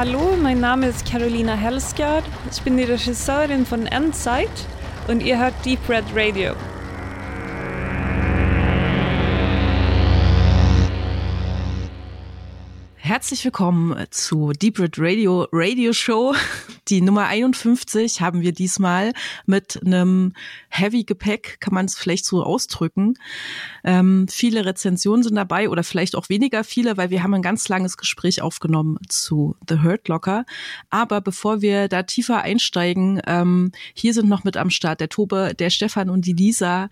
[0.00, 2.24] Hallo, mein Name ist Carolina Hellsgaard.
[2.50, 4.48] Ich bin die Regisseurin von Endzeit
[5.08, 6.54] und ihr hört Deep Red Radio.
[13.10, 16.32] Herzlich willkommen zu Deep Red Radio Radio Show.
[16.86, 19.14] Die Nummer 51 haben wir diesmal
[19.46, 20.32] mit einem
[20.68, 23.14] Heavy Gepäck, kann man es vielleicht so ausdrücken.
[23.82, 27.68] Ähm, viele Rezensionen sind dabei oder vielleicht auch weniger viele, weil wir haben ein ganz
[27.68, 30.44] langes Gespräch aufgenommen zu The Hurt Locker.
[30.88, 35.52] Aber bevor wir da tiefer einsteigen, ähm, hier sind noch mit am Start der Tobe,
[35.58, 36.88] der Stefan und die Lisa.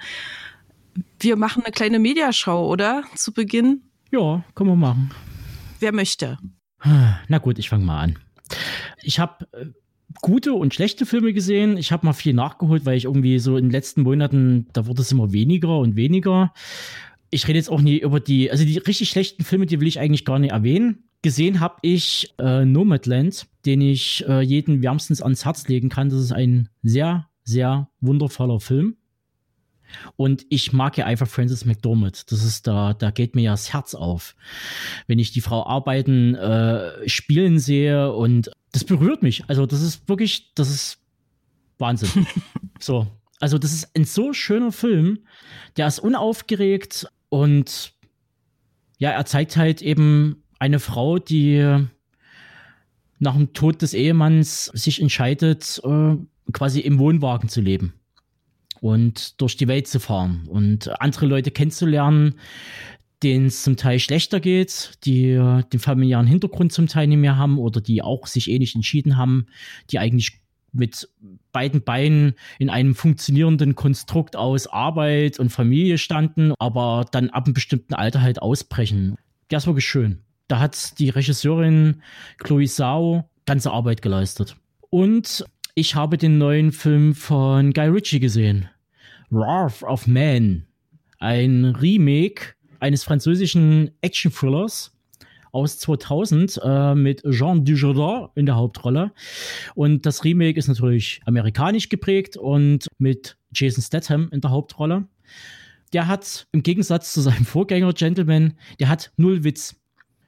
[1.21, 3.05] Wir machen eine kleine Mediaschau, oder?
[3.15, 3.83] Zu Beginn?
[4.11, 5.13] Ja, können wir machen.
[5.81, 6.39] Wer möchte?
[7.29, 8.19] Na gut, ich fange mal an.
[9.03, 9.67] Ich habe äh,
[10.23, 11.77] gute und schlechte Filme gesehen.
[11.77, 15.03] Ich habe mal viel nachgeholt, weil ich irgendwie so in den letzten Monaten, da wurde
[15.03, 16.53] es immer weniger und weniger.
[17.31, 20.01] Ich rede jetzt auch nie über die, also die richtig schlechten Filme, die will ich
[20.01, 21.05] eigentlich gar nicht erwähnen.
[21.21, 26.09] Gesehen habe ich äh, Nomadland, den ich äh, jeden wärmstens ans Herz legen kann.
[26.09, 28.97] Das ist ein sehr, sehr wundervoller Film.
[30.17, 32.31] Und ich mag ja einfach Frances McDormand.
[32.31, 34.35] Das ist da, da geht mir ja das Herz auf.
[35.07, 39.45] Wenn ich die Frau arbeiten, äh, spielen sehe und das berührt mich.
[39.49, 40.99] Also, das ist wirklich, das ist
[41.79, 42.27] Wahnsinn.
[42.81, 43.07] so.
[43.41, 45.21] Also, das ist ein so schöner Film.
[45.77, 47.93] Der ist unaufgeregt und
[48.99, 51.87] ja, er zeigt halt eben eine Frau, die
[53.21, 56.17] nach dem Tod des Ehemanns sich entscheidet, äh,
[56.53, 57.98] quasi im Wohnwagen zu leben
[58.81, 62.35] und durch die Welt zu fahren und andere Leute kennenzulernen,
[63.23, 65.35] denen es zum Teil schlechter geht, die
[65.73, 69.47] den familiären Hintergrund zum Teil nicht mehr haben oder die auch sich ähnlich entschieden haben,
[69.91, 70.41] die eigentlich
[70.73, 71.09] mit
[71.51, 77.55] beiden Beinen in einem funktionierenden Konstrukt aus Arbeit und Familie standen, aber dann ab einem
[77.55, 79.17] bestimmten Alter halt ausbrechen.
[79.51, 80.21] Der ist wirklich schön.
[80.47, 82.03] Da hat die Regisseurin
[82.39, 84.57] Chloe Zhao ganze Arbeit geleistet.
[84.91, 85.45] Und
[85.79, 88.69] ich habe den neuen Film von Guy Ritchie gesehen.
[89.31, 90.67] Wrath of Man.
[91.21, 94.93] Ein Remake eines französischen Action-Thrillers
[95.53, 99.13] aus 2000 äh, mit Jean Dujardin in der Hauptrolle.
[99.77, 105.07] Und das Remake ist natürlich amerikanisch geprägt und mit Jason Statham in der Hauptrolle.
[105.93, 109.77] Der hat im Gegensatz zu seinem Vorgänger Gentleman, der hat null Witz.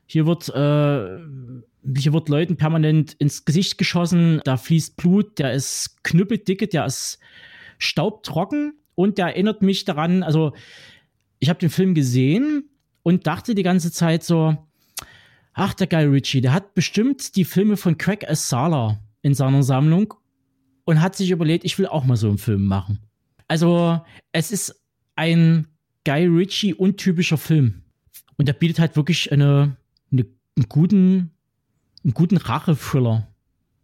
[0.07, 1.61] Hier wird äh,
[1.97, 7.19] hier wird Leuten permanent ins Gesicht geschossen, da fließt Blut, der ist knüppeldicke, der ist
[7.79, 10.53] staubtrocken und der erinnert mich daran, also
[11.39, 12.69] ich habe den Film gesehen
[13.03, 14.57] und dachte die ganze Zeit so,
[15.55, 18.49] ach, der Guy Ritchie, der hat bestimmt die Filme von Craig S.
[18.49, 20.15] Sala in seiner Sammlung
[20.85, 22.99] und hat sich überlegt, ich will auch mal so einen Film machen.
[23.49, 24.01] Also
[24.33, 24.85] es ist
[25.17, 25.67] ein
[26.05, 27.83] Guy Ritchie untypischer Film.
[28.37, 29.77] Und er bietet halt wirklich eine,
[30.13, 30.25] eine
[30.57, 31.31] einen guten
[32.05, 33.29] einen guten Rache-Thriller.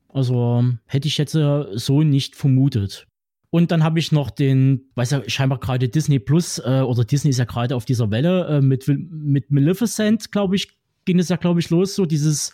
[0.09, 3.07] Also hätte ich jetzt so nicht vermutet.
[3.51, 7.31] Und dann habe ich noch den, weiß ja, scheinbar gerade Disney Plus äh, oder Disney
[7.31, 11.37] ist ja gerade auf dieser Welle äh, mit, mit Maleficent, glaube ich, ging es ja,
[11.37, 11.95] glaube ich, los.
[11.95, 12.53] So dieses,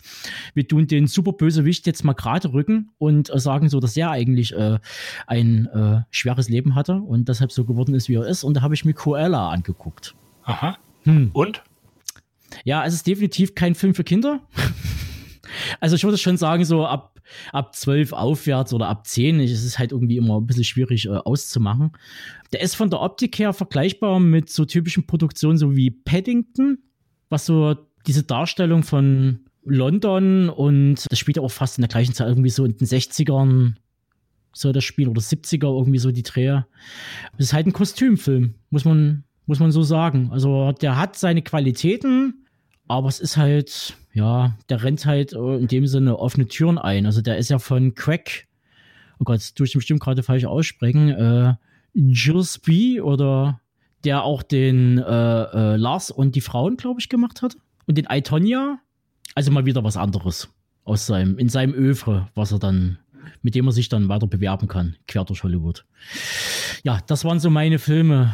[0.53, 4.53] wir tun den Superbösewicht jetzt mal gerade rücken und äh, sagen so, dass er eigentlich
[4.53, 4.79] äh,
[5.27, 8.43] ein äh, schweres Leben hatte und deshalb so geworden ist, wie er ist.
[8.43, 10.15] Und da habe ich mir Cruella angeguckt.
[10.43, 10.77] Aha.
[11.03, 11.31] Hm.
[11.33, 11.63] Und?
[12.63, 14.39] Ja, es ist definitiv kein Film für Kinder.
[15.79, 17.19] Also ich würde schon sagen, so ab,
[17.51, 21.09] ab 12 aufwärts oder ab 10, es ist halt irgendwie immer ein bisschen schwierig äh,
[21.09, 21.91] auszumachen.
[22.51, 26.79] Der ist von der Optik her vergleichbar mit so typischen Produktionen so wie Paddington,
[27.29, 32.13] was so diese Darstellung von London und das spielt ja auch fast in der gleichen
[32.13, 33.75] Zeit irgendwie so in den 60ern
[34.53, 36.67] so das Spiel oder 70er irgendwie so die Dreher.
[37.37, 40.29] Es ist halt ein Kostümfilm, muss man, muss man so sagen.
[40.31, 42.42] Also der hat seine Qualitäten,
[42.93, 47.05] aber es ist halt, ja, der rennt halt äh, in dem Sinne offene Türen ein.
[47.05, 48.47] Also der ist ja von Crack,
[49.19, 51.55] oh Gott, das tue ich bestimmt gerade falsch aussprechen, äh,
[51.95, 53.59] Gillespie oder
[54.03, 57.55] der auch den äh, äh, Lars und die Frauen, glaube ich, gemacht hat.
[57.85, 58.79] Und den Aitonia.
[59.35, 60.49] Also mal wieder was anderes
[60.83, 62.99] aus seinem, in seinem Övre, was er dann,
[63.41, 65.85] mit dem er sich dann weiter bewerben kann, quer durch Hollywood.
[66.83, 68.33] Ja, das waren so meine Filme.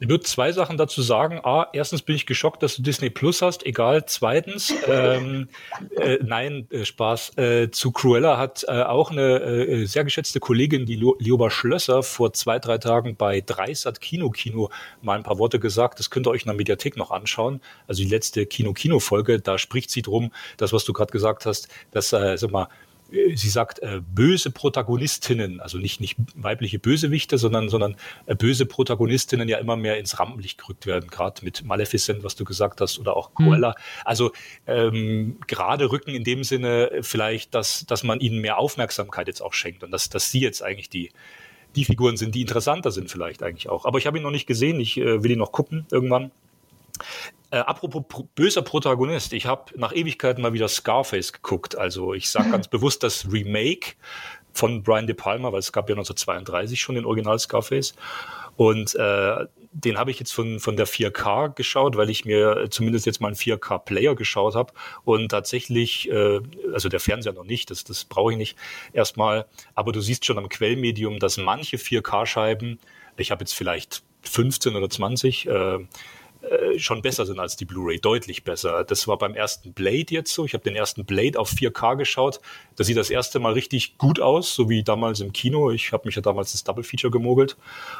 [0.00, 1.40] Ich würde zwei Sachen dazu sagen.
[1.42, 4.04] A, erstens bin ich geschockt, dass du Disney Plus hast, egal.
[4.06, 5.48] Zweitens, ähm,
[5.96, 7.36] äh, nein, äh, Spaß.
[7.36, 12.32] Äh, zu Cruella hat äh, auch eine äh, sehr geschätzte Kollegin, die Lioba Schlösser, vor
[12.32, 14.70] zwei, drei Tagen bei Dreisat Kino Kino
[15.02, 15.98] mal ein paar Worte gesagt.
[15.98, 17.60] Das könnt ihr euch in der Mediathek noch anschauen.
[17.88, 22.12] Also die letzte Kino-Kino-Folge, da spricht sie drum, das, was du gerade gesagt hast, dass,
[22.12, 22.68] äh, sag mal,
[23.10, 27.96] sie sagt, äh, böse Protagonistinnen, also nicht, nicht weibliche Bösewichte, sondern, sondern
[28.26, 32.44] äh, böse Protagonistinnen ja immer mehr ins Rampenlicht gerückt werden, gerade mit Maleficent, was du
[32.44, 33.74] gesagt hast, oder auch Cruella.
[33.74, 33.82] Hm.
[34.04, 34.32] Also
[34.66, 39.54] ähm, gerade rücken in dem Sinne vielleicht, dass, dass man ihnen mehr Aufmerksamkeit jetzt auch
[39.54, 41.10] schenkt und dass, dass sie jetzt eigentlich die,
[41.76, 43.86] die Figuren sind, die interessanter sind vielleicht eigentlich auch.
[43.86, 46.30] Aber ich habe ihn noch nicht gesehen, ich äh, will ihn noch gucken irgendwann.
[47.50, 51.76] Äh, apropos pro böser Protagonist, ich habe nach Ewigkeiten mal wieder Scarface geguckt.
[51.76, 53.94] Also ich sage ganz bewusst das Remake
[54.52, 57.94] von Brian De Palma, weil es gab ja 1932 schon den Original Scarface.
[58.56, 63.06] Und äh, den habe ich jetzt von, von der 4K geschaut, weil ich mir zumindest
[63.06, 64.72] jetzt mal einen 4K-Player geschaut habe.
[65.04, 66.40] Und tatsächlich, äh,
[66.72, 68.58] also der Fernseher noch nicht, das, das brauche ich nicht
[68.92, 69.46] erstmal.
[69.74, 72.80] Aber du siehst schon am Quellmedium, dass manche 4K-Scheiben,
[73.16, 75.78] ich habe jetzt vielleicht 15 oder 20, äh,
[76.40, 78.84] äh, schon besser sind als die Blu-ray, deutlich besser.
[78.84, 80.44] Das war beim ersten Blade jetzt so.
[80.44, 82.40] Ich habe den ersten Blade auf 4K geschaut.
[82.76, 85.72] Da sieht das erste Mal richtig gut aus, so wie damals im Kino.
[85.72, 87.56] Ich habe mich ja damals das Double Feature gemogelt.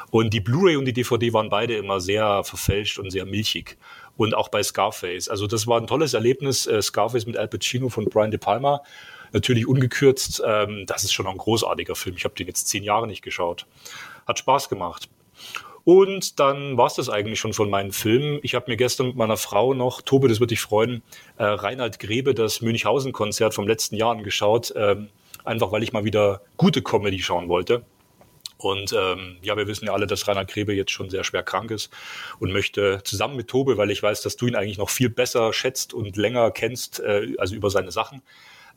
[0.09, 3.77] Und die Blu-ray und die DVD waren beide immer sehr verfälscht und sehr milchig.
[4.15, 5.27] Und auch bei Scarface.
[5.27, 6.65] Also das war ein tolles Erlebnis.
[6.65, 8.83] Äh, Scarface mit Al Pacino von Brian De Palma.
[9.33, 10.41] Natürlich ungekürzt.
[10.45, 12.15] Ähm, das ist schon ein großartiger Film.
[12.15, 13.65] Ich habe den jetzt zehn Jahre nicht geschaut.
[14.25, 15.09] Hat Spaß gemacht.
[15.83, 18.39] Und dann war es das eigentlich schon von meinen Filmen.
[18.43, 21.01] Ich habe mir gestern mit meiner Frau noch, Tobe, das würde dich freuen,
[21.37, 24.73] äh, Reinhard Grebe, das Münchhausen-Konzert vom letzten Jahr angeschaut.
[24.75, 25.09] Ähm,
[25.43, 27.83] einfach weil ich mal wieder gute Comedy schauen wollte.
[28.57, 31.71] Und ähm, ja, wir wissen ja alle, dass Reinhard Grebe jetzt schon sehr schwer krank
[31.71, 31.89] ist
[32.39, 35.53] und möchte zusammen mit Tobe, weil ich weiß, dass du ihn eigentlich noch viel besser
[35.53, 38.21] schätzt und länger kennst, äh, also über seine Sachen,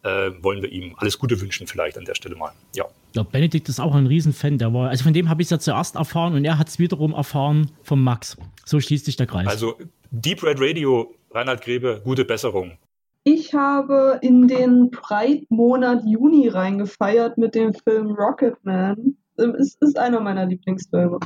[0.02, 2.52] äh, wollen wir ihm alles Gute wünschen, vielleicht an der Stelle mal.
[2.74, 2.84] Ja.
[3.14, 4.58] Ja, Benedikt ist auch ein Riesenfan.
[4.58, 6.78] Der war, also von dem habe ich es ja zuerst erfahren und er hat es
[6.78, 8.36] wiederum erfahren von Max.
[8.64, 9.46] So schließt sich der Kreis.
[9.46, 9.76] Also
[10.10, 12.78] Deep Red Radio, Reinhard Grebe, gute Besserung.
[13.24, 19.16] Ich habe in den Breitmonat Juni reingefeiert mit dem Film Rocketman.
[19.36, 21.20] Es ist einer meiner Lieblingsfilme.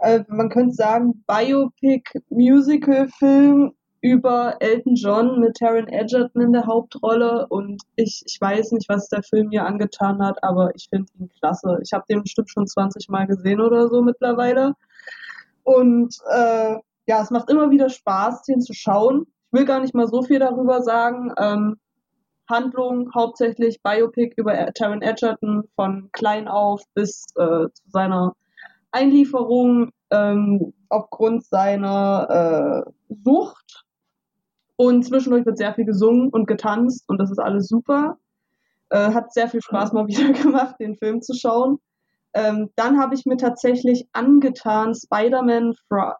[0.00, 7.46] Äh, man könnte sagen, Biopic, Musical-Film über Elton John mit Taron Egerton in der Hauptrolle
[7.48, 11.30] und ich, ich weiß nicht, was der Film mir angetan hat, aber ich finde ihn
[11.40, 11.78] klasse.
[11.82, 14.74] Ich habe den bestimmt schon 20 Mal gesehen oder so mittlerweile.
[15.64, 16.76] Und äh,
[17.06, 19.26] ja, es macht immer wieder Spaß, den zu schauen.
[19.46, 21.32] Ich will gar nicht mal so viel darüber sagen.
[21.38, 21.76] Ähm,
[22.48, 28.34] Handlung hauptsächlich Biopic über Taron Egerton von klein auf bis äh, zu seiner
[28.92, 32.90] Einlieferung ähm, aufgrund seiner äh,
[33.24, 33.65] Sucht
[34.76, 38.18] und zwischendurch wird sehr viel gesungen und getanzt und das ist alles super.
[38.90, 41.78] Äh, hat sehr viel Spaß mal wieder gemacht, den Film zu schauen.
[42.34, 45.72] Ähm, dann habe ich mir tatsächlich angetan Spider-Man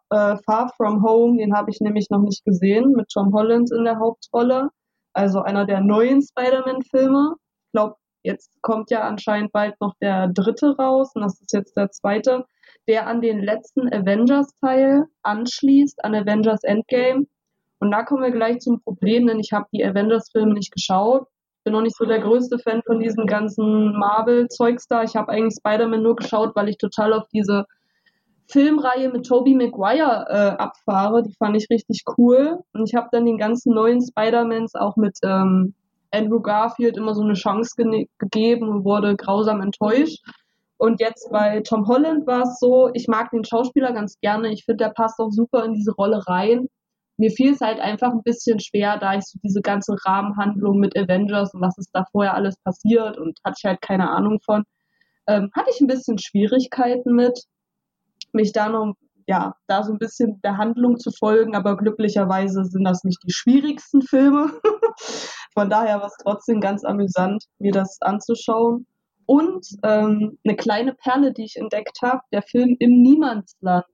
[0.09, 3.83] äh, Far From Home, den habe ich nämlich noch nicht gesehen, mit Tom Holland in
[3.83, 4.69] der Hauptrolle.
[5.13, 7.35] Also einer der neuen Spider-Man-Filme.
[7.37, 11.77] Ich glaube, jetzt kommt ja anscheinend bald noch der dritte raus und das ist jetzt
[11.77, 12.45] der zweite,
[12.87, 17.27] der an den letzten Avengers-Teil anschließt, an Avengers Endgame.
[17.79, 21.27] Und da kommen wir gleich zum Problem, denn ich habe die Avengers-Filme nicht geschaut.
[21.63, 25.03] Bin noch nicht so der größte Fan von diesem ganzen Marvel-Zeugs da.
[25.03, 27.65] Ich habe eigentlich Spider-Man nur geschaut, weil ich total auf diese
[28.49, 31.21] Filmreihe mit Tobey Maguire äh, abfahre.
[31.23, 32.59] Die fand ich richtig cool.
[32.73, 35.75] Und ich habe dann den ganzen neuen Spider-Mans auch mit ähm,
[36.11, 40.23] Andrew Garfield immer so eine Chance ge gegeben und wurde grausam enttäuscht.
[40.77, 44.53] Und jetzt bei Tom Holland war es so, ich mag den Schauspieler ganz gerne.
[44.53, 46.69] Ich finde, der passt auch super in diese Rolle rein
[47.17, 50.95] mir fiel es halt einfach ein bisschen schwer, da ich so diese ganze Rahmenhandlung mit
[50.97, 54.63] Avengers und was ist da vorher alles passiert und hatte ich halt keine Ahnung von,
[55.27, 57.43] ähm, hatte ich ein bisschen Schwierigkeiten mit,
[58.33, 58.93] mich da noch,
[59.25, 63.33] ja, da so ein bisschen der Handlung zu folgen, aber glücklicherweise sind das nicht die
[63.33, 64.51] schwierigsten Filme.
[65.53, 68.85] Von daher war es trotzdem ganz amüsant, mir das anzuschauen.
[69.25, 73.85] Und ähm, eine kleine Perle, die ich entdeckt habe, der Film Im Niemandsland.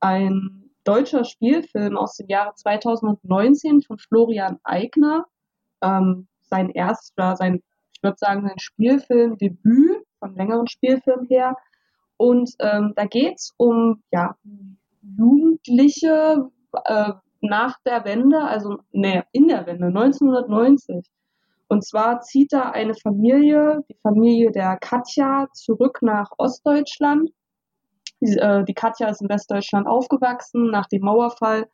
[0.00, 0.57] Ein
[0.88, 5.26] deutscher Spielfilm aus dem Jahre 2019 von Florian Eigner.
[5.82, 11.56] Ähm, sein erster, sein, ich würde sagen, sein Spielfilmdebüt von längeren Spielfilm her.
[12.16, 14.34] Und ähm, da geht es um ja,
[15.02, 16.48] Jugendliche
[16.84, 21.06] äh, nach der Wende, also nee, in der Wende, 1990.
[21.68, 27.30] Und zwar zieht da eine Familie, die Familie der Katja, zurück nach Ostdeutschland
[28.20, 30.70] die, äh, die Katja ist in Westdeutschland aufgewachsen.
[30.70, 31.66] Nach dem Mauerfall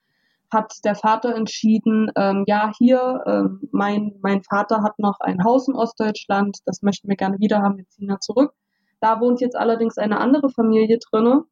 [0.52, 5.68] hat der Vater entschieden, ähm, ja, hier, ähm, mein, mein Vater hat noch ein Haus
[5.68, 8.52] in Ostdeutschland, das möchten wir gerne wieder haben, wir ziehen da zurück.
[9.00, 11.44] Da wohnt jetzt allerdings eine andere Familie drinne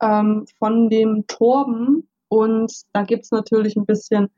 [0.00, 4.28] ähm, von dem Torben und da gibt's natürlich ein bisschen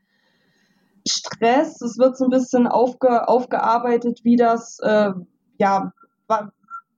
[1.07, 1.81] Stress.
[1.81, 5.13] Es wird so ein bisschen aufge, aufgearbeitet, wie das, äh,
[5.59, 5.93] ja,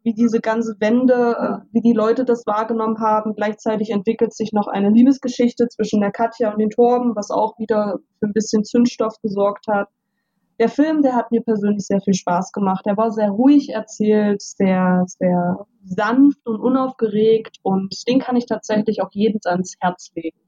[0.02, 3.34] wie diese ganze Wende, äh, wie die Leute das wahrgenommen haben.
[3.34, 7.98] Gleichzeitig entwickelt sich noch eine Liebesgeschichte zwischen der Katja und den Torben, was auch wieder
[8.18, 9.88] für ein bisschen Zündstoff gesorgt hat.
[10.58, 12.84] Der Film, der hat mir persönlich sehr viel Spaß gemacht.
[12.84, 19.02] Der war sehr ruhig erzählt, sehr, sehr sanft und unaufgeregt und den kann ich tatsächlich
[19.02, 20.38] auch jedem ans Herz legen,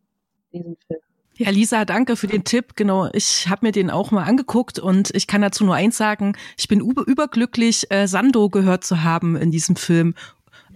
[0.53, 1.01] diesen Film.
[1.39, 2.77] Ja, Lisa, danke für den Tipp.
[2.77, 6.37] Genau, ich habe mir den auch mal angeguckt und ich kann dazu nur eins sagen.
[6.59, 10.15] Ich bin überglücklich, äh, Sando gehört zu haben in diesem Film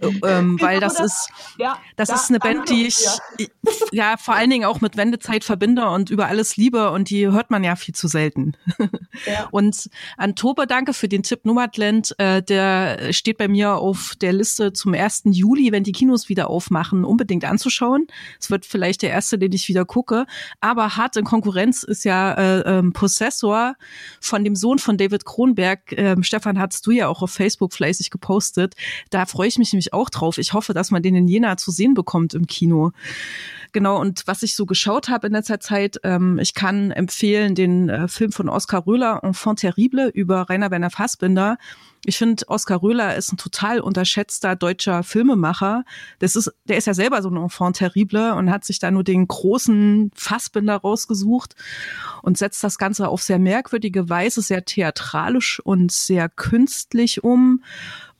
[0.01, 3.05] ähm, weil das ist, ja, das ist eine Band, die ich
[3.91, 7.51] ja vor allen Dingen auch mit Wendezeit verbinde und über alles liebe und die hört
[7.51, 8.53] man ja viel zu selten.
[9.25, 9.47] Ja.
[9.51, 12.13] Und an Tobe danke für den Tipp Nomadland.
[12.19, 15.23] Äh, der steht bei mir auf der Liste zum 1.
[15.25, 18.07] Juli, wenn die Kinos wieder aufmachen, unbedingt anzuschauen.
[18.39, 20.25] Es wird vielleicht der erste, den ich wieder gucke.
[20.59, 23.75] Aber hart in Konkurrenz ist ja äh, ähm, Possessor
[24.21, 25.91] von dem Sohn von David Kronberg.
[25.93, 28.75] Ähm, Stefan, hast du ja auch auf Facebook fleißig gepostet.
[29.09, 30.37] Da freue ich mich nämlich auch drauf.
[30.37, 32.91] Ich hoffe, dass man den in Jena zu sehen bekommt im Kino.
[33.73, 37.89] Genau, und was ich so geschaut habe in letzter Zeit, ähm, ich kann empfehlen den
[37.89, 41.57] äh, Film von Oskar Röhler, Enfant terrible, über Rainer Werner Fassbinder.
[42.05, 45.83] Ich finde, Oskar Röhler ist ein total unterschätzter deutscher Filmemacher.
[46.19, 49.03] Das ist, der ist ja selber so ein Enfant terrible und hat sich da nur
[49.03, 51.55] den großen Fassbinder rausgesucht
[52.21, 57.61] und setzt das Ganze auf sehr merkwürdige Weise, sehr theatralisch und sehr künstlich um.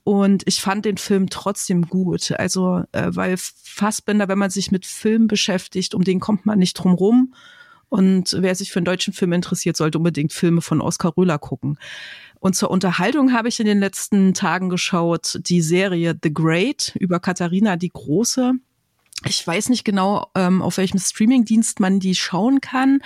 [0.08, 2.32] Und ich fand den Film trotzdem gut.
[2.32, 6.76] Also, äh, weil Fassbender, wenn man sich mit Film beschäftigt, um den kommt man nicht
[6.76, 7.34] drum rum.
[7.90, 11.78] Und wer sich für einen deutschen Film interessiert, sollte unbedingt Filme von Oskar Röhler gucken.
[12.40, 17.20] Und zur Unterhaltung habe ich in den letzten Tagen geschaut die Serie The Great über
[17.20, 18.54] Katharina die Große.
[19.26, 23.00] Ich weiß nicht genau, ähm, auf welchem Streamingdienst man die schauen kann,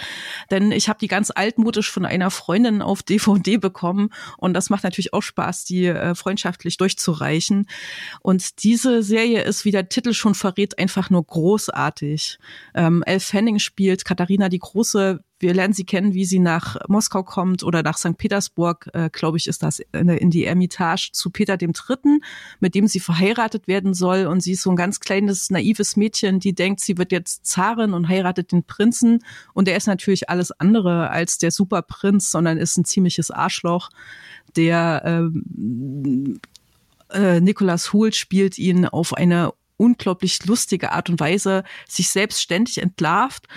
[0.50, 4.84] denn ich habe die ganz altmodisch von einer Freundin auf DVD bekommen und das macht
[4.84, 7.66] natürlich auch Spaß, die äh, freundschaftlich durchzureichen.
[8.22, 12.40] Und diese Serie ist, wie der Titel schon verrät, einfach nur großartig.
[12.76, 17.24] Ähm, Elle Fanning spielt Katharina die Große wir lernen sie kennen, wie sie nach Moskau
[17.24, 18.18] kommt oder nach St.
[18.18, 22.22] Petersburg, äh, glaube ich, ist das in die Ermitage zu Peter dem Dritten,
[22.60, 24.26] mit dem sie verheiratet werden soll.
[24.26, 27.94] Und sie ist so ein ganz kleines, naives Mädchen, die denkt, sie wird jetzt Zarin
[27.94, 29.20] und heiratet den Prinzen.
[29.54, 33.90] Und er ist natürlich alles andere als der Superprinz, sondern ist ein ziemliches Arschloch,
[34.56, 36.40] der ähm,
[37.12, 42.78] äh, Nicolas Hoult spielt ihn auf eine unglaublich lustige Art und Weise sich selbst ständig
[42.78, 43.48] entlarvt.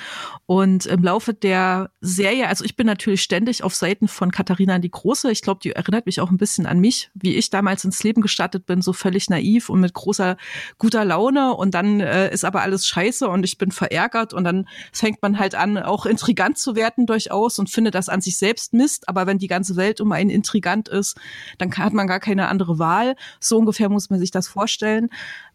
[0.46, 4.90] Und im Laufe der Serie, also ich bin natürlich ständig auf Seiten von Katharina die
[4.90, 5.30] Große.
[5.30, 8.22] Ich glaube, die erinnert mich auch ein bisschen an mich, wie ich damals ins Leben
[8.22, 10.38] gestartet bin, so völlig naiv und mit großer
[10.78, 11.52] guter Laune.
[11.52, 15.38] Und dann äh, ist aber alles scheiße und ich bin verärgert und dann fängt man
[15.38, 19.10] halt an, auch intrigant zu werden durchaus und findet das an sich selbst Mist.
[19.10, 21.18] Aber wenn die ganze Welt um einen intrigant ist,
[21.58, 23.14] dann hat man gar keine andere Wahl.
[23.40, 25.10] So ungefähr muss man sich das vorstellen.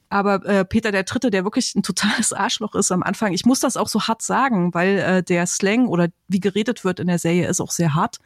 [0.09, 3.59] Aber äh, Peter der Dritte, der wirklich ein totales Arschloch ist am Anfang, ich muss
[3.59, 7.19] das auch so hart sagen, weil äh, der Slang oder wie geredet wird in der
[7.19, 8.17] Serie ist auch sehr hart.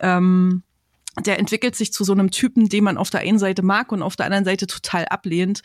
[0.00, 0.62] Ähm,
[1.18, 4.02] der entwickelt sich zu so einem Typen, den man auf der einen Seite mag und
[4.02, 5.62] auf der anderen Seite total ablehnt.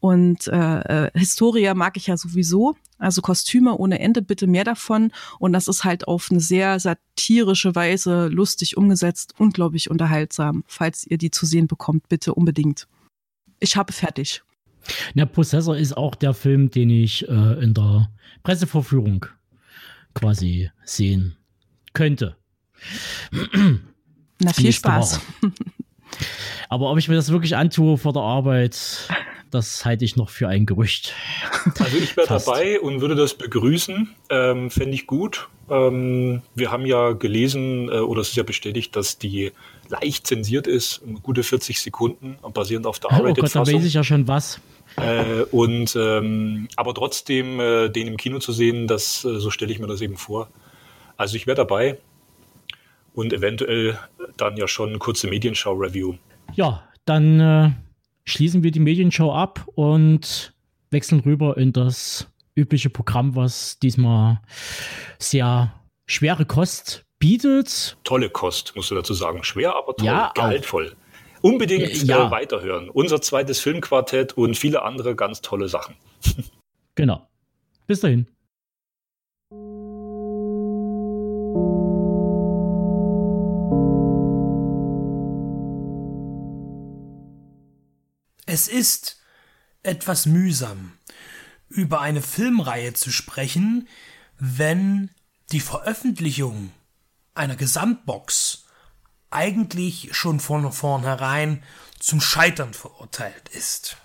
[0.00, 2.74] Und äh, äh, Historia mag ich ja sowieso.
[2.98, 5.12] Also Kostüme ohne Ende, bitte mehr davon.
[5.38, 10.64] Und das ist halt auf eine sehr satirische Weise lustig umgesetzt, unglaublich unterhaltsam.
[10.66, 12.88] Falls ihr die zu sehen bekommt, bitte unbedingt.
[13.60, 14.42] Ich habe fertig.
[15.14, 18.10] Na, Possessor ist auch der Film, den ich äh, in der
[18.42, 19.26] Pressevorführung
[20.14, 21.36] quasi sehen
[21.92, 22.36] könnte.
[24.40, 25.20] Na, viel Spaß.
[26.68, 29.08] Aber ob ich mir das wirklich antue vor der Arbeit,
[29.50, 31.14] das halte ich noch für ein Gerücht.
[31.78, 34.14] Also ich wäre dabei und würde das begrüßen.
[34.30, 35.48] Ähm, Fände ich gut.
[35.70, 39.52] Ähm, wir haben ja gelesen, äh, oder es ist ja bestätigt, dass die
[39.88, 43.38] leicht zensiert ist, gute 40 Sekunden, basierend auf der Arbeit.
[43.38, 44.60] Oh Gott, da weiß ich ja schon was.
[44.96, 49.72] Äh, und ähm, aber trotzdem äh, den im Kino zu sehen, das äh, so stelle
[49.72, 50.48] ich mir das eben vor.
[51.16, 51.98] Also ich wäre dabei
[53.14, 53.98] und eventuell
[54.36, 56.14] dann ja schon eine kurze Medienschau-Review.
[56.54, 57.70] Ja, dann äh,
[58.24, 60.54] schließen wir die Medienschau ab und
[60.90, 64.40] wechseln rüber in das übliche Programm, was diesmal
[65.18, 65.74] sehr
[66.06, 67.96] schwere Kost bietet.
[68.04, 69.44] Tolle Kost, musst du dazu sagen.
[69.44, 70.94] Schwer, aber toll, ja, gehaltvoll.
[70.94, 71.42] Auch.
[71.42, 72.26] Unbedingt ja.
[72.26, 72.90] äh, weiterhören.
[72.90, 75.94] Unser zweites Filmquartett und viele andere ganz tolle Sachen.
[76.94, 77.28] genau.
[77.86, 78.26] Bis dahin.
[88.46, 89.20] Es ist
[89.82, 90.92] etwas mühsam,
[91.68, 93.86] über eine Filmreihe zu sprechen,
[94.38, 95.10] wenn
[95.52, 96.72] die Veröffentlichung
[97.38, 98.66] einer Gesamtbox
[99.30, 101.62] eigentlich schon von vornherein
[101.98, 103.96] zum Scheitern verurteilt ist.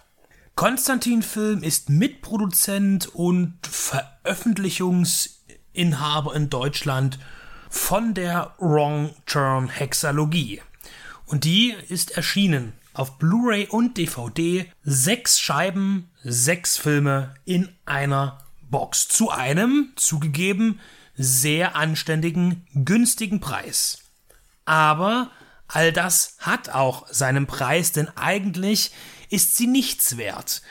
[0.55, 7.19] Konstantin Film ist Mitproduzent und Veröffentlichungsinhaber in Deutschland
[7.69, 10.61] von der Wrong Turn Hexalogie.
[11.25, 14.71] Und die ist erschienen auf Blu-ray und DVD.
[14.83, 18.37] Sechs Scheiben, sechs Filme in einer
[18.69, 19.07] Box.
[19.07, 20.79] Zu einem, zugegeben,
[21.15, 23.99] sehr anständigen, günstigen Preis.
[24.65, 25.31] Aber
[25.67, 28.91] all das hat auch seinen Preis, denn eigentlich
[29.29, 30.61] ist sie nichts wert.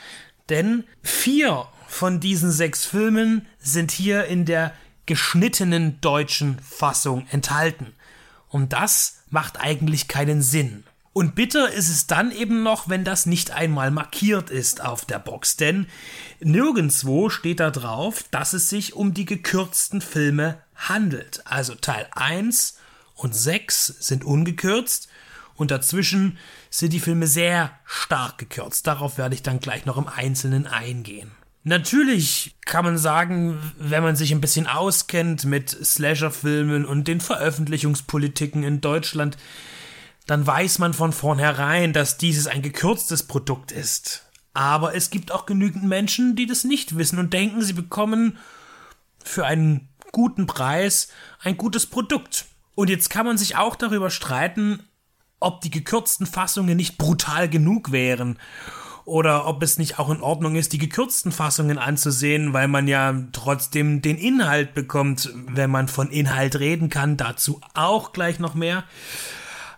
[0.49, 4.73] Denn vier von diesen sechs Filmen sind hier in der
[5.05, 7.93] geschnittenen deutschen Fassung enthalten.
[8.49, 10.83] Und das macht eigentlich keinen Sinn.
[11.13, 15.19] Und bitter ist es dann eben noch, wenn das nicht einmal markiert ist auf der
[15.19, 15.85] Box, denn
[16.39, 21.41] nirgendwo steht da drauf, dass es sich um die gekürzten Filme handelt.
[21.45, 22.77] Also Teil 1
[23.15, 25.07] und 6 sind ungekürzt
[25.55, 26.39] und dazwischen
[26.71, 28.87] sind die Filme sehr stark gekürzt.
[28.87, 31.31] Darauf werde ich dann gleich noch im Einzelnen eingehen.
[31.63, 38.63] Natürlich kann man sagen, wenn man sich ein bisschen auskennt mit Slasher-Filmen und den Veröffentlichungspolitiken
[38.63, 39.37] in Deutschland,
[40.25, 44.29] dann weiß man von vornherein, dass dieses ein gekürztes Produkt ist.
[44.53, 48.37] Aber es gibt auch genügend Menschen, die das nicht wissen und denken, sie bekommen
[49.23, 51.09] für einen guten Preis
[51.41, 52.45] ein gutes Produkt.
[52.75, 54.83] Und jetzt kann man sich auch darüber streiten,
[55.39, 58.39] ob die gekürzten Fassungen nicht brutal genug wären
[59.05, 63.13] oder ob es nicht auch in Ordnung ist, die gekürzten Fassungen anzusehen, weil man ja
[63.33, 67.17] trotzdem den Inhalt bekommt, wenn man von Inhalt reden kann.
[67.17, 68.85] Dazu auch gleich noch mehr.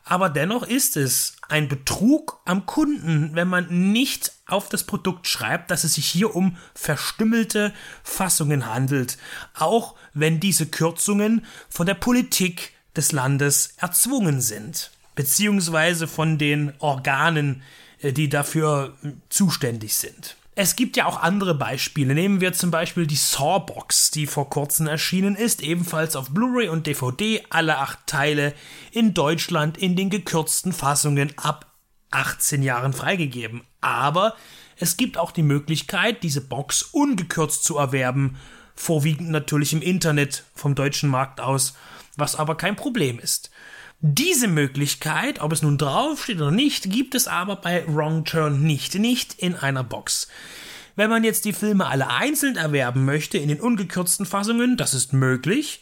[0.08, 5.72] Aber dennoch ist es ein Betrug am Kunden, wenn man nicht auf das Produkt schreibt,
[5.72, 9.18] dass es sich hier um verstümmelte Fassungen handelt,
[9.56, 17.64] auch wenn diese Kürzungen von der Politik des Landes erzwungen sind, beziehungsweise von den Organen,
[18.00, 20.38] äh, die dafür äh, zuständig sind.
[20.58, 22.14] Es gibt ja auch andere Beispiele.
[22.14, 26.88] Nehmen wir zum Beispiel die Sawbox, die vor kurzem erschienen ist, ebenfalls auf Blu-ray und
[26.88, 28.54] DVD, alle acht Teile
[28.92, 31.76] in Deutschland in den gekürzten Fassungen ab
[32.12, 33.64] 18 Jahren freigegeben.
[33.82, 34.34] Aber
[34.78, 38.38] es gibt auch die Möglichkeit, diese Box ungekürzt zu erwerben,
[38.76, 41.76] vorwiegend natürlich im Internet vom deutschen Markt aus,
[42.16, 43.52] was aber kein Problem ist.
[44.02, 48.96] Diese Möglichkeit, ob es nun draufsteht oder nicht, gibt es aber bei Wrong Turn nicht,
[48.96, 50.28] nicht in einer Box.
[50.96, 55.14] Wenn man jetzt die Filme alle einzeln erwerben möchte in den ungekürzten Fassungen, das ist
[55.14, 55.82] möglich,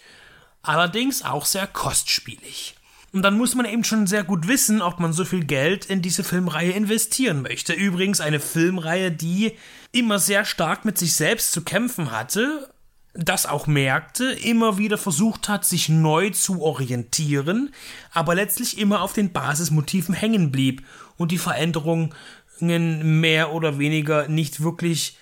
[0.61, 2.75] allerdings auch sehr kostspielig.
[3.11, 6.01] Und dann muss man eben schon sehr gut wissen, ob man so viel Geld in
[6.01, 7.73] diese Filmreihe investieren möchte.
[7.73, 9.51] Übrigens eine Filmreihe, die
[9.91, 12.72] immer sehr stark mit sich selbst zu kämpfen hatte,
[13.13, 17.73] das auch merkte, immer wieder versucht hat, sich neu zu orientieren,
[18.11, 20.83] aber letztlich immer auf den Basismotiven hängen blieb
[21.17, 22.13] und die Veränderungen
[22.59, 25.17] mehr oder weniger nicht wirklich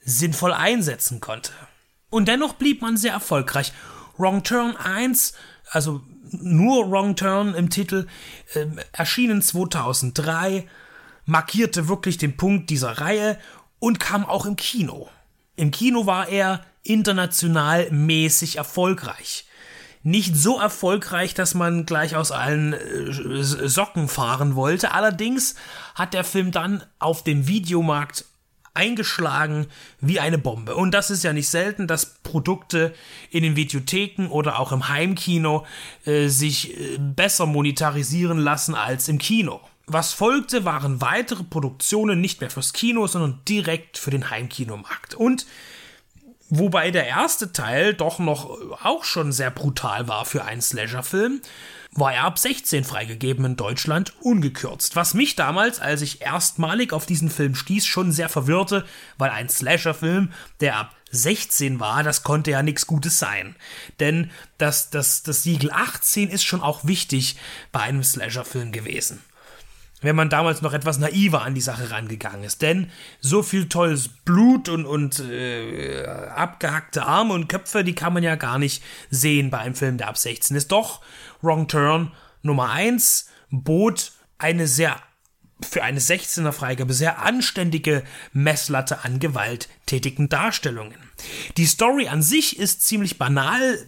[0.00, 1.52] sinnvoll einsetzen konnte.
[2.10, 3.72] Und dennoch blieb man sehr erfolgreich.
[4.18, 5.34] Wrong Turn 1,
[5.70, 8.08] also nur Wrong Turn im Titel,
[8.54, 10.66] äh, erschienen 2003,
[11.24, 13.38] markierte wirklich den Punkt dieser Reihe
[13.78, 15.08] und kam auch im Kino.
[15.56, 19.46] Im Kino war er international mäßig erfolgreich.
[20.02, 24.92] Nicht so erfolgreich, dass man gleich aus allen äh, Socken fahren wollte.
[24.92, 25.56] Allerdings
[25.94, 28.24] hat der Film dann auf dem Videomarkt
[28.72, 29.66] eingeschlagen
[30.00, 30.74] wie eine Bombe.
[30.74, 32.94] Und das ist ja nicht selten, dass Produkte
[33.30, 35.66] in den Videotheken oder auch im Heimkino
[36.06, 39.60] äh, sich äh, besser monetarisieren lassen als im Kino.
[39.86, 45.14] Was folgte, waren weitere Produktionen nicht mehr fürs Kino, sondern direkt für den Heimkinomarkt.
[45.14, 45.46] Und
[46.52, 48.50] Wobei der erste Teil doch noch
[48.84, 51.40] auch schon sehr brutal war für einen Slasher-Film,
[51.92, 54.96] war er ab 16 freigegeben in Deutschland, ungekürzt.
[54.96, 58.84] Was mich damals, als ich erstmalig auf diesen Film stieß, schon sehr verwirrte,
[59.16, 63.54] weil ein Slasher-Film, der ab 16 war, das konnte ja nichts Gutes sein.
[64.00, 67.36] Denn das, das, das Siegel 18 ist schon auch wichtig
[67.70, 69.22] bei einem Slasher-Film gewesen
[70.00, 72.62] wenn man damals noch etwas naiver an die Sache rangegangen ist.
[72.62, 78.22] Denn so viel tolles Blut und, und äh, abgehackte Arme und Köpfe, die kann man
[78.22, 80.72] ja gar nicht sehen bei einem Film, der ab 16 ist.
[80.72, 81.00] Doch
[81.42, 84.96] Wrong Turn Nummer 1 bot eine sehr
[85.62, 90.96] für eine 16er Freigabe sehr anständige Messlatte an gewalttätigen Darstellungen.
[91.58, 93.78] Die Story an sich ist ziemlich banal,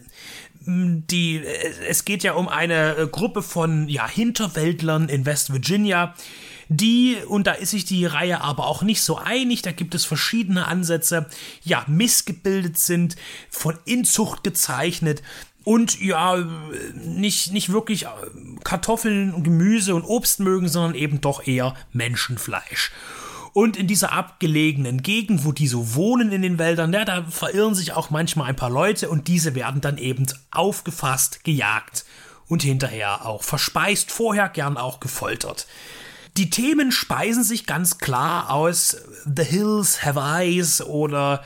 [0.67, 1.43] die,
[1.89, 6.15] es geht ja um eine äh, Gruppe von ja, Hinterwäldlern in West Virginia,
[6.69, 10.05] die, und da ist sich die Reihe aber auch nicht so einig, da gibt es
[10.05, 11.27] verschiedene Ansätze,
[11.63, 13.17] ja, missgebildet sind,
[13.51, 15.23] von Inzucht gezeichnet,
[15.65, 16.45] und ja,
[16.95, 18.07] nicht, nicht wirklich
[18.65, 22.91] Kartoffeln, und Gemüse und Obst mögen, sondern eben doch eher Menschenfleisch.
[23.53, 27.75] Und in dieser abgelegenen Gegend, wo die so wohnen in den Wäldern, ja, da verirren
[27.75, 32.05] sich auch manchmal ein paar Leute und diese werden dann eben aufgefasst, gejagt
[32.49, 35.67] und hinterher auch verspeist, vorher gern auch gefoltert.
[36.39, 41.43] Die Themen speisen sich ganz klar aus The Hills Have Eyes oder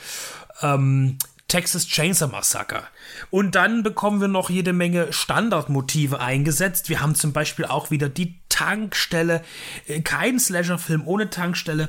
[0.62, 2.84] ähm, Texas Chainsaw Massacre.
[3.30, 6.88] Und dann bekommen wir noch jede Menge Standardmotive eingesetzt.
[6.88, 9.42] Wir haben zum Beispiel auch wieder die Tankstelle.
[9.86, 11.88] Äh, kein Slasher-Film ohne Tankstelle.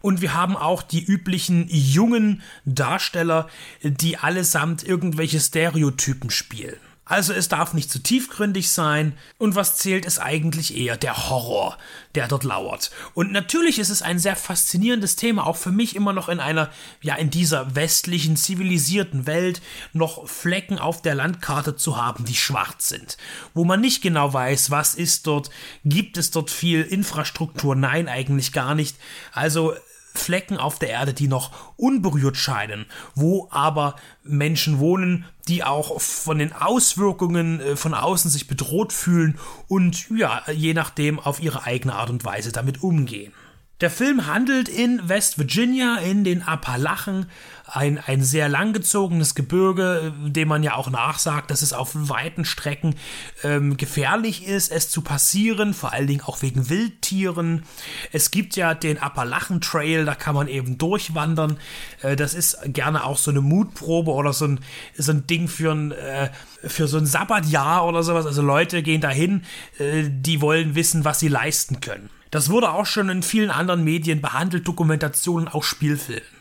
[0.00, 3.48] Und wir haben auch die üblichen jungen Darsteller,
[3.82, 6.78] die allesamt irgendwelche Stereotypen spielen.
[7.08, 11.78] Also es darf nicht zu tiefgründig sein und was zählt ist eigentlich eher der Horror,
[12.14, 12.90] der dort lauert.
[13.14, 16.70] Und natürlich ist es ein sehr faszinierendes Thema, auch für mich immer noch in einer,
[17.00, 19.62] ja, in dieser westlichen, zivilisierten Welt
[19.94, 23.16] noch Flecken auf der Landkarte zu haben, die schwarz sind,
[23.54, 25.48] wo man nicht genau weiß, was ist dort,
[25.84, 27.74] gibt es dort viel Infrastruktur?
[27.74, 28.96] Nein, eigentlich gar nicht.
[29.32, 29.74] Also
[30.14, 36.38] Flecken auf der Erde, die noch unberührt scheinen, wo aber Menschen wohnen, die auch von
[36.38, 41.94] den Auswirkungen äh, von außen sich bedroht fühlen und ja, je nachdem auf ihre eigene
[41.94, 43.32] Art und Weise damit umgehen.
[43.80, 47.26] Der Film handelt in West Virginia in den Appalachen,
[47.64, 52.96] ein, ein sehr langgezogenes Gebirge, dem man ja auch nachsagt, dass es auf weiten Strecken
[53.44, 57.62] ähm, gefährlich ist, es zu passieren, vor allen Dingen auch wegen Wildtieren.
[58.10, 61.58] Es gibt ja den Appalachen Trail, da kann man eben durchwandern.
[62.02, 64.60] Äh, das ist gerne auch so eine Mutprobe oder so ein,
[64.96, 66.30] so ein Ding für ein, äh,
[66.64, 68.26] für so ein Sabbatjahr oder sowas.
[68.26, 69.44] Also Leute gehen dahin,
[69.78, 72.10] äh, die wollen wissen, was sie leisten können.
[72.30, 76.38] Das wurde auch schon in vielen anderen Medien behandelt, Dokumentationen, auch Spielfilmen.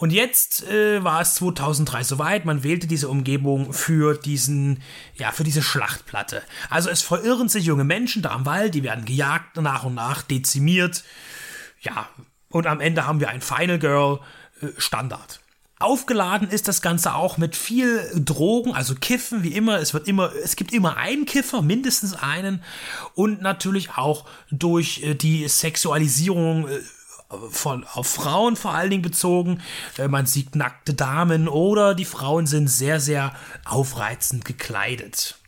[0.00, 4.82] Und jetzt äh, war es 2003 soweit, man wählte diese Umgebung für diesen,
[5.14, 6.42] ja, für diese Schlachtplatte.
[6.70, 10.22] Also es verirren sich junge Menschen da am Wald, die werden gejagt, nach und nach
[10.22, 11.04] dezimiert.
[11.82, 12.08] Ja,
[12.48, 14.20] und am Ende haben wir ein Final Girl
[14.62, 15.39] äh, Standard.
[15.80, 19.78] Aufgeladen ist das Ganze auch mit viel Drogen, also Kiffen, wie immer.
[19.78, 22.62] Es wird immer, es gibt immer einen Kiffer, mindestens einen.
[23.14, 26.80] Und natürlich auch durch äh, die Sexualisierung äh,
[27.48, 29.62] von, auf Frauen vor allen Dingen bezogen.
[29.96, 35.38] Äh, man sieht nackte Damen oder die Frauen sind sehr, sehr aufreizend gekleidet.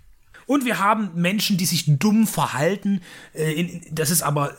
[0.47, 3.01] Und wir haben Menschen, die sich dumm verhalten.
[3.90, 4.57] Das ist aber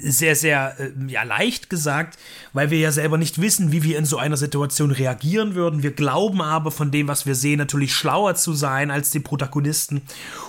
[0.00, 2.18] sehr, sehr äh, ja, leicht gesagt,
[2.52, 5.82] weil wir ja selber nicht wissen, wie wir in so einer Situation reagieren würden.
[5.82, 10.02] Wir glauben aber von dem, was wir sehen, natürlich schlauer zu sein als die Protagonisten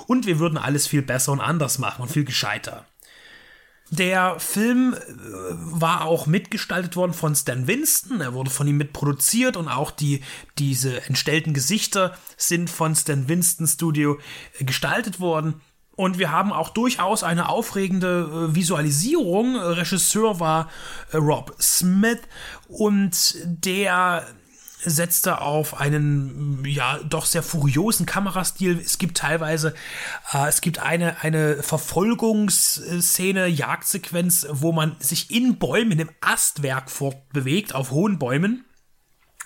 [0.07, 2.85] und wir würden alles viel besser und anders machen und viel gescheiter.
[3.91, 4.97] Der Film äh,
[5.55, 8.21] war auch mitgestaltet worden von Stan Winston.
[8.21, 10.21] Er wurde von ihm mitproduziert und auch die,
[10.59, 14.19] diese entstellten Gesichter sind von Stan Winston Studio
[14.59, 15.55] gestaltet worden.
[15.99, 19.57] Und wir haben auch durchaus eine aufregende äh, Visualisierung.
[19.57, 20.69] Regisseur war
[21.11, 22.21] äh, Rob Smith
[22.69, 24.25] und der
[24.81, 28.79] setzte auf einen ja doch sehr furiosen Kamerastil.
[28.79, 29.73] Es gibt teilweise
[30.33, 37.75] äh, es gibt eine eine Verfolgungsszene, Jagdsequenz, wo man sich in Bäumen im Astwerk fortbewegt
[37.75, 38.63] auf hohen Bäumen.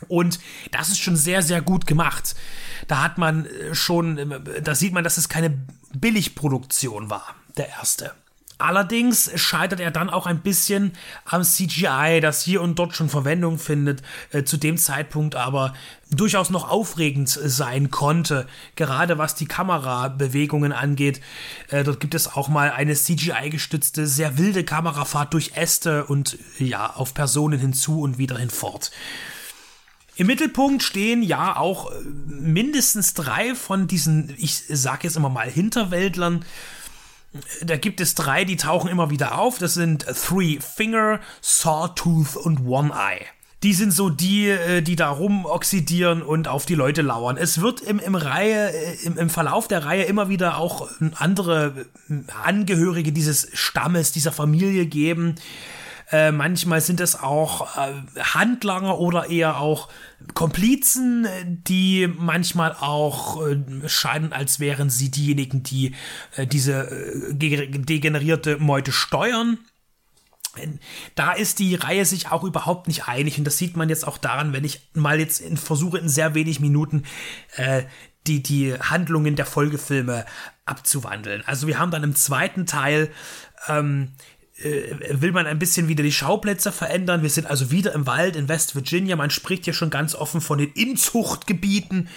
[0.07, 0.39] Und
[0.71, 2.35] das ist schon sehr, sehr gut gemacht.
[2.87, 5.57] Da hat man äh, schon, äh, da sieht man, dass es keine
[5.93, 8.13] Billigproduktion war, der erste.
[8.63, 10.93] Allerdings scheitert er dann auch ein bisschen
[11.25, 15.73] am CGI, das hier und dort schon Verwendung findet, äh, zu dem Zeitpunkt aber
[16.11, 21.19] durchaus noch aufregend sein konnte, gerade was die Kamerabewegungen angeht.
[21.69, 26.93] Äh, dort gibt es auch mal eine CGI-gestützte, sehr wilde Kamerafahrt durch Äste und ja,
[26.93, 28.91] auf Personen hinzu und wieder hinfort.
[30.15, 31.95] Im Mittelpunkt stehen ja auch äh,
[32.27, 36.45] mindestens drei von diesen, ich sage jetzt immer mal Hinterwäldlern.
[37.63, 39.57] Da gibt es drei, die tauchen immer wieder auf.
[39.57, 43.25] Das sind Three Finger, Sawtooth und One Eye.
[43.63, 47.37] Die sind so die, äh, die da rumoxidieren und auf die Leute lauern.
[47.37, 51.85] Es wird im, im Reihe, äh, im, im Verlauf der Reihe immer wieder auch andere
[52.43, 55.35] Angehörige dieses Stammes, dieser Familie geben
[56.13, 59.89] äh, manchmal sind es auch äh, Handlanger oder eher auch
[60.35, 65.95] Komplizen, die manchmal auch äh, scheinen, als wären sie diejenigen, die
[66.35, 69.57] äh, diese äh, degenerierte Meute steuern.
[71.15, 74.19] Da ist die Reihe sich auch überhaupt nicht einig und das sieht man jetzt auch
[74.19, 77.05] daran, wenn ich mal jetzt in, versuche in sehr wenig Minuten
[78.27, 80.25] die, die Handlungen der Folgefilme
[80.65, 81.43] abzuwandeln.
[81.47, 83.09] Also wir haben dann im zweiten Teil
[83.67, 84.32] ähm, äh,
[84.63, 87.21] will man ein bisschen wieder die Schauplätze verändern.
[87.21, 89.15] Wir sind also wieder im Wald in West Virginia.
[89.15, 92.07] Man spricht ja schon ganz offen von den Inzuchtgebieten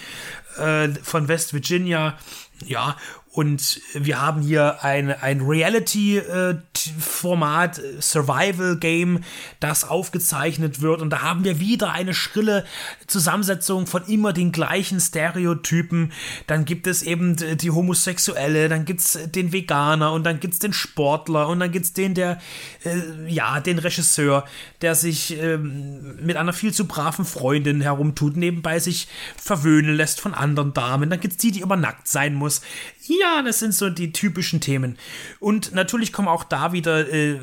[0.57, 2.17] äh, von West Virginia.
[2.65, 2.97] Ja,
[3.37, 9.19] und wir haben hier ein, ein Reality-Format, äh, Survival-Game,
[9.59, 11.03] das aufgezeichnet wird.
[11.03, 12.65] Und da haben wir wieder eine schrille
[13.05, 16.13] Zusammensetzung von immer den gleichen Stereotypen.
[16.47, 20.59] Dann gibt es eben die Homosexuelle, dann gibt es den Veganer und dann gibt es
[20.59, 22.41] den Sportler und dann gibt es den, der,
[22.85, 24.45] äh, ja, den Regisseur,
[24.81, 29.07] der sich äh, mit einer viel zu braven Freundin herumtut, nebenbei sich
[29.39, 31.11] verwöhnen lässt von anderen Damen.
[31.11, 32.61] Dann gibt es die, die immer nackt sein muss.
[33.07, 34.97] Ja, das sind so die typischen Themen.
[35.39, 37.39] Und natürlich kommen auch da wieder äh,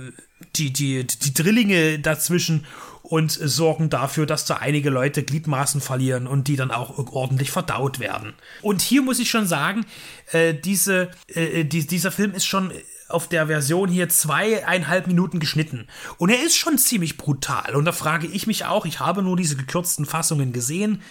[0.56, 2.66] die, die, die Drillinge dazwischen
[3.02, 8.00] und sorgen dafür, dass da einige Leute Gliedmaßen verlieren und die dann auch ordentlich verdaut
[8.00, 8.32] werden.
[8.62, 9.84] Und hier muss ich schon sagen,
[10.32, 12.72] äh, diese, äh, die, dieser Film ist schon
[13.08, 15.86] auf der Version hier zweieinhalb Minuten geschnitten.
[16.16, 17.74] Und er ist schon ziemlich brutal.
[17.74, 21.02] Und da frage ich mich auch, ich habe nur diese gekürzten Fassungen gesehen,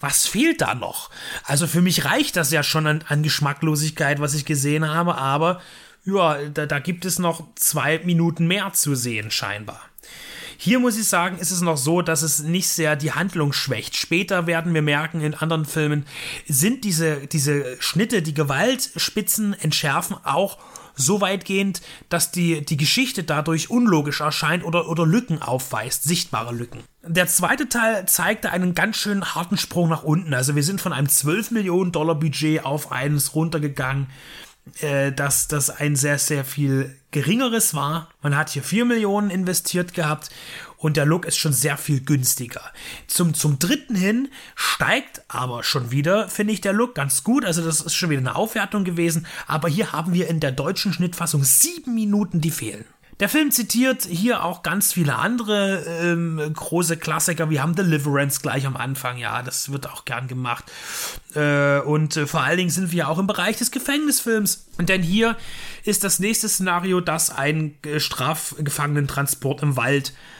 [0.00, 1.10] was fehlt da noch?
[1.44, 5.60] Also für mich reicht das ja schon an, an Geschmacklosigkeit, was ich gesehen habe, aber
[6.04, 9.80] ja, da, da gibt es noch zwei Minuten mehr zu sehen, scheinbar.
[10.56, 13.96] Hier muss ich sagen, ist es noch so, dass es nicht sehr die Handlung schwächt.
[13.96, 16.06] Später werden wir merken, in anderen Filmen
[16.46, 20.58] sind diese, diese Schnitte, die Gewaltspitzen entschärfen, auch
[20.94, 26.80] so weitgehend, dass die, die Geschichte dadurch unlogisch erscheint oder, oder Lücken aufweist, sichtbare Lücken.
[27.06, 30.32] Der zweite Teil zeigte einen ganz schön harten Sprung nach unten.
[30.32, 34.06] Also wir sind von einem 12 Millionen Dollar Budget auf eines runtergegangen,
[34.80, 38.08] äh, dass das ein sehr, sehr viel geringeres war.
[38.22, 40.30] Man hat hier 4 Millionen investiert gehabt
[40.78, 42.60] und der Look ist schon sehr viel günstiger.
[43.06, 47.44] Zum, zum dritten hin steigt aber schon wieder, finde ich, der Look ganz gut.
[47.44, 49.26] Also das ist schon wieder eine Aufwertung gewesen.
[49.46, 52.84] Aber hier haben wir in der deutschen Schnittfassung sieben Minuten, die fehlen.
[53.20, 57.48] Der Film zitiert hier auch ganz viele andere ähm, große Klassiker.
[57.48, 60.64] Wir haben Deliverance gleich am Anfang, ja, das wird auch gern gemacht.
[61.34, 64.66] Äh, und äh, vor allen Dingen sind wir auch im Bereich des Gefängnisfilms.
[64.80, 65.36] Denn hier
[65.84, 70.33] ist das nächste Szenario, dass ein äh, Strafgefangenentransport im Wald äh,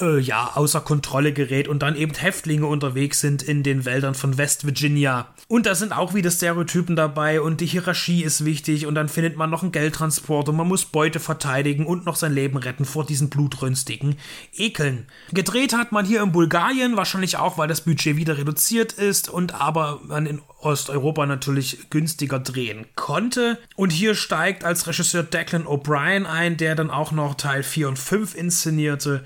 [0.00, 4.66] ja, außer Kontrolle gerät und dann eben Häftlinge unterwegs sind in den Wäldern von West
[4.66, 5.28] Virginia.
[5.46, 9.36] Und da sind auch wieder Stereotypen dabei und die Hierarchie ist wichtig und dann findet
[9.36, 13.06] man noch einen Geldtransport und man muss Beute verteidigen und noch sein Leben retten vor
[13.06, 14.16] diesen blutrünstigen
[14.56, 15.06] Ekeln.
[15.32, 19.60] Gedreht hat man hier in Bulgarien, wahrscheinlich auch, weil das Budget wieder reduziert ist und
[19.60, 23.58] aber man in Osteuropa natürlich günstiger drehen konnte.
[23.76, 27.98] Und hier steigt als Regisseur Declan O'Brien ein, der dann auch noch Teil 4 und
[27.98, 29.24] 5 inszenierte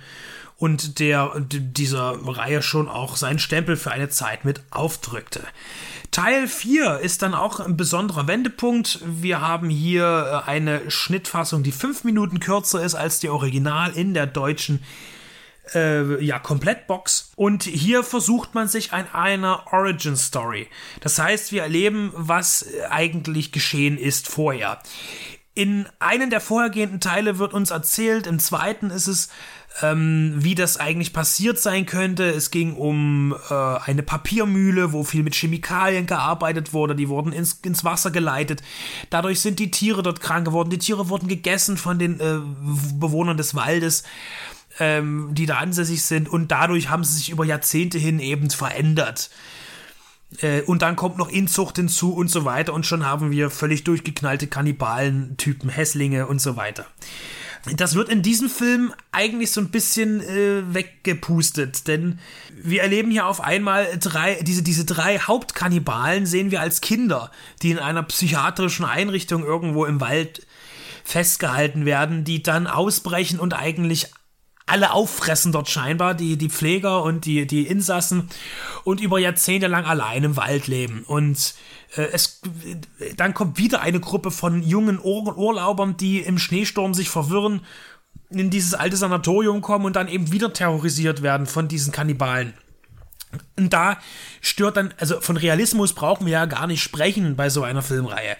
[0.59, 5.43] und der dieser Reihe schon auch seinen Stempel für eine Zeit mit aufdrückte.
[6.11, 9.01] Teil 4 ist dann auch ein besonderer Wendepunkt.
[9.05, 14.15] Wir haben hier äh, eine Schnittfassung, die fünf Minuten kürzer ist als die Original in
[14.15, 14.83] der deutschen
[15.75, 17.33] äh, ja, Komplettbox.
[17.37, 20.69] Und hier versucht man sich an einer Origin Story.
[21.01, 24.81] Das heißt, wir erleben, was eigentlich geschehen ist vorher.
[25.55, 29.29] In einem der vorhergehenden Teile wird uns erzählt, im zweiten ist es
[29.83, 32.25] ähm, wie das eigentlich passiert sein könnte.
[32.25, 36.97] Es ging um äh, eine Papiermühle, wo viel mit Chemikalien gearbeitet wurde.
[36.97, 38.63] Die wurden ins, ins Wasser geleitet.
[39.11, 40.71] Dadurch sind die Tiere dort krank geworden.
[40.71, 42.39] Die Tiere wurden gegessen von den äh,
[42.99, 44.05] Bewohnern des Waldes
[44.81, 49.31] ähm, die da ansässig sind und dadurch haben sie sich über Jahrzehnte hin eben verändert.
[50.41, 53.85] Äh, und dann kommt noch Inzucht hinzu und so weiter und schon haben wir völlig
[53.85, 56.87] durchgeknallte Kannibalen-Typen, Hässlinge und so weiter.
[57.77, 62.19] Das wird in diesem Film eigentlich so ein bisschen äh, weggepustet, denn
[62.55, 67.31] wir erleben hier auf einmal drei, diese, diese drei Hauptkannibalen sehen wir als Kinder,
[67.63, 70.47] die in einer psychiatrischen Einrichtung irgendwo im Wald
[71.05, 74.09] festgehalten werden, die dann ausbrechen und eigentlich
[74.67, 78.29] alle auffressen dort scheinbar, die, die Pfleger und die, die Insassen
[78.85, 81.05] und über Jahrzehnte lang allein im Wald leben.
[81.07, 81.55] Und
[81.97, 82.41] es,
[83.17, 87.63] dann kommt wieder eine Gruppe von jungen Ur Urlaubern, die im Schneesturm sich verwirren,
[88.31, 92.55] in dieses alte Sanatorium kommen und dann eben wieder terrorisiert werden von diesen Kannibalen.
[93.57, 93.99] Und da
[94.41, 98.37] stört dann, also von Realismus brauchen wir ja gar nicht sprechen bei so einer Filmreihe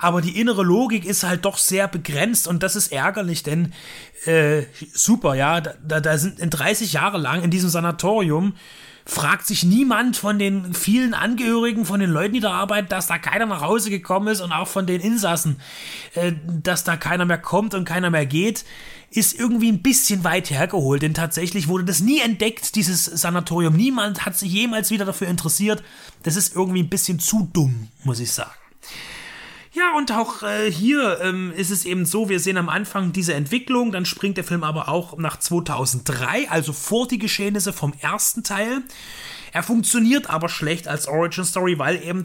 [0.00, 3.72] aber die innere Logik ist halt doch sehr begrenzt und das ist ärgerlich, denn
[4.24, 8.54] äh, super, ja, da, da sind in 30 Jahre lang in diesem Sanatorium
[9.10, 13.18] fragt sich niemand von den vielen Angehörigen, von den Leuten, die da arbeiten, dass da
[13.18, 15.60] keiner nach Hause gekommen ist und auch von den Insassen,
[16.14, 18.64] äh, dass da keiner mehr kommt und keiner mehr geht,
[19.10, 23.74] ist irgendwie ein bisschen weit hergeholt, denn tatsächlich wurde das nie entdeckt, dieses Sanatorium.
[23.74, 25.82] Niemand hat sich jemals wieder dafür interessiert.
[26.22, 28.59] Das ist irgendwie ein bisschen zu dumm, muss ich sagen.
[29.80, 33.32] Ja, und auch äh, hier ähm, ist es eben so, wir sehen am Anfang diese
[33.32, 38.42] Entwicklung, dann springt der Film aber auch nach 2003, also vor die Geschehnisse vom ersten
[38.42, 38.82] Teil.
[39.52, 42.24] Er funktioniert aber schlecht als Origin Story, weil eben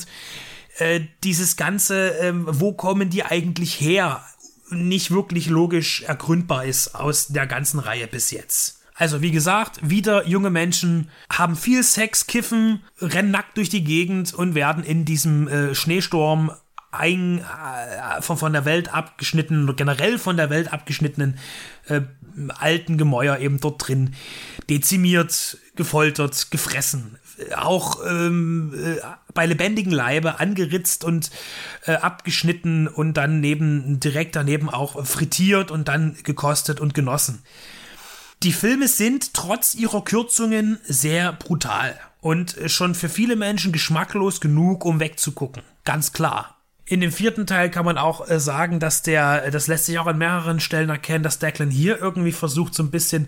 [0.79, 4.21] äh, dieses ganze, ähm, wo kommen die eigentlich her,
[4.69, 8.81] nicht wirklich logisch ergründbar ist aus der ganzen Reihe bis jetzt.
[8.95, 14.33] Also wie gesagt, wieder junge Menschen haben viel Sex, kiffen, rennen nackt durch die Gegend
[14.33, 16.51] und werden in diesem äh, Schneesturm
[16.97, 21.38] ein, äh, von, von der Welt abgeschnittenen, generell von der Welt abgeschnittenen
[21.88, 22.01] äh,
[22.49, 24.13] alten Gemäuer eben dort drin
[24.69, 27.17] dezimiert, gefoltert, gefressen.
[27.55, 29.01] Auch ähm, äh,
[29.34, 31.31] bei lebendigem Leibe angeritzt und
[31.86, 37.43] äh, abgeschnitten und dann neben, direkt daneben auch frittiert und dann gekostet und genossen.
[38.43, 44.86] Die Filme sind trotz ihrer Kürzungen sehr brutal und schon für viele Menschen geschmacklos genug,
[44.86, 45.63] um wegzugucken.
[45.84, 46.54] Ganz klar.
[46.88, 50.06] In dem vierten Teil kann man auch äh, sagen, dass der, das lässt sich auch
[50.06, 53.28] an mehreren Stellen erkennen, dass Declan hier irgendwie versucht, so ein bisschen,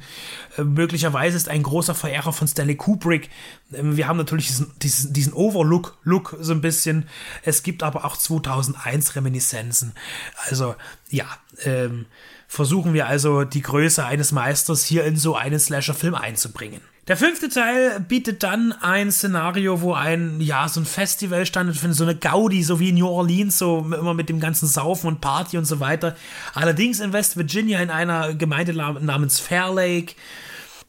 [0.57, 3.31] äh, möglicherweise ist ein großer Verehrer von Stanley Kubrick.
[3.73, 7.09] Ähm, wir haben natürlich diesen, diesen, diesen Overlook-Look so ein bisschen.
[7.41, 9.93] Es gibt aber auch 2001 Reminiszenzen.
[10.47, 10.75] Also,
[11.09, 11.25] ja,
[11.63, 12.05] ähm,
[12.47, 16.81] versuchen wir also die Größe eines Meisters hier in so einen Slasher-Film einzubringen.
[17.07, 22.03] Der fünfte Teil bietet dann ein Szenario, wo ein, ja, so ein Festival stattfindet, so
[22.03, 25.57] eine Gaudi, so wie in New Orleans, so immer mit dem ganzen Saufen und Party
[25.57, 26.17] und so weiter.
[26.53, 30.15] Allerdings in West Virginia in einer Gemeinde namens Fair Lake.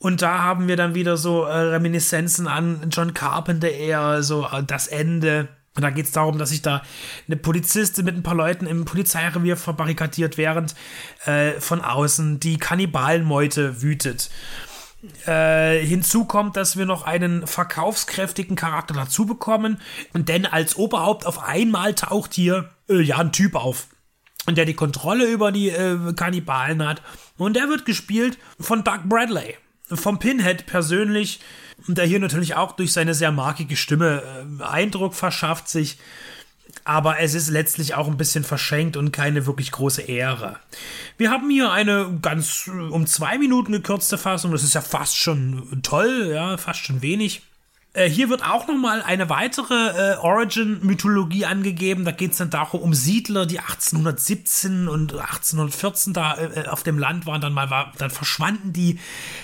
[0.01, 4.65] Und da haben wir dann wieder so äh, Reminiszenzen an John Carpenter eher, so äh,
[4.65, 5.49] das Ende.
[5.77, 6.83] Und da geht es darum, dass sich da
[7.29, 10.75] eine Polizistin mit ein paar Leuten im Polizeirevier verbarrikadiert, während
[11.27, 14.31] äh, von außen die Kannibalenmeute wütet.
[15.27, 19.81] Äh, hinzu kommt, dass wir noch einen verkaufskräftigen Charakter dazu bekommen.
[20.13, 23.87] Denn als Oberhaupt auf einmal taucht hier äh, ja ein Typ auf.
[24.49, 27.03] Der die Kontrolle über die äh, Kannibalen hat.
[27.37, 29.57] Und der wird gespielt von Doug Bradley.
[29.87, 31.41] Vom Pinhead persönlich.
[31.87, 34.23] Der hier natürlich auch durch seine sehr markige Stimme
[34.61, 35.99] äh, Eindruck verschafft sich
[36.89, 40.57] aber es ist letztlich auch ein bisschen verschenkt und keine wirklich große Ehre.
[41.19, 45.19] Wir haben hier eine ganz äh, um zwei Minuten gekürzte Fassung, das ist ja fast
[45.19, 47.43] schon toll, ja, fast schon wenig.
[47.99, 52.05] Äh, hier wird auch nochmal eine weitere äh, Origin-Mythologie angegeben.
[52.05, 56.99] Da geht es dann darum, um Siedler, die 1817 und 1814 da äh, auf dem
[56.99, 57.41] Land waren.
[57.41, 59.01] Dann mal war, dann verschwanden die.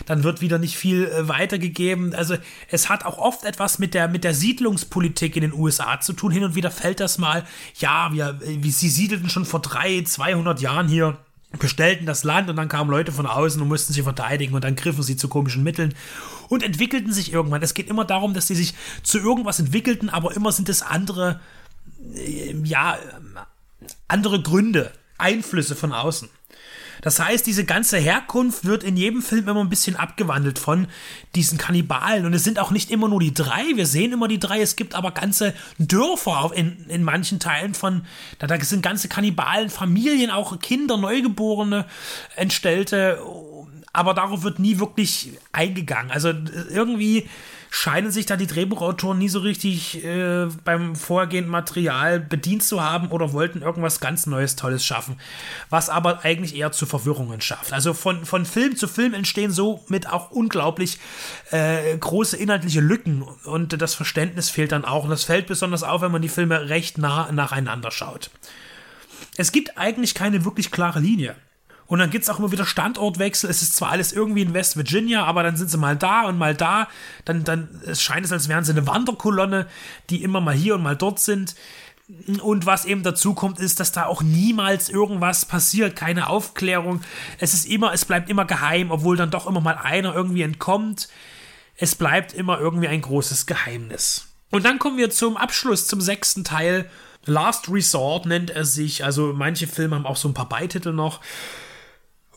[0.07, 2.15] Dann wird wieder nicht viel äh, weitergegeben.
[2.15, 2.37] Also
[2.69, 6.31] es hat auch oft etwas mit der, mit der Siedlungspolitik in den USA zu tun.
[6.31, 7.45] Hin und wieder fällt das mal,
[7.79, 11.19] ja, wir, wie sie siedelten schon vor drei, 200 Jahren hier
[11.59, 14.75] bestellten das Land und dann kamen Leute von außen und mussten sie verteidigen und dann
[14.75, 15.95] griffen sie zu komischen Mitteln
[16.49, 17.63] und entwickelten sich irgendwann.
[17.63, 21.41] Es geht immer darum, dass sie sich zu irgendwas entwickelten, aber immer sind es andere,
[22.15, 22.99] äh, ja,
[24.09, 26.29] andere Gründe, Einflüsse von außen.
[27.05, 30.87] Das heißt, diese ganze Herkunft wird in jedem Film immer ein bisschen abgewandelt von
[31.35, 32.25] diesen Kannibalen.
[32.25, 33.63] Und es sind auch nicht immer nur die drei.
[33.75, 34.63] Wir sehen immer die drei.
[34.63, 38.07] Es gibt aber ganze Dörfer in, in manchen Teilen von,
[38.39, 41.85] da, da sind ganze Kannibalen, Familien, auch Kinder, Neugeborene,
[42.37, 43.19] Entstellte.
[43.95, 46.11] Aber darauf wird nie wirklich eingegangen.
[46.11, 46.33] Also
[46.69, 47.27] irgendwie
[47.71, 53.09] scheinen sich da die Drehbuchautoren nie so richtig äh, beim vorhergehenden Material bedient zu haben
[53.09, 55.17] oder wollten irgendwas ganz Neues, Tolles schaffen,
[55.71, 57.73] was aber eigentlich eher zu Verwirrungen schafft.
[57.73, 60.99] Also von, von Film zu Film entstehen somit auch unglaublich
[61.51, 65.05] äh, große inhaltliche Lücken und das Verständnis fehlt dann auch.
[65.05, 68.31] Und das fällt besonders auf, wenn man die Filme recht nah nacheinander schaut.
[69.37, 71.35] Es gibt eigentlich keine wirklich klare Linie.
[71.87, 73.51] Und dann gibt es auch immer wieder Standortwechsel.
[73.51, 76.39] Es ist zwar alles irgendwie in West Virginia, aber dann sind sie mal da und
[76.39, 76.89] mal da.
[77.25, 79.67] Dann, dann es scheint es, als wären sie eine Wanderkolonne,
[80.11, 81.55] die immer mal hier und mal dort sind.
[82.43, 87.01] Und was eben dazu kommt, ist, dass da auch niemals irgendwas passiert, keine Aufklärung.
[87.39, 91.09] Es ist immer, es bleibt immer geheim, obwohl dann doch immer mal einer irgendwie entkommt.
[91.77, 94.29] Es bleibt immer irgendwie ein großes Geheimnis.
[94.51, 96.91] Und dann kommen wir zum Abschluss, zum sechsten Teil.
[97.25, 99.03] Last Resort nennt er sich.
[99.03, 101.21] Also manche Filme haben auch so ein paar Beititel noch.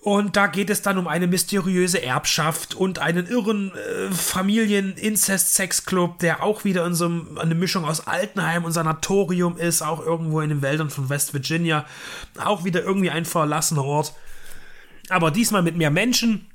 [0.08, 6.44] Und da geht es dann um eine mysteriöse Erbschaft und einen irren äh, Familien-Incest-Sex-Club, der
[6.44, 10.48] auch wieder in so einem, eine Mischung aus Altenheim und Sanatorium ist, auch irgendwo in
[10.48, 11.84] den Wäldern von West Virginia.
[12.38, 14.14] Auch wieder irgendwie ein verlassener Ort.
[15.10, 16.48] Aber diesmal mit mehr Menschen.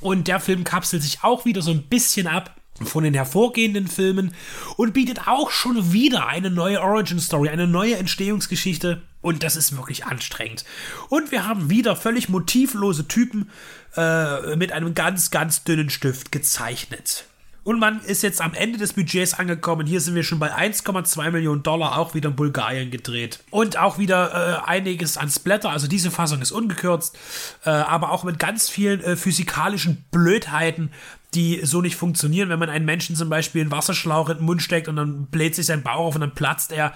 [0.00, 4.36] Und der Film kapselt sich auch wieder so ein bisschen ab von den hervorgehenden Filmen
[4.76, 9.74] und bietet auch schon wieder eine neue Origin Story, eine neue Entstehungsgeschichte und das ist
[9.74, 10.66] wirklich anstrengend.
[11.08, 13.50] Und wir haben wieder völlig motivlose Typen
[13.96, 17.24] äh, mit einem ganz, ganz dünnen Stift gezeichnet.
[17.62, 19.86] Und man ist jetzt am Ende des Budgets angekommen.
[19.86, 23.42] Hier sind wir schon bei 1,2 Millionen Dollar, auch wieder in Bulgarien gedreht.
[23.50, 25.70] Und auch wieder äh, einiges an Splatter.
[25.70, 27.16] Also diese Fassung ist ungekürzt,
[27.64, 30.90] äh, aber auch mit ganz vielen äh, physikalischen Blödheiten,
[31.32, 32.50] die so nicht funktionieren.
[32.50, 35.54] Wenn man einen Menschen zum Beispiel einen Wasserschlauch in den Mund steckt und dann bläht
[35.54, 36.92] sich sein Bauch auf und dann platzt er.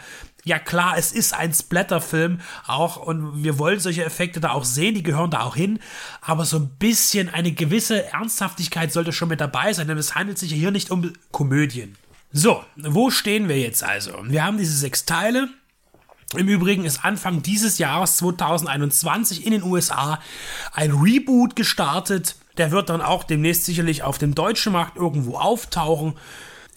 [0.49, 4.95] Ja klar, es ist ein Splatterfilm auch und wir wollen solche Effekte da auch sehen,
[4.95, 5.79] die gehören da auch hin,
[6.23, 10.39] aber so ein bisschen eine gewisse Ernsthaftigkeit sollte schon mit dabei sein, denn es handelt
[10.39, 11.99] sich hier nicht um Komödien.
[12.33, 14.13] So, wo stehen wir jetzt also?
[14.25, 15.49] Wir haben diese sechs Teile.
[16.35, 20.19] Im Übrigen ist Anfang dieses Jahres 2021 in den USA
[20.73, 26.15] ein Reboot gestartet der wird dann auch demnächst sicherlich auf dem deutschen Markt irgendwo auftauchen.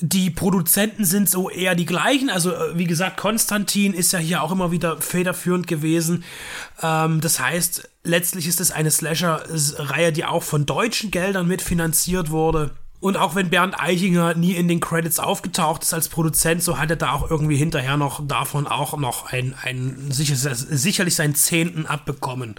[0.03, 2.31] Die Produzenten sind so eher die gleichen.
[2.31, 6.23] Also, äh, wie gesagt, Konstantin ist ja hier auch immer wieder federführend gewesen.
[6.81, 12.71] Ähm, das heißt, letztlich ist es eine Slasher-Reihe, die auch von deutschen Geldern mitfinanziert wurde.
[12.99, 16.89] Und auch wenn Bernd Eichinger nie in den Credits aufgetaucht ist als Produzent, so hat
[16.89, 21.85] er da auch irgendwie hinterher noch davon auch noch ein, ein sicher, sicherlich seinen Zehnten
[21.85, 22.55] abbekommen.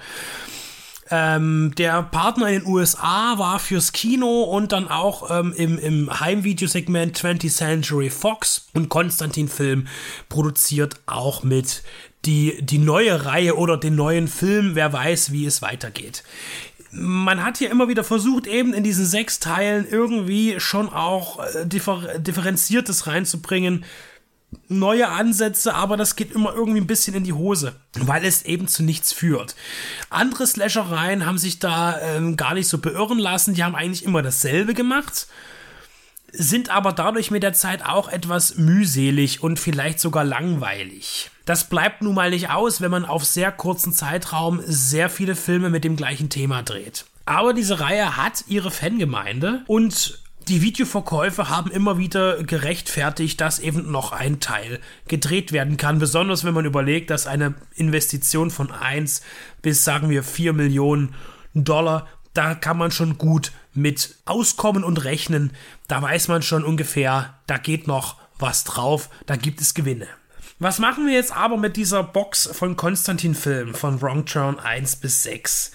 [1.15, 6.21] Ähm, der Partner in den USA war fürs Kino und dann auch ähm, im, im
[6.21, 8.69] Heimvideosegment 20th Century Fox.
[8.73, 9.89] Und Konstantin Film
[10.31, 11.83] produziert auch mit.
[12.25, 16.23] Die, die neue Reihe oder den neuen Film, wer weiß, wie es weitergeht.
[16.93, 21.67] Man hat hier immer wieder versucht, eben in diesen sechs Teilen irgendwie schon auch äh,
[21.67, 23.85] differ differenziertes reinzubringen
[24.69, 28.69] neue Ansätze, aber das geht immer irgendwie ein bisschen in die Hose, weil es eben
[28.69, 29.55] zu nichts führt.
[30.11, 34.23] Andere Slashereien haben sich da ähm, gar nicht so beirren lassen, die haben eigentlich immer
[34.23, 35.27] dasselbe gemacht,
[36.33, 41.31] sind aber dadurch mit der Zeit auch etwas mühselig und vielleicht sogar langweilig.
[41.45, 45.71] Das bleibt nun mal nicht aus, wenn man auf sehr kurzen Zeitraum sehr viele Filme
[45.71, 47.05] mit dem gleichen Thema dreht.
[47.25, 53.91] Aber diese Reihe hat ihre Fangemeinde und die Videoverkäufe haben immer wieder gerechtfertigt, dass eben
[53.91, 55.99] noch ein Teil gedreht werden kann.
[55.99, 59.23] Besonders wenn man überlegt, dass eine Investition von 1
[59.63, 61.15] bis sagen wir 4 Millionen
[61.55, 65.53] Dollar, da kann man schon gut mit auskommen und rechnen.
[65.89, 70.09] Da weiß man schon ungefähr, da geht noch was drauf, da gibt es Gewinne.
[70.59, 74.97] Was machen wir jetzt aber mit dieser Box von Konstantin Film von Wrong Turn 1
[74.97, 75.73] bis 6?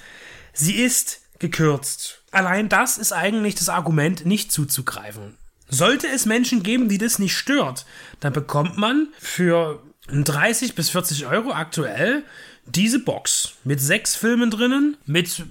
[0.53, 2.23] Sie ist gekürzt.
[2.37, 5.37] Allein das ist eigentlich das Argument, nicht zuzugreifen.
[5.69, 7.87] Sollte es Menschen geben, die das nicht stört,
[8.19, 9.81] dann bekommt man für
[10.11, 12.23] 30 bis 40 Euro aktuell
[12.67, 15.47] diese Box mit sechs Filmen drinnen, mit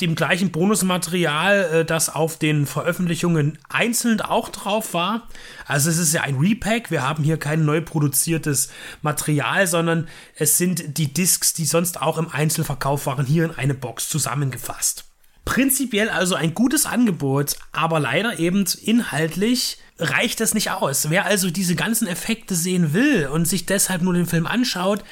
[0.00, 5.28] dem gleichen Bonusmaterial, äh, das auf den Veröffentlichungen einzeln auch drauf war.
[5.66, 6.90] Also es ist ja ein Repack.
[6.90, 8.70] Wir haben hier kein neu produziertes
[9.02, 13.74] Material, sondern es sind die Discs, die sonst auch im Einzelverkauf waren, hier in eine
[13.74, 15.09] Box zusammengefasst.
[15.44, 21.10] Prinzipiell also ein gutes Angebot, aber leider eben inhaltlich reicht das nicht aus.
[21.10, 25.04] Wer also diese ganzen Effekte sehen will und sich deshalb nur den Film anschaut,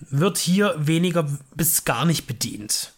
[0.00, 2.92] wird hier weniger bis gar nicht bedient.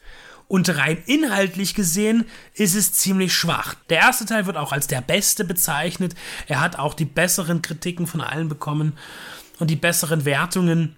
[0.48, 2.24] Und rein inhaltlich gesehen
[2.54, 3.74] ist es ziemlich schwach.
[3.88, 6.16] Der erste Teil wird auch als der beste bezeichnet.
[6.48, 8.94] Er hat auch die besseren Kritiken von allen bekommen
[9.60, 10.96] und die besseren Wertungen.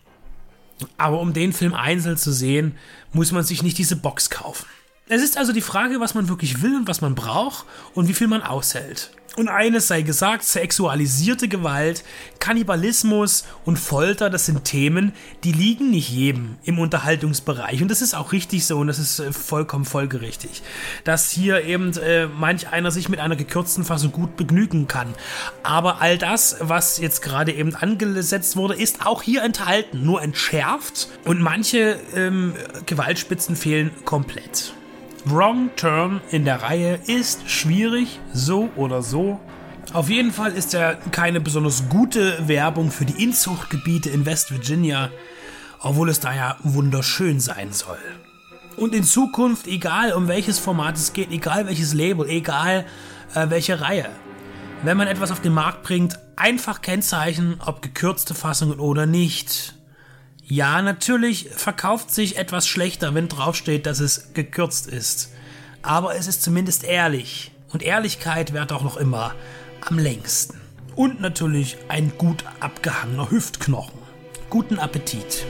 [0.96, 2.76] Aber um den Film einzeln zu sehen,
[3.12, 4.64] muss man sich nicht diese Box kaufen.
[5.14, 8.14] Es ist also die Frage, was man wirklich will und was man braucht und wie
[8.14, 9.10] viel man aushält.
[9.36, 12.02] Und eines sei gesagt, sexualisierte Gewalt,
[12.38, 15.12] Kannibalismus und Folter, das sind Themen,
[15.44, 17.82] die liegen nicht jedem im Unterhaltungsbereich.
[17.82, 20.62] Und das ist auch richtig so und das ist äh, vollkommen folgerichtig.
[21.04, 25.08] Dass hier eben äh, manch einer sich mit einer gekürzten Fassung gut begnügen kann.
[25.62, 31.08] Aber all das, was jetzt gerade eben angesetzt wurde, ist auch hier enthalten, nur entschärft
[31.26, 32.54] und manche ähm,
[32.86, 34.72] Gewaltspitzen fehlen komplett.
[35.24, 39.38] Wrong Turn in der Reihe ist schwierig, so oder so.
[39.92, 45.10] Auf jeden Fall ist er keine besonders gute Werbung für die Inzuchtgebiete in West Virginia,
[45.80, 47.98] obwohl es da ja wunderschön sein soll.
[48.76, 52.84] Und in Zukunft, egal um welches Format es geht, egal welches Label, egal
[53.34, 54.08] äh, welche Reihe,
[54.82, 59.74] wenn man etwas auf den Markt bringt, einfach kennzeichnen, ob gekürzte Fassungen oder nicht.
[60.54, 65.30] Ja, natürlich verkauft sich etwas schlechter, wenn draufsteht, dass es gekürzt ist.
[65.80, 67.52] Aber es ist zumindest ehrlich.
[67.72, 69.34] Und Ehrlichkeit währt auch noch immer
[69.80, 70.60] am längsten.
[70.94, 73.98] Und natürlich ein gut abgehangener Hüftknochen.
[74.50, 75.46] Guten Appetit.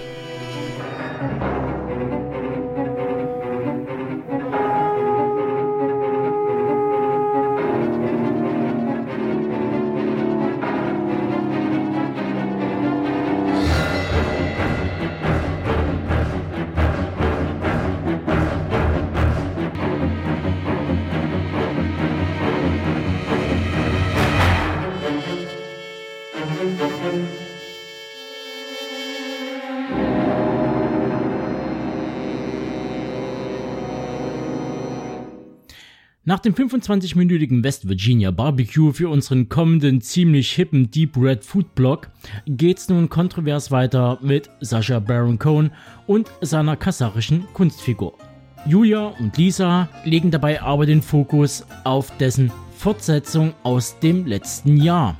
[36.32, 42.08] Nach dem 25-minütigen West Virginia Barbecue für unseren kommenden ziemlich hippen Deep Red Food Blog
[42.46, 45.72] geht's nun kontrovers weiter mit Sascha Baron Cohen
[46.06, 48.16] und seiner kasachischen Kunstfigur.
[48.64, 55.18] Julia und Lisa legen dabei aber den Fokus auf dessen Fortsetzung aus dem letzten Jahr.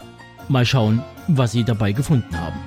[0.48, 2.58] Mal schauen, was sie dabei gefunden haben.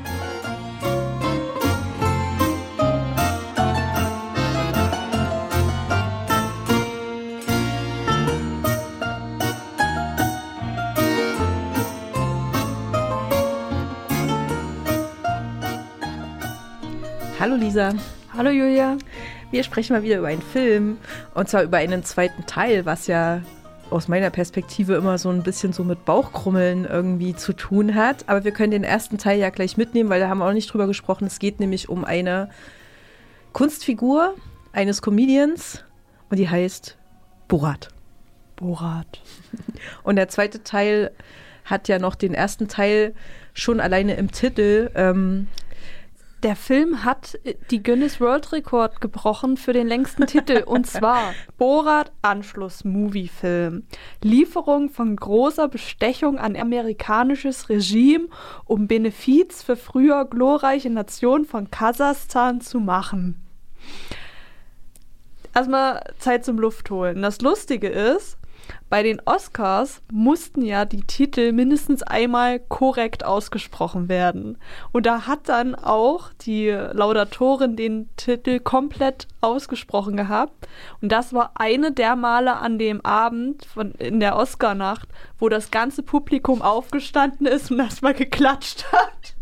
[17.45, 17.93] Hallo Lisa.
[18.35, 18.97] Hallo Julia.
[19.51, 20.97] Wir sprechen mal wieder über einen Film
[21.35, 23.43] und zwar über einen zweiten Teil, was ja
[23.91, 28.27] aus meiner Perspektive immer so ein bisschen so mit Bauchkrummeln irgendwie zu tun hat.
[28.27, 30.73] Aber wir können den ersten Teil ja gleich mitnehmen, weil da haben wir auch nicht
[30.73, 31.27] drüber gesprochen.
[31.27, 32.49] Es geht nämlich um eine
[33.53, 34.33] Kunstfigur
[34.73, 35.83] eines Comedians
[36.31, 36.97] und die heißt
[37.47, 37.89] Borat.
[38.55, 39.21] Borat.
[40.03, 41.11] Und der zweite Teil
[41.63, 43.13] hat ja noch den ersten Teil
[43.53, 45.47] schon alleine im Titel ähm,
[46.45, 47.39] Der Film hat
[47.71, 53.87] die Guinness World Rekord gebrochen für den längsten Titel und zwar Borat Anschluss Movie Film.
[54.21, 58.27] Lieferung von großer Bestechung an amerikanisches Regime,
[58.65, 63.41] um Benefiz für früher glorreiche Nation von Kasachstan zu machen.
[65.55, 67.23] Erstmal Zeit zum Luft holen.
[67.23, 68.37] Das Lustige ist,
[68.89, 74.57] bei den Oscars mussten ja die Titel mindestens einmal korrekt ausgesprochen werden.
[74.91, 80.67] Und da hat dann auch die Laudatorin den Titel komplett ausgesprochen gehabt.
[81.01, 85.09] Und das war eine der Male an dem Abend von, in der Oscarnacht,
[85.39, 89.34] wo das ganze Publikum aufgestanden ist und erstmal geklatscht hat.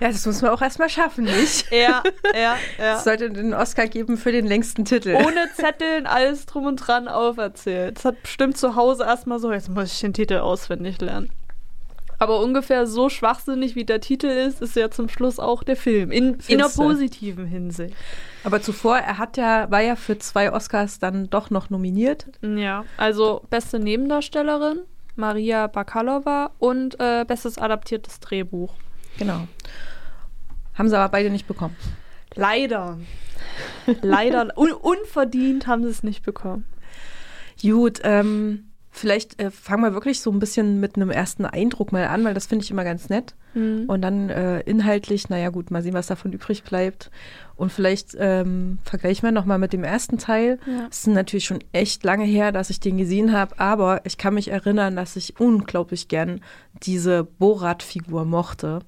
[0.00, 1.70] Ja, das muss man auch erstmal schaffen, nicht?
[1.72, 2.02] Ja,
[2.32, 2.96] ja, ja.
[2.96, 5.14] Es sollte den Oscar geben für den längsten Titel.
[5.14, 7.96] Ohne Zetteln, alles drum und dran auferzählt.
[7.96, 11.30] Das hat bestimmt zu Hause erstmal so, jetzt muss ich den Titel auswendig lernen.
[12.20, 16.10] Aber ungefähr so schwachsinnig wie der Titel ist, ist ja zum Schluss auch der Film.
[16.10, 17.94] In, in einer positiven Hinsicht.
[18.42, 22.26] Aber zuvor, er hat ja, war ja für zwei Oscars dann doch noch nominiert.
[22.42, 24.80] Ja, also beste Nebendarstellerin,
[25.14, 28.74] Maria Bakalova und äh, bestes adaptiertes Drehbuch.
[29.18, 29.48] Genau.
[30.74, 31.76] Haben sie aber beide nicht bekommen.
[32.34, 32.98] Leider.
[34.00, 34.48] Leider.
[34.56, 36.64] Un unverdient haben sie es nicht bekommen.
[37.60, 38.67] Gut, ähm,
[38.98, 42.34] vielleicht äh, fangen wir wirklich so ein bisschen mit einem ersten Eindruck mal an, weil
[42.34, 43.34] das finde ich immer ganz nett.
[43.54, 43.84] Mhm.
[43.86, 47.10] Und dann äh, inhaltlich, naja gut, mal sehen, was davon übrig bleibt.
[47.56, 50.58] Und vielleicht ähm, vergleichen wir nochmal mit dem ersten Teil.
[50.66, 50.86] Ja.
[50.90, 54.34] Es ist natürlich schon echt lange her, dass ich den gesehen habe, aber ich kann
[54.34, 56.40] mich erinnern, dass ich unglaublich gern
[56.82, 58.80] diese Borat-Figur mochte.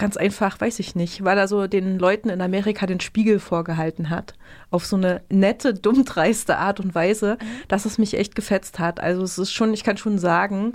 [0.00, 4.08] Ganz einfach, weiß ich nicht, weil er so den Leuten in Amerika den Spiegel vorgehalten
[4.08, 4.32] hat.
[4.70, 7.36] Auf so eine nette, dummdreiste Art und Weise,
[7.68, 8.98] dass es mich echt gefetzt hat.
[8.98, 10.72] Also es ist schon, ich kann schon sagen,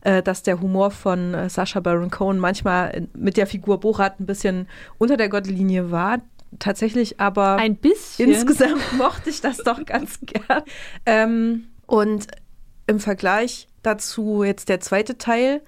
[0.00, 4.26] äh, dass der Humor von äh, Sacha Baron Cohen manchmal mit der Figur Borat ein
[4.26, 4.66] bisschen
[4.98, 6.18] unter der Gottlinie war.
[6.58, 8.32] Tatsächlich aber Ein bisschen.
[8.32, 10.62] insgesamt mochte ich das doch ganz gern.
[11.06, 12.26] Ähm, und
[12.88, 15.62] im Vergleich dazu jetzt der zweite Teil.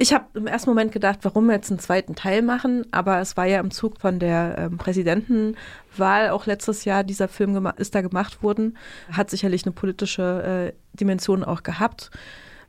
[0.00, 3.46] Ich habe im ersten Moment gedacht, warum jetzt einen zweiten Teil machen, aber es war
[3.46, 8.40] ja im Zug von der ähm, Präsidentenwahl auch letztes Jahr dieser Film ist da gemacht
[8.40, 8.78] worden,
[9.10, 12.12] hat sicherlich eine politische äh, Dimension auch gehabt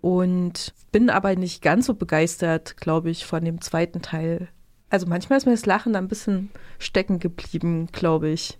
[0.01, 4.47] und bin aber nicht ganz so begeistert, glaube ich, von dem zweiten Teil.
[4.89, 6.49] Also manchmal ist mir das Lachen ein bisschen
[6.79, 8.57] stecken geblieben, glaube ich.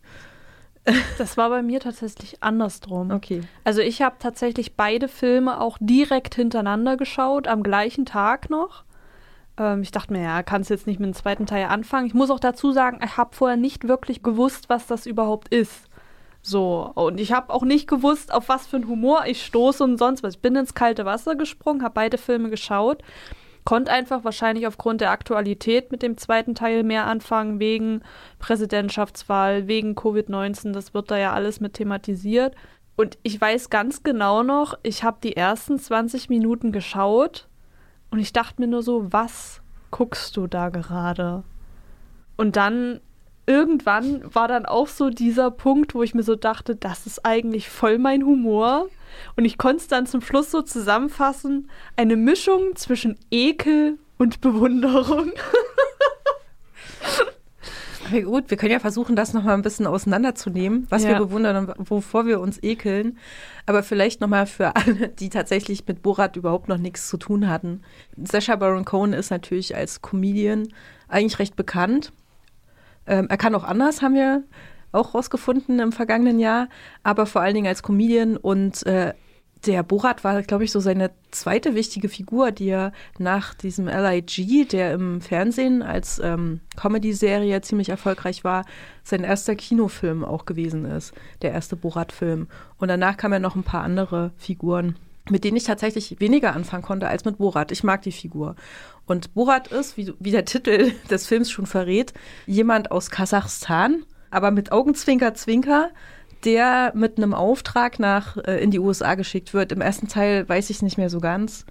[1.17, 3.11] Das war bei mir tatsächlich andersrum.
[3.11, 3.41] Okay.
[3.63, 8.83] Also ich habe tatsächlich beide Filme auch direkt hintereinander geschaut, am gleichen Tag noch.
[9.57, 12.07] Ähm, ich dachte mir, ja, kannst jetzt nicht mit dem zweiten Teil anfangen.
[12.07, 15.89] Ich muss auch dazu sagen, ich habe vorher nicht wirklich gewusst, was das überhaupt ist.
[16.41, 19.97] So, und ich habe auch nicht gewusst, auf was für einen Humor ich stoße und
[19.97, 20.35] sonst was.
[20.35, 23.03] Ich bin ins kalte Wasser gesprungen, habe beide Filme geschaut,
[23.65, 28.01] konnte einfach wahrscheinlich aufgrund der Aktualität mit dem zweiten Teil mehr anfangen, wegen
[28.39, 32.55] Präsidentschaftswahl, wegen Covid-19, das wird da ja alles mit thematisiert.
[32.95, 37.47] Und ich weiß ganz genau noch, ich habe die ersten 20 Minuten geschaut
[38.11, 41.43] und ich dachte mir nur so, was guckst du da gerade?
[42.35, 42.99] Und dann
[43.45, 47.69] irgendwann war dann auch so dieser Punkt, wo ich mir so dachte, das ist eigentlich
[47.69, 48.87] voll mein Humor.
[49.35, 55.31] Und ich konnte es dann zum Schluss so zusammenfassen, eine Mischung zwischen Ekel und Bewunderung.
[58.11, 61.09] Aber gut, wir können ja versuchen, das nochmal ein bisschen auseinanderzunehmen, was Ja.
[61.09, 63.17] wir bewundern und wovor wir uns ekeln.
[63.67, 67.81] Aber vielleicht nochmal für alle, die tatsächlich mit Borat überhaupt noch nichts zu tun hatten.
[68.23, 70.69] Sacha Baron Cohen ist natürlich als Comedian
[71.07, 72.11] eigentlich recht bekannt.
[73.05, 74.43] Ähm, er kann auch anders, haben wir
[74.91, 76.69] auch rausgefunden im vergangenen Jahr,
[77.03, 79.13] aber vor allen Dingen als Comedian und äh,
[79.65, 84.69] der Borat war, glaube ich, so seine zweite wichtige Figur, die er nach diesem LIG,
[84.69, 88.65] der im Fernsehen als ähm, Comedy-Serie ziemlich erfolgreich war,
[89.03, 92.47] sein erster Kinofilm auch gewesen ist, der erste Borat-Film.
[92.77, 94.95] Und danach kamen ja noch ein paar andere Figuren,
[95.29, 97.71] mit denen ich tatsächlich weniger anfangen konnte als mit Borat.
[97.71, 98.55] Ich mag die Figur.
[99.05, 102.13] Und Borat ist, wie, wie der Titel des Films schon verrät,
[102.45, 105.89] jemand aus Kasachstan, aber mit Augenzwinker, Zwinker
[106.45, 109.71] der mit einem Auftrag nach äh, in die USA geschickt wird.
[109.71, 111.65] Im ersten Teil weiß ich es nicht mehr so ganz.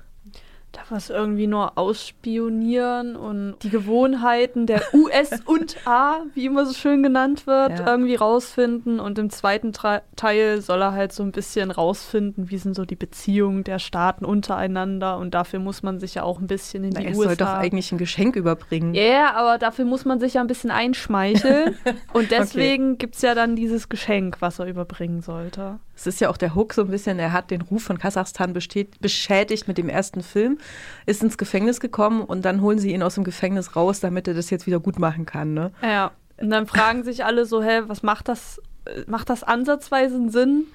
[0.78, 6.66] Darf man es irgendwie nur ausspionieren und die Gewohnheiten der US und A, wie immer
[6.66, 7.86] so schön genannt wird, ja.
[7.88, 9.00] irgendwie rausfinden.
[9.00, 12.84] Und im zweiten Tra Teil soll er halt so ein bisschen rausfinden, wie sind so
[12.84, 15.18] die Beziehungen der Staaten untereinander.
[15.18, 17.22] Und dafür muss man sich ja auch ein bisschen in Na, die er USA.
[17.22, 18.94] Er soll doch eigentlich ein Geschenk überbringen.
[18.94, 21.76] Ja, yeah, aber dafür muss man sich ja ein bisschen einschmeicheln.
[22.12, 22.98] und deswegen okay.
[22.98, 25.80] gibt es ja dann dieses Geschenk, was er überbringen sollte.
[25.98, 28.52] Es ist ja auch der Hook so ein bisschen, er hat den Ruf von Kasachstan
[28.52, 30.58] beschädigt mit dem ersten Film,
[31.06, 34.34] ist ins Gefängnis gekommen und dann holen sie ihn aus dem Gefängnis raus, damit er
[34.34, 35.54] das jetzt wieder gut machen kann.
[35.54, 35.72] Ne?
[35.82, 38.62] Ja, und dann fragen sich alle so, hä, was macht das,
[39.08, 40.66] macht das ansatzweise einen Sinn?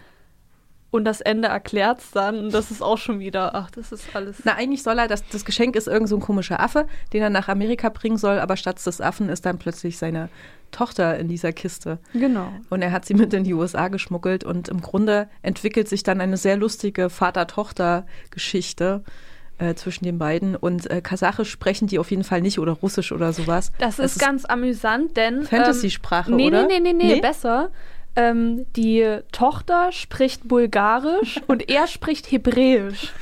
[0.92, 4.16] Und das Ende erklärt es dann und das ist auch schon wieder, ach, das ist
[4.16, 4.42] alles.
[4.44, 7.32] Na, eigentlich soll er, das, das Geschenk ist irgend so ein komischer Affe, den er
[7.32, 10.30] nach Amerika bringen soll, aber statt des Affen ist dann plötzlich seine
[10.74, 12.00] Tochter in dieser Kiste.
[12.14, 12.50] Genau.
[12.70, 16.20] Und er hat sie mit in die USA geschmuggelt und im Grunde entwickelt sich dann
[16.20, 19.04] eine sehr lustige Vater-Tochter-Geschichte.
[19.60, 23.12] Äh, zwischen den beiden und äh, Kasachisch sprechen die auf jeden Fall nicht oder Russisch
[23.12, 23.72] oder sowas.
[23.78, 26.66] Das ist, ist ganz amüsant, denn Fantasy-Sprache, ähm, nee, oder?
[26.66, 27.70] Nee, nee, nee, nee, besser.
[28.16, 33.14] Ähm, die Tochter spricht Bulgarisch und er spricht Hebräisch.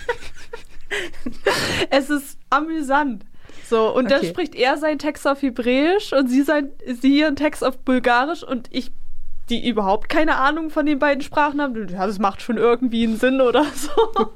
[1.89, 3.25] es ist amüsant.
[3.71, 4.15] So, und okay.
[4.19, 8.43] dann spricht er seinen Text auf Hebräisch und sie, sein, sie ihren Text auf Bulgarisch
[8.43, 8.91] und ich,
[9.49, 13.15] die überhaupt keine Ahnung von den beiden Sprachen haben, ja, das macht schon irgendwie einen
[13.17, 13.89] Sinn oder so.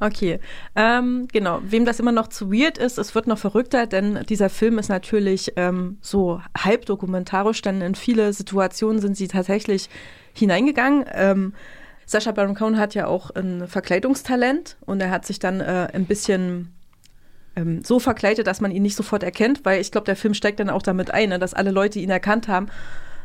[0.00, 0.40] Okay,
[0.74, 1.60] ähm, genau.
[1.62, 4.88] Wem das immer noch zu weird ist, es wird noch verrückter, denn dieser Film ist
[4.88, 9.88] natürlich ähm, so halb dokumentarisch, denn in viele Situationen sind sie tatsächlich
[10.34, 11.04] hineingegangen.
[11.12, 11.54] Ähm,
[12.04, 16.06] Sascha Baron Cohen hat ja auch ein Verkleidungstalent und er hat sich dann äh, ein
[16.06, 16.72] bisschen
[17.56, 20.60] ähm, so verkleidet, dass man ihn nicht sofort erkennt, weil ich glaube, der Film steckt
[20.60, 22.68] dann auch damit ein, ne, dass alle Leute ihn erkannt haben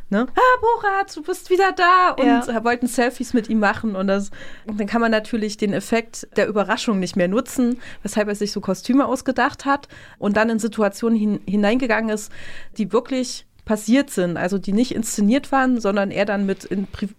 [0.09, 0.27] ne?
[0.35, 2.63] Ah, Borat, du bist wieder da und ja.
[2.63, 4.31] wollten Selfies mit ihm machen und das
[4.65, 8.51] und dann kann man natürlich den Effekt der Überraschung nicht mehr nutzen, weshalb er sich
[8.51, 12.31] so Kostüme ausgedacht hat und dann in Situationen hin, hineingegangen ist,
[12.77, 16.69] die wirklich passiert sind, also die nicht inszeniert waren, sondern er dann mit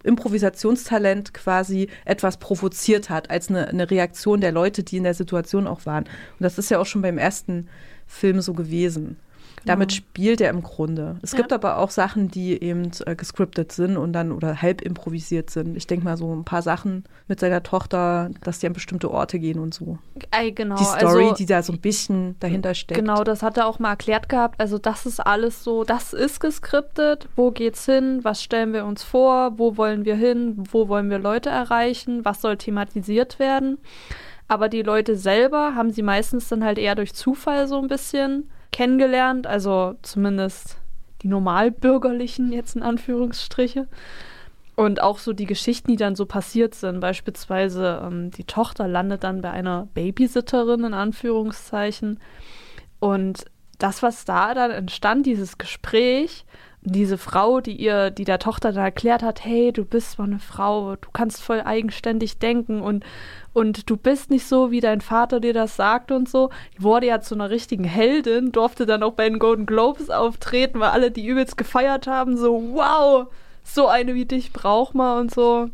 [0.03, 5.67] Improvisationstalent quasi etwas provoziert hat, als eine, eine Reaktion der Leute, die in der Situation
[5.67, 6.05] auch waren.
[6.05, 7.69] Und das ist ja auch schon beim ersten
[8.07, 9.19] Film so gewesen.
[9.69, 11.19] Damit spielt er im Grunde.
[11.23, 11.39] Es ja.
[11.39, 15.77] gibt aber auch Sachen, die eben äh, gescriptet sind und dann oder halb improvisiert sind.
[15.77, 19.39] Ich denke mal so ein paar Sachen mit seiner Tochter, dass die an bestimmte Orte
[19.39, 19.99] gehen und so.
[20.31, 20.77] Ey, genau.
[20.77, 22.99] Die Story, also, die da so ein bisschen dahinter steckt.
[22.99, 24.59] Genau, das hat er auch mal erklärt gehabt.
[24.59, 27.29] Also das ist alles so, das ist gescriptet.
[27.37, 28.21] Wo geht's hin?
[28.23, 29.59] Was stellen wir uns vor?
[29.59, 30.57] Wo wollen wir hin?
[30.71, 32.25] Wo wollen wir Leute erreichen?
[32.25, 33.79] Was soll thematisiert werden?
[34.49, 38.49] Aber die Leute selber haben sie meistens dann halt eher durch Zufall so ein bisschen
[38.73, 40.79] kennengelernt, also zumindest
[41.23, 43.89] die normalbürgerlichen jetzt in Anführungsstriche.
[44.77, 47.01] Und auch so die Geschichten, die dann so passiert sind.
[47.01, 52.21] Beispielsweise ähm, die Tochter landet dann bei einer Babysitterin in Anführungszeichen.
[53.01, 53.47] Und
[53.79, 56.45] das, was da dann entstand, dieses Gespräch,
[56.93, 60.39] diese Frau, die ihr, die der Tochter dann erklärt hat, hey, du bist zwar eine
[60.39, 63.05] Frau, du kannst voll eigenständig denken und,
[63.53, 66.51] und du bist nicht so, wie dein Vater dir das sagt und so.
[66.77, 70.81] Die wurde ja zu einer richtigen Heldin, durfte dann auch bei den Golden Globes auftreten,
[70.81, 73.27] weil alle die übelst gefeiert haben, so, wow,
[73.65, 75.71] so eine wie dich braucht man und so.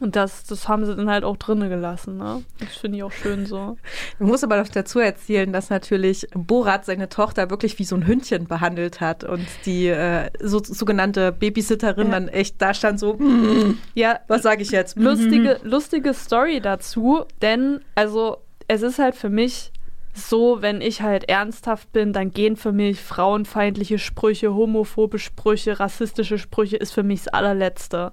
[0.00, 2.18] Und das, das haben sie dann halt auch drinnen gelassen.
[2.18, 2.42] Ne?
[2.58, 3.76] Das finde ich auch schön so.
[4.18, 8.06] Ich muss aber noch dazu erzählen, dass natürlich Borat seine Tochter wirklich wie so ein
[8.06, 12.12] Hündchen behandelt hat und die äh, so, sogenannte Babysitterin ja.
[12.12, 14.98] dann echt da stand so, mm, ja, was sage ich jetzt?
[14.98, 18.38] Lustige, lustige Story dazu, denn also
[18.68, 19.72] es ist halt für mich
[20.16, 26.38] so, wenn ich halt ernsthaft bin, dann gehen für mich frauenfeindliche Sprüche, homophobe Sprüche, rassistische
[26.38, 28.12] Sprüche ist für mich das allerletzte.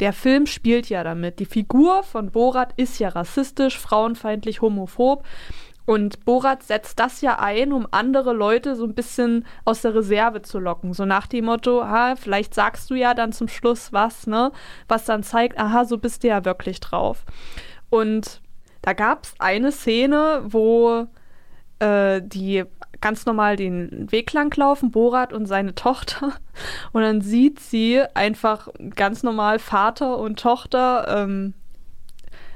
[0.00, 1.38] Der Film spielt ja damit.
[1.38, 5.24] Die Figur von Borat ist ja rassistisch, frauenfeindlich, homophob.
[5.86, 10.42] Und Borat setzt das ja ein, um andere Leute so ein bisschen aus der Reserve
[10.42, 10.92] zu locken.
[10.92, 14.50] So nach dem Motto, ha, vielleicht sagst du ja dann zum Schluss was, ne?
[14.88, 17.24] Was dann zeigt, aha, so bist du ja wirklich drauf.
[17.90, 18.40] Und
[18.82, 21.06] da gab es eine Szene, wo
[21.78, 22.64] äh, die
[23.00, 26.32] ganz normal den Weg lang laufen, Borat und seine Tochter.
[26.92, 31.52] Und dann sieht sie einfach ganz normal Vater und Tochter ähm,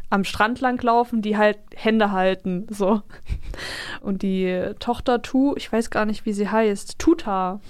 [0.09, 3.03] am Strand lang laufen, die halt Hände halten, so.
[4.01, 7.61] Und die Tochter Tu, ich weiß gar nicht, wie sie heißt, Tuta,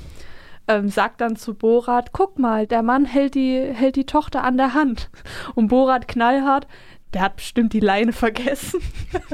[0.68, 4.56] ähm, sagt dann zu Borat, guck mal, der Mann hält die, hält die Tochter an
[4.56, 5.10] der Hand.
[5.54, 6.68] Und Borat knallhart,
[7.14, 8.80] der hat bestimmt die Leine vergessen.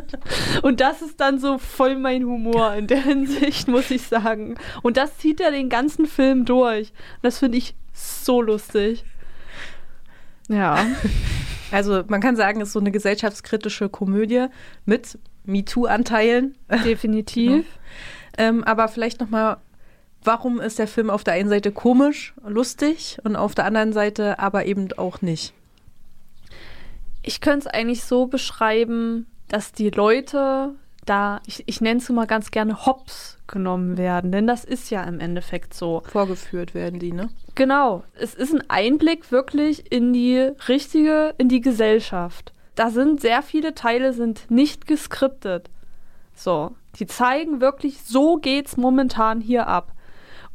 [0.62, 4.56] und das ist dann so voll mein Humor in der Hinsicht, muss ich sagen.
[4.82, 6.92] Und das zieht er den ganzen Film durch.
[7.22, 9.04] Das finde ich so lustig.
[10.48, 10.86] Ja.
[11.72, 14.46] Also man kann sagen, es ist so eine gesellschaftskritische Komödie
[14.84, 16.56] mit MeToo-Anteilen.
[16.84, 17.64] Definitiv.
[18.36, 18.48] genau.
[18.48, 19.56] ähm, aber vielleicht noch mal,
[20.22, 24.38] warum ist der Film auf der einen Seite komisch, lustig und auf der anderen Seite
[24.38, 25.54] aber eben auch nicht?
[27.24, 30.74] Ich könnte es eigentlich so beschreiben, dass die Leute
[31.06, 35.02] da, ich, ich nenne es immer ganz gerne Hops genommen werden, denn das ist ja
[35.02, 36.02] im Endeffekt so.
[36.06, 37.28] Vorgeführt werden die, ne?
[37.54, 38.04] Genau.
[38.14, 42.52] Es ist ein Einblick wirklich in die richtige, in die Gesellschaft.
[42.74, 45.70] Da sind sehr viele Teile sind nicht geskriptet.
[46.34, 46.72] So.
[46.98, 49.92] Die zeigen wirklich, so geht's momentan hier ab.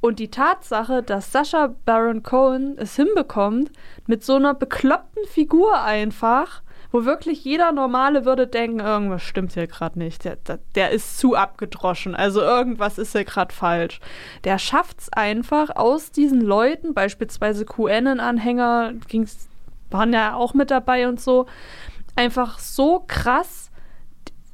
[0.01, 3.71] Und die Tatsache, dass Sascha Baron Cohen es hinbekommt,
[4.07, 9.67] mit so einer bekloppten Figur einfach, wo wirklich jeder Normale würde denken, irgendwas stimmt hier
[9.67, 10.23] gerade nicht.
[10.23, 12.15] Der, der, der, ist zu abgedroschen.
[12.15, 13.99] Also irgendwas ist hier gerade falsch.
[14.45, 18.93] Der schafft es einfach aus diesen Leuten, beispielsweise QAnon-Anhänger,
[19.91, 21.45] waren ja auch mit dabei und so,
[22.15, 23.69] einfach so krass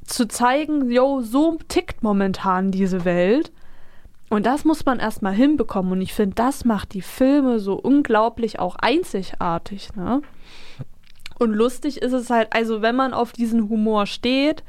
[0.06, 3.52] zu zeigen, yo, so tickt momentan diese Welt.
[4.30, 5.92] Und das muss man erstmal hinbekommen.
[5.92, 9.96] Und ich finde, das macht die Filme so unglaublich auch einzigartig.
[9.96, 10.22] Ne?
[11.38, 14.64] Und lustig ist es halt, also wenn man auf diesen Humor steht,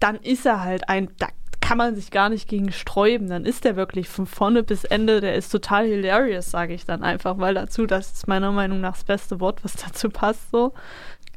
[0.00, 1.28] dann ist er halt ein, da
[1.60, 3.28] kann man sich gar nicht gegen sträuben.
[3.28, 7.02] Dann ist der wirklich von vorne bis Ende, der ist total hilarious, sage ich dann
[7.02, 10.72] einfach, weil dazu, das ist meiner Meinung nach das beste Wort, was dazu passt so.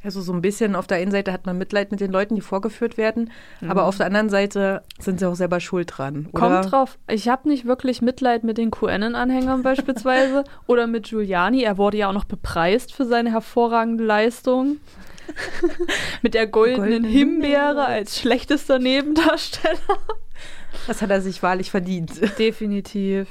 [0.05, 2.41] Also so ein bisschen auf der einen Seite hat man Mitleid mit den Leuten, die
[2.41, 3.71] vorgeführt werden, mhm.
[3.71, 6.27] aber auf der anderen Seite sind sie auch selber schuld dran.
[6.31, 6.61] Oder?
[6.61, 6.99] Kommt drauf.
[7.07, 11.63] Ich habe nicht wirklich Mitleid mit den QAnon-Anhängern beispielsweise oder mit Giuliani.
[11.63, 14.77] Er wurde ja auch noch bepreist für seine hervorragende Leistung.
[16.21, 19.97] mit der goldenen Golden Himbeere als schlechtester Nebendarsteller.
[20.85, 22.21] Das hat er sich wahrlich verdient.
[22.37, 23.27] Definitiv.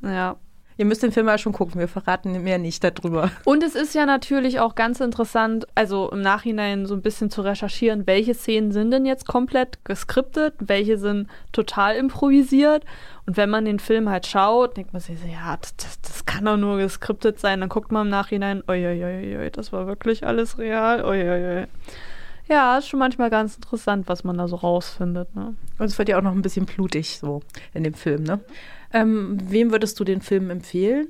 [0.00, 0.36] Ja.
[0.76, 3.30] Ihr müsst den Film mal schon gucken, wir verraten mehr nicht darüber.
[3.44, 7.42] Und es ist ja natürlich auch ganz interessant, also im Nachhinein so ein bisschen zu
[7.42, 12.84] recherchieren, welche Szenen sind denn jetzt komplett geskriptet, welche sind total improvisiert.
[13.26, 16.56] Und wenn man den Film halt schaut, denkt man sich, ja, das, das kann doch
[16.56, 17.60] nur geskriptet sein.
[17.60, 21.66] Dann guckt man im Nachhinein, oi, das war wirklich alles real, oi.
[22.46, 25.34] Ja, ist schon manchmal ganz interessant, was man da so rausfindet.
[25.34, 25.54] Ne?
[25.78, 27.40] Und es wird ja auch noch ein bisschen blutig so
[27.72, 28.40] in dem Film, ne?
[28.94, 31.08] Ähm, wem würdest du den Film empfehlen?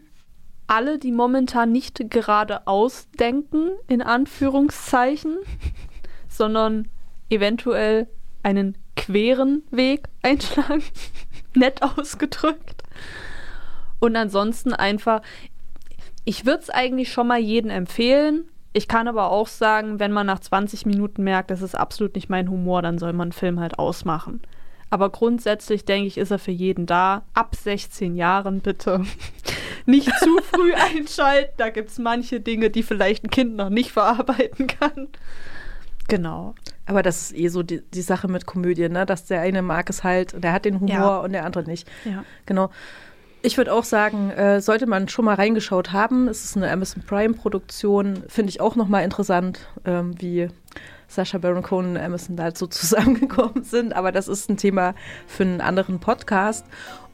[0.66, 5.36] Alle, die momentan nicht gerade ausdenken, in Anführungszeichen,
[6.28, 6.88] sondern
[7.28, 8.08] eventuell
[8.42, 10.82] einen queren Weg einschlagen.
[11.54, 12.82] Nett ausgedrückt.
[14.00, 15.20] Und ansonsten einfach,
[16.24, 18.48] ich würde es eigentlich schon mal jedem empfehlen.
[18.72, 22.30] Ich kann aber auch sagen, wenn man nach 20 Minuten merkt, das ist absolut nicht
[22.30, 24.40] mein Humor, dann soll man einen Film halt ausmachen.
[24.94, 27.24] Aber grundsätzlich denke ich, ist er für jeden da.
[27.34, 29.04] Ab 16 Jahren bitte.
[29.86, 31.52] nicht zu früh einschalten.
[31.56, 35.08] Da gibt es manche Dinge, die vielleicht ein Kind noch nicht verarbeiten kann.
[36.06, 36.54] Genau.
[36.86, 39.04] Aber das ist eh so die, die Sache mit Komödien, ne?
[39.04, 41.18] dass der eine mag es halt, der hat den Humor ja.
[41.18, 41.90] und der andere nicht.
[42.04, 42.22] Ja.
[42.46, 42.70] Genau.
[43.42, 46.28] Ich würde auch sagen, äh, sollte man schon mal reingeschaut haben.
[46.28, 50.50] Es ist eine Amazon Prime-Produktion, finde ich auch nochmal interessant, ähm, wie
[51.08, 53.94] Sascha Baron Cohen und Emerson da so zusammengekommen sind.
[53.94, 54.94] Aber das ist ein Thema
[55.26, 56.64] für einen anderen Podcast.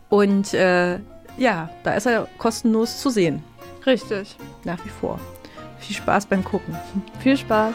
[0.09, 0.99] Und äh,
[1.36, 3.43] ja, da ist er kostenlos zu sehen.
[3.86, 4.36] Richtig.
[4.64, 5.18] Nach wie vor.
[5.78, 6.76] Viel Spaß beim Gucken.
[7.20, 7.74] Viel Spaß.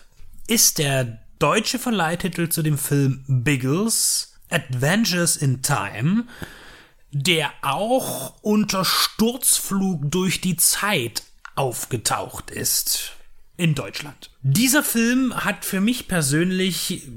[0.51, 6.25] ist der deutsche Verleihtitel zu dem Film Biggles Adventures in Time,
[7.11, 11.23] der auch unter Sturzflug durch die Zeit
[11.55, 13.13] aufgetaucht ist
[13.55, 14.29] in Deutschland.
[14.41, 17.07] Dieser Film hat für mich persönlich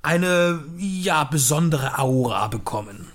[0.00, 3.07] eine ja besondere Aura bekommen.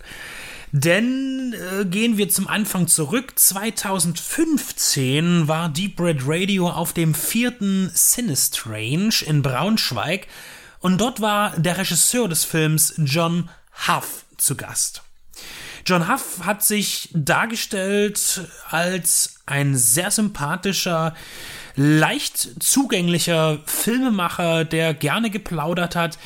[0.76, 3.38] Denn äh, gehen wir zum Anfang zurück.
[3.38, 10.26] 2015 war Deep Red Radio auf dem vierten Sinistrange in Braunschweig
[10.80, 13.52] und dort war der Regisseur des Films John
[13.88, 15.04] Huff zu Gast.
[15.86, 21.14] John Huff hat sich dargestellt als ein sehr sympathischer,
[21.76, 26.18] leicht zugänglicher Filmemacher, der gerne geplaudert hat,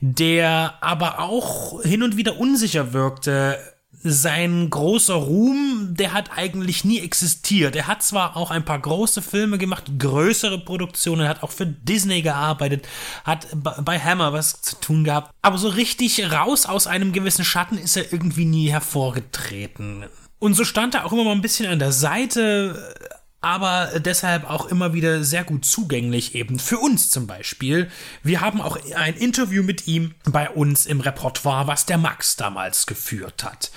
[0.00, 3.58] der aber auch hin und wieder unsicher wirkte,
[4.02, 7.76] sein großer Ruhm, der hat eigentlich nie existiert.
[7.76, 12.22] Er hat zwar auch ein paar große Filme gemacht, größere Produktionen, hat auch für Disney
[12.22, 12.86] gearbeitet,
[13.24, 17.78] hat bei Hammer was zu tun gehabt, aber so richtig raus aus einem gewissen Schatten
[17.78, 20.06] ist er irgendwie nie hervorgetreten.
[20.38, 22.94] Und so stand er auch immer mal ein bisschen an der Seite,
[23.40, 27.90] aber deshalb auch immer wieder sehr gut zugänglich eben für uns zum Beispiel.
[28.22, 32.86] Wir haben auch ein Interview mit ihm bei uns im Repertoire, was der Max damals
[32.86, 33.70] geführt hat.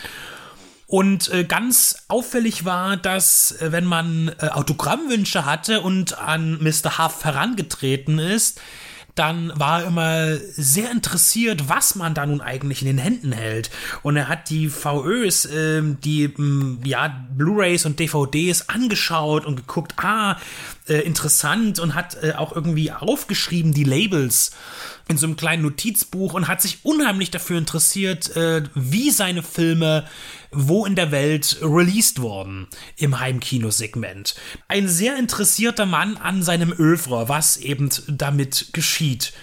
[0.88, 6.98] Und äh, ganz auffällig war, dass äh, wenn man äh, Autogrammwünsche hatte und an Mr.
[6.98, 8.60] Huff herangetreten ist,
[9.16, 13.70] dann war er immer sehr interessiert, was man da nun eigentlich in den Händen hält.
[14.04, 19.94] Und er hat die VÖs, äh, die äh, ja, Blu-rays und DVDs angeschaut und geguckt,
[19.98, 20.38] ah,
[20.88, 24.52] äh, interessant und hat äh, auch irgendwie aufgeschrieben die Labels
[25.08, 30.06] in so einem kleinen Notizbuch und hat sich unheimlich dafür interessiert, äh, wie seine Filme
[30.52, 34.36] wo in der Welt released worden im Heimkinosegment.
[34.68, 39.34] Ein sehr interessierter Mann an seinem Övre, was eben damit geschieht.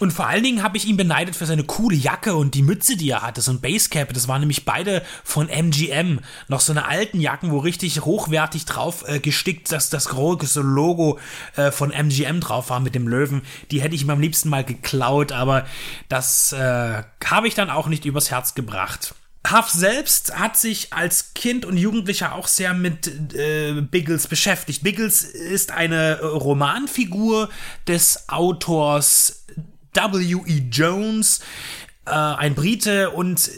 [0.00, 2.96] Und vor allen Dingen habe ich ihn beneidet für seine coole Jacke und die Mütze,
[2.96, 4.12] die er hatte, so ein Basecap.
[4.14, 6.20] Das waren nämlich beide von MGM.
[6.48, 11.18] Noch so eine alten Jacken, wo richtig hochwertig drauf äh, gestickt, dass das große Logo
[11.56, 13.42] äh, von MGM drauf war mit dem Löwen.
[13.70, 15.66] Die hätte ich ihm am liebsten mal geklaut, aber
[16.08, 19.14] das äh, habe ich dann auch nicht übers Herz gebracht.
[19.50, 24.82] Huff selbst hat sich als Kind und Jugendlicher auch sehr mit äh, Biggles beschäftigt.
[24.82, 27.50] Biggles ist eine Romanfigur
[27.86, 29.44] des Autors
[29.92, 30.68] W.E.
[30.70, 31.40] Jones,
[32.06, 33.50] äh, ein Brite und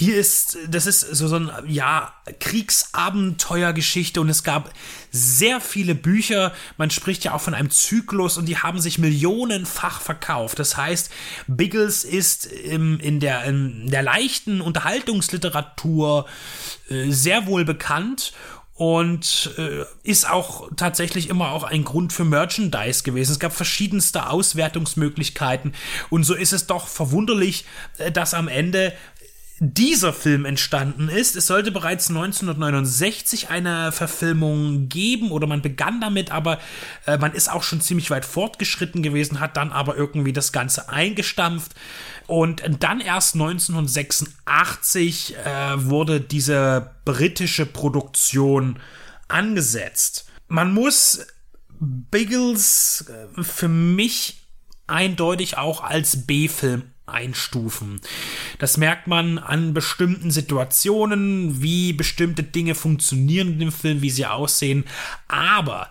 [0.00, 4.72] hier ist, das ist so, so ein, ja, Kriegsabenteuergeschichte und es gab
[5.10, 6.52] sehr viele Bücher.
[6.78, 10.58] Man spricht ja auch von einem Zyklus und die haben sich millionenfach verkauft.
[10.58, 11.10] Das heißt,
[11.48, 16.26] Biggles ist im, in, der, in der leichten Unterhaltungsliteratur
[16.88, 18.32] äh, sehr wohl bekannt
[18.80, 23.32] und äh, ist auch tatsächlich immer auch ein Grund für Merchandise gewesen.
[23.32, 25.74] Es gab verschiedenste Auswertungsmöglichkeiten
[26.08, 27.66] und so ist es doch verwunderlich,
[27.98, 28.94] äh, dass am Ende
[29.62, 31.36] dieser Film entstanden ist.
[31.36, 36.58] Es sollte bereits 1969 eine Verfilmung geben oder man begann damit, aber
[37.06, 40.88] äh, man ist auch schon ziemlich weit fortgeschritten gewesen, hat dann aber irgendwie das Ganze
[40.88, 41.74] eingestampft.
[42.26, 45.40] Und dann erst 1986 äh,
[45.76, 48.78] wurde diese britische Produktion
[49.28, 50.24] angesetzt.
[50.48, 51.26] Man muss
[51.78, 54.46] Biggles äh, für mich
[54.86, 58.00] eindeutig auch als B-Film einstufen.
[58.58, 64.84] Das merkt man an bestimmten Situationen, wie bestimmte Dinge funktionieren dem Film, wie sie aussehen.
[65.28, 65.88] Aber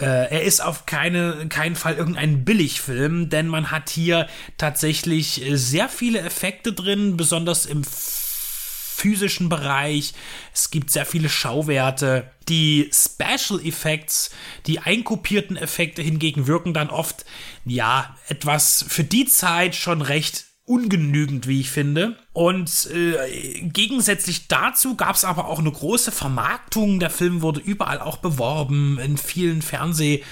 [0.00, 5.56] äh, er ist auf keine, keinen Fall irgendein Billigfilm, denn man hat hier tatsächlich äh,
[5.56, 10.12] sehr viele Effekte drin, besonders im physischen Bereich.
[10.52, 12.30] Es gibt sehr viele Schauwerte.
[12.48, 14.30] Die Special Effects,
[14.66, 17.24] die einkopierten Effekte hingegen wirken dann oft,
[17.64, 22.16] ja, etwas für die Zeit schon recht ungenügend, wie ich finde.
[22.32, 27.00] Und äh, gegensätzlich dazu gab es aber auch eine große Vermarktung.
[27.00, 30.22] Der Film wurde überall auch beworben, in vielen Fernseh-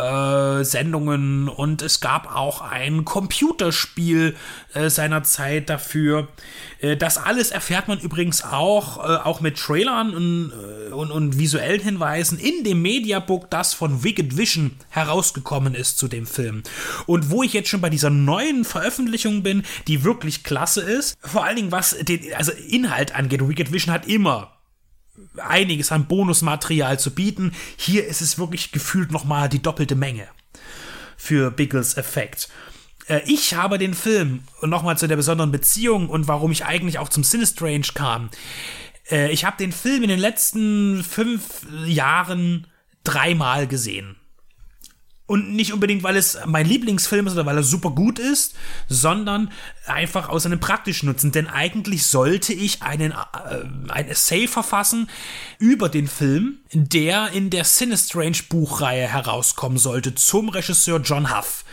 [0.00, 4.36] äh, Sendungen und es gab auch ein Computerspiel
[4.74, 6.28] äh, seiner Zeit dafür.
[6.80, 11.38] Äh, das alles erfährt man übrigens auch, äh, auch mit Trailern und, äh, und, und
[11.38, 16.62] visuellen Hinweisen in dem Mediabook, das von Wicked Vision herausgekommen ist zu dem Film.
[17.06, 21.44] Und wo ich jetzt schon bei dieser neuen Veröffentlichung bin, die wirklich klasse ist, vor
[21.44, 23.46] allen Dingen was den also Inhalt angeht.
[23.46, 24.59] Wicked Vision hat immer
[25.36, 27.52] einiges an Bonusmaterial zu bieten.
[27.76, 30.28] Hier ist es wirklich gefühlt nochmal die doppelte Menge
[31.16, 32.48] für Biggles Effekt.
[33.08, 36.98] Äh, ich habe den Film, und nochmal zu der besonderen Beziehung und warum ich eigentlich
[36.98, 38.30] auch zum Sinistrange kam.
[39.10, 42.66] Äh, ich habe den Film in den letzten fünf Jahren
[43.04, 44.16] dreimal gesehen.
[45.30, 48.56] Und nicht unbedingt, weil es mein Lieblingsfilm ist oder weil er super gut ist,
[48.88, 49.52] sondern
[49.86, 51.30] einfach aus einem praktischen Nutzen.
[51.30, 53.14] Denn eigentlich sollte ich einen, äh,
[53.90, 55.08] ein Essay verfassen
[55.60, 61.64] über den Film, der in der Sinistrange Buchreihe herauskommen sollte, zum Regisseur John Huff.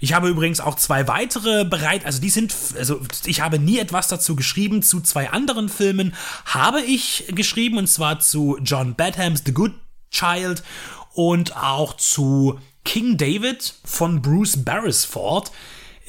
[0.00, 4.08] Ich habe übrigens auch zwei weitere bereit, also die sind, also ich habe nie etwas
[4.08, 6.14] dazu geschrieben, zu zwei anderen Filmen
[6.46, 9.74] habe ich geschrieben, und zwar zu John Badhams The Good
[10.10, 10.64] Child
[11.12, 15.50] und auch zu King David von Bruce Beresford,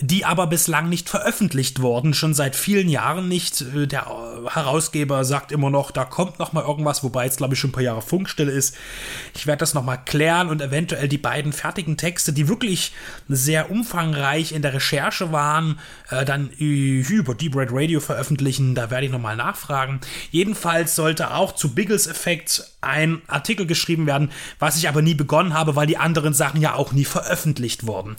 [0.02, 3.62] die aber bislang nicht veröffentlicht wurden, schon seit vielen Jahren nicht.
[3.62, 7.54] Äh, der äh, Herausgeber sagt immer noch, da kommt noch mal irgendwas, wobei jetzt glaube
[7.54, 8.76] ich schon ein paar Jahre Funkstille ist.
[9.36, 12.91] Ich werde das noch mal klären und eventuell die beiden fertigen Texte, die wirklich
[13.30, 15.80] sehr umfangreich in der Recherche waren,
[16.10, 18.76] äh, dann über Deep Red Radio veröffentlichen.
[18.76, 20.02] Da werde ich noch mal nachfragen.
[20.32, 25.54] Jedenfalls sollte auch zu Biggles Effekt ein Artikel geschrieben werden, was ich aber nie begonnen
[25.54, 28.16] habe, weil die anderen Sachen ja auch nie veröffentlicht wurden.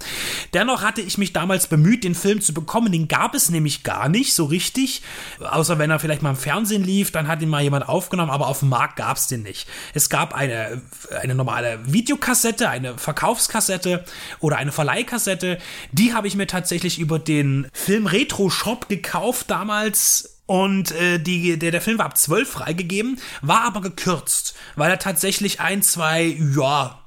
[0.55, 2.93] Dennoch hatte ich mich damals bemüht, den Film zu bekommen.
[2.93, 5.03] Den gab es nämlich gar nicht so richtig,
[5.41, 8.49] außer wenn er vielleicht mal im Fernsehen lief, dann hat ihn mal jemand aufgenommen, aber
[8.49, 9.69] auf dem Markt gab es den nicht.
[9.95, 10.83] Es gab eine,
[11.21, 14.05] eine normale Videokassette, eine Verkaufskassette
[14.41, 15.59] oder eine Verleihkassette.
[15.93, 21.59] Die habe ich mir tatsächlich über den Film Retro Shop gekauft damals und äh, die,
[21.59, 26.37] der, der Film war ab 12 freigegeben, war aber gekürzt, weil er tatsächlich ein, zwei,
[26.57, 27.01] ja,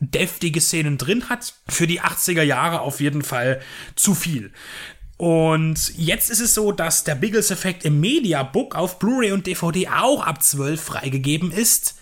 [0.00, 1.54] deftige Szenen drin hat.
[1.68, 3.60] Für die 80er Jahre auf jeden Fall
[3.94, 4.52] zu viel.
[5.16, 10.26] Und jetzt ist es so, dass der Biggles-Effekt im Mediabook auf Blu-ray und DVD auch
[10.26, 11.96] ab 12 freigegeben ist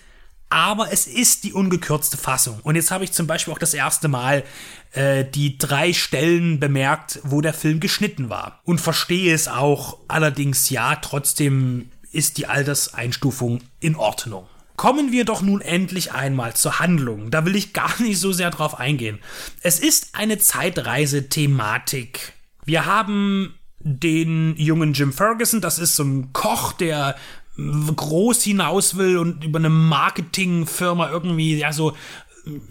[0.50, 2.60] aber es ist die ungekürzte Fassung.
[2.62, 4.44] Und jetzt habe ich zum Beispiel auch das erste Mal
[4.92, 8.60] äh, die drei Stellen bemerkt, wo der Film geschnitten war.
[8.64, 9.98] Und verstehe es auch.
[10.08, 14.46] Allerdings ja, trotzdem ist die Alterseinstufung in Ordnung.
[14.78, 17.32] Kommen wir doch nun endlich einmal zur Handlung.
[17.32, 19.18] Da will ich gar nicht so sehr drauf eingehen.
[19.60, 22.32] Es ist eine Zeitreise-Thematik.
[22.64, 27.16] Wir haben den jungen Jim Ferguson, das ist so ein Koch, der
[27.56, 31.96] groß hinaus will und über eine Marketingfirma irgendwie ja so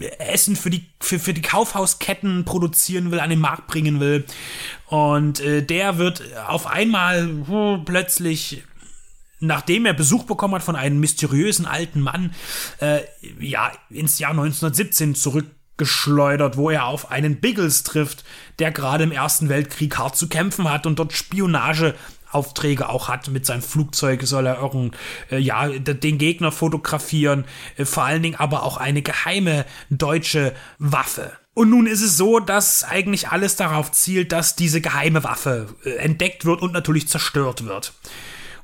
[0.00, 4.24] äh, Essen für die für, für die Kaufhausketten produzieren will, an den Markt bringen will
[4.86, 8.62] und äh, der wird auf einmal oh, plötzlich
[9.40, 12.34] nachdem er Besuch bekommen hat von einem mysteriösen alten Mann
[12.80, 13.00] äh,
[13.40, 18.24] ja ins Jahr 1917 zurückgeschleudert, wo er auf einen Biggles trifft,
[18.58, 21.94] der gerade im Ersten Weltkrieg hart zu kämpfen hat und dort Spionage
[22.30, 24.94] Aufträge auch hat mit seinem Flugzeug, soll er irgend,
[25.30, 27.44] äh, ja, den Gegner fotografieren,
[27.76, 31.32] äh, vor allen Dingen aber auch eine geheime deutsche Waffe.
[31.54, 35.90] Und nun ist es so, dass eigentlich alles darauf zielt, dass diese geheime Waffe äh,
[35.96, 37.94] entdeckt wird und natürlich zerstört wird.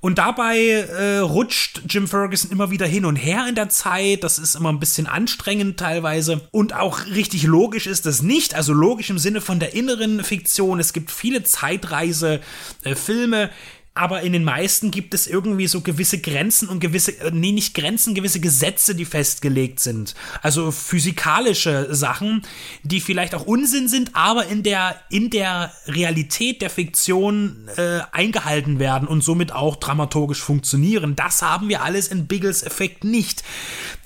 [0.04, 4.22] Und dabei äh, rutscht Jim Ferguson immer wieder hin und her in der Zeit.
[4.22, 6.46] Das ist immer ein bisschen anstrengend teilweise.
[6.50, 8.54] Und auch richtig logisch ist das nicht.
[8.54, 10.78] Also logisch im Sinne von der inneren Fiktion.
[10.78, 13.48] Es gibt viele Zeitreise-Filme,
[13.96, 17.74] aber in den meisten gibt es irgendwie so gewisse Grenzen und gewisse, äh, nee, nicht
[17.74, 20.16] Grenzen, gewisse Gesetze, die festgelegt sind.
[20.42, 22.42] Also physikalische Sachen,
[22.82, 28.80] die vielleicht auch Unsinn sind, aber in der, in der Realität der Fiktion äh, eingehalten
[28.80, 31.14] werden und somit auch dramaturgisch funktionieren.
[31.14, 33.44] Das haben wir alles in Biggles Effekt nicht.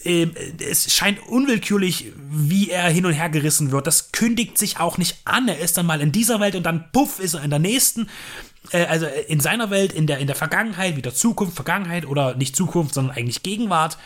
[0.04, 3.86] Ähm, es scheint unwillkürlich, wie er hin und her gerissen wird.
[3.86, 5.48] Das kündigt sich auch nicht an.
[5.48, 8.06] Er ist dann mal in dieser Welt und dann puff ist er in der nächsten
[8.72, 12.56] also äh, in seiner Welt, in der, in der Vergangenheit, wieder Zukunft, Vergangenheit oder nicht
[12.56, 13.98] Zukunft, sondern eigentlich Gegenwart.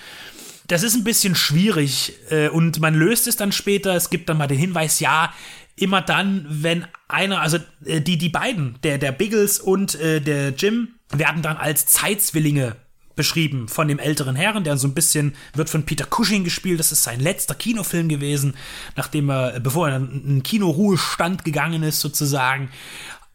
[0.69, 3.95] Das ist ein bisschen schwierig äh, und man löst es dann später.
[3.95, 5.33] Es gibt dann mal den Hinweis, ja,
[5.77, 10.51] immer dann, wenn einer, also äh, die, die beiden, der, der Biggles und äh, der
[10.51, 12.77] Jim, werden dann als Zeitzwillinge
[13.15, 16.81] beschrieben von dem älteren Herren, der so ein bisschen wird von Peter Cushing gespielt.
[16.81, 18.55] Das ist sein letzter Kinofilm gewesen,
[18.97, 22.71] nachdem er, bevor er in einen Kinoruhestand gegangen ist, sozusagen.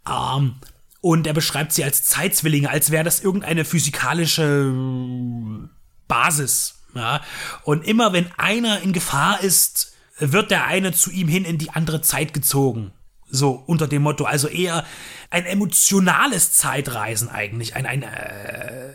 [0.09, 0.55] Ähm,
[1.01, 4.73] und er beschreibt sie als Zeitzwillinge, als wäre das irgendeine physikalische
[6.07, 6.83] Basis.
[6.95, 7.21] Ja?
[7.63, 11.69] Und immer wenn einer in Gefahr ist, wird der eine zu ihm hin in die
[11.69, 12.91] andere Zeit gezogen.
[13.29, 14.85] So unter dem Motto, also eher
[15.29, 18.93] ein emotionales Zeitreisen eigentlich, ein, ein äh,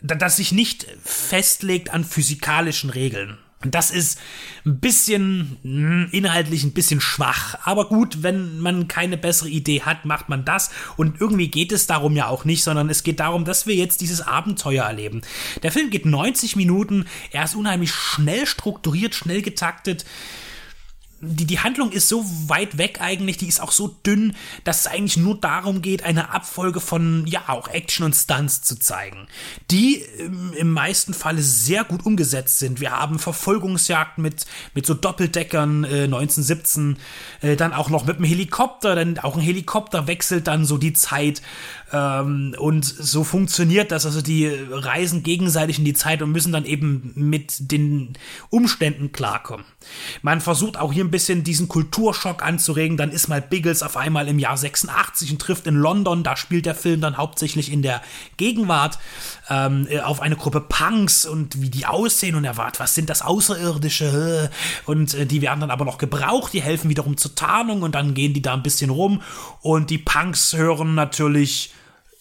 [0.00, 3.38] das sich nicht festlegt an physikalischen Regeln.
[3.64, 4.18] Das ist
[4.66, 7.56] ein bisschen hm, inhaltlich ein bisschen schwach.
[7.64, 10.70] Aber gut, wenn man keine bessere Idee hat, macht man das.
[10.96, 14.00] Und irgendwie geht es darum ja auch nicht, sondern es geht darum, dass wir jetzt
[14.00, 15.22] dieses Abenteuer erleben.
[15.62, 17.06] Der Film geht 90 Minuten.
[17.30, 20.04] Er ist unheimlich schnell strukturiert, schnell getaktet
[21.26, 24.86] die, die Handlung ist so weit weg eigentlich, die ist auch so dünn, dass es
[24.86, 29.26] eigentlich nur darum geht, eine Abfolge von, ja, auch Action und Stunts zu zeigen,
[29.70, 32.80] die im, im meisten Falle sehr gut umgesetzt sind.
[32.80, 36.98] Wir haben Verfolgungsjagden mit, mit so Doppeldeckern äh, 1917,
[37.42, 40.92] äh, dann auch noch mit einem Helikopter, denn auch ein Helikopter wechselt dann so die
[40.92, 41.42] Zeit
[41.94, 44.04] ähm, und so funktioniert das.
[44.04, 48.14] Also die reisen gegenseitig in die Zeit und müssen dann eben mit den
[48.50, 49.64] Umständen klarkommen.
[50.22, 52.96] Man versucht auch hier ein bisschen diesen Kulturschock anzuregen.
[52.96, 56.24] Dann ist mal Biggles auf einmal im Jahr 86 und trifft in London.
[56.24, 58.02] Da spielt der Film dann hauptsächlich in der
[58.38, 58.98] Gegenwart
[59.48, 63.22] ähm, auf eine Gruppe Punks und wie die aussehen und er wartet, was sind das
[63.22, 64.50] Außerirdische?
[64.86, 66.52] Und äh, die werden dann aber noch gebraucht.
[66.54, 69.22] Die helfen wiederum zur Tarnung und dann gehen die da ein bisschen rum
[69.60, 71.70] und die Punks hören natürlich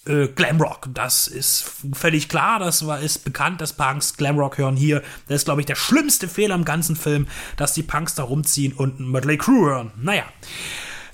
[0.06, 0.90] äh, Glamrock.
[0.94, 5.02] Das ist völlig klar, das war, ist bekannt, dass Punks Glamrock hören hier.
[5.28, 7.28] Das ist, glaube ich, der schlimmste Fehler im ganzen Film,
[7.58, 9.92] dass die Punks da rumziehen und Mötley Crew hören.
[9.98, 10.26] Naja.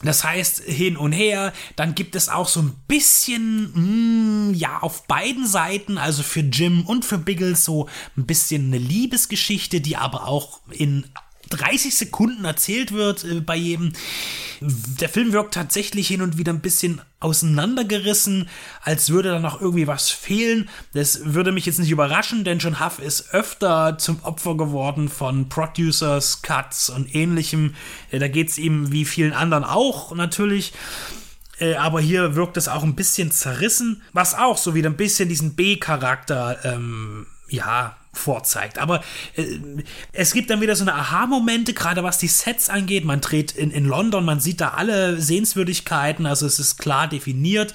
[0.01, 4.79] Das heißt, hin und her, dann gibt es auch so ein bisschen, mh, mm, ja,
[4.79, 9.97] auf beiden Seiten, also für Jim und für Biggles, so ein bisschen eine Liebesgeschichte, die
[9.97, 11.05] aber auch in
[11.49, 13.93] 30 Sekunden erzählt wird äh, bei jedem.
[14.61, 18.49] Der Film wirkt tatsächlich hin und wieder ein bisschen auseinandergerissen,
[18.81, 20.69] als würde da noch irgendwie was fehlen.
[20.93, 25.49] Das würde mich jetzt nicht überraschen, denn John Huff ist öfter zum Opfer geworden von
[25.49, 27.75] Producers, Cuts und ähnlichem.
[28.11, 30.73] Äh, da geht es ihm wie vielen anderen auch natürlich
[31.59, 35.27] äh, aber hier wirkt es auch ein bisschen zerrissen, was auch so wieder ein bisschen
[35.27, 38.79] diesen B-Charakter, ähm, ja, vorzeigt.
[38.79, 39.03] Aber
[39.35, 39.45] äh,
[40.13, 43.05] es gibt dann wieder so eine Aha-Momente, gerade was die Sets angeht.
[43.05, 47.73] Man dreht in, in London, man sieht da alle Sehenswürdigkeiten, also es ist klar definiert.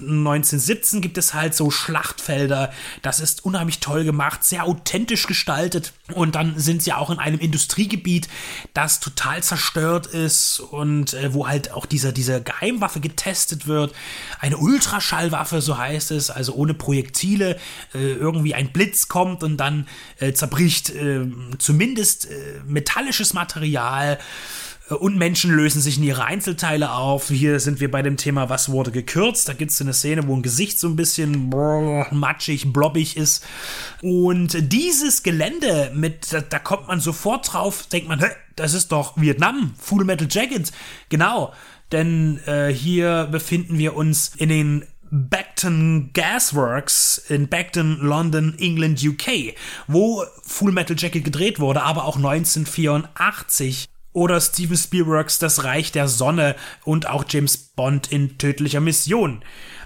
[0.00, 2.72] 1917 gibt es halt so Schlachtfelder.
[3.02, 5.92] Das ist unheimlich toll gemacht, sehr authentisch gestaltet.
[6.14, 8.28] Und dann sind sie auch in einem Industriegebiet,
[8.74, 13.94] das total zerstört ist und äh, wo halt auch dieser, diese Geheimwaffe getestet wird.
[14.40, 17.58] Eine Ultraschallwaffe, so heißt es, also ohne Projektile.
[17.94, 19.86] Äh, irgendwie ein Blitz kommt und dann
[20.18, 21.26] äh, zerbricht äh,
[21.58, 24.18] zumindest äh, metallisches Material.
[24.98, 27.28] Und Menschen lösen sich in ihre Einzelteile auf.
[27.28, 29.48] Hier sind wir bei dem Thema, was wurde gekürzt.
[29.48, 31.48] Da gibt es eine Szene, wo ein Gesicht so ein bisschen
[32.10, 33.46] matschig, blobbig ist.
[34.02, 38.24] Und dieses Gelände mit, da, da kommt man sofort drauf, denkt man,
[38.56, 40.72] das ist doch Vietnam, Full Metal Jacket.
[41.08, 41.52] Genau.
[41.92, 49.54] Denn äh, hier befinden wir uns in den Beckton Gasworks in Beckton, London, England, UK,
[49.88, 56.08] wo Full Metal Jacket gedreht wurde, aber auch 1984 oder Steven Spielbergs Das Reich der
[56.08, 59.42] Sonne und auch James Bond in Tödlicher Mission.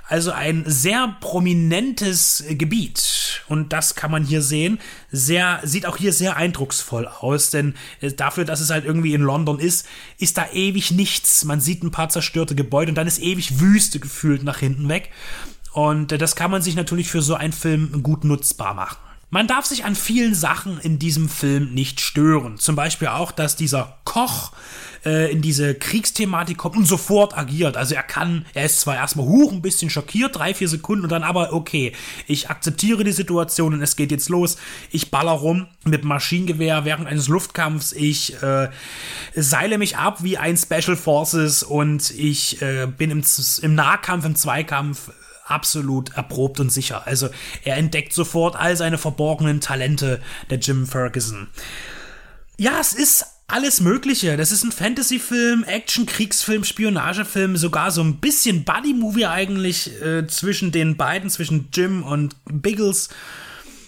[0.06, 3.42] Also ein sehr prominentes Gebiet.
[3.48, 4.78] Und das kann man hier sehen.
[5.10, 9.22] Sehr, sieht auch hier sehr eindrucksvoll aus, denn äh, dafür, dass es halt irgendwie in
[9.22, 9.86] London ist,
[10.18, 11.44] ist da ewig nichts.
[11.44, 15.10] Man sieht ein paar zerstörte Gebäude und dann ist ewig Wüste gefühlt nach hinten weg.
[15.72, 18.98] Und äh, das kann man sich natürlich für so einen Film gut nutzbar machen.
[19.34, 22.56] Man darf sich an vielen Sachen in diesem Film nicht stören.
[22.56, 24.52] Zum Beispiel auch, dass dieser Koch
[25.04, 27.76] äh, in diese Kriegsthematik kommt und sofort agiert.
[27.76, 31.10] Also er kann, er ist zwar erstmal hoch ein bisschen schockiert, drei, vier Sekunden und
[31.10, 31.94] dann aber, okay,
[32.28, 34.56] ich akzeptiere die Situation und es geht jetzt los.
[34.92, 37.90] Ich baller rum mit Maschinengewehr während eines Luftkampfs.
[37.90, 38.70] Ich äh,
[39.34, 43.24] seile mich ab wie ein Special Forces und ich äh, bin im,
[43.62, 45.10] im Nahkampf, im Zweikampf
[45.44, 47.06] absolut erprobt und sicher.
[47.06, 47.28] Also
[47.64, 51.48] er entdeckt sofort all seine verborgenen Talente, der Jim Ferguson.
[52.56, 54.36] Ja, es ist alles Mögliche.
[54.36, 60.72] Das ist ein Fantasy-Film, Action, Kriegsfilm, Spionagefilm, sogar so ein bisschen Buddy-Movie eigentlich äh, zwischen
[60.72, 63.10] den beiden, zwischen Jim und Biggles.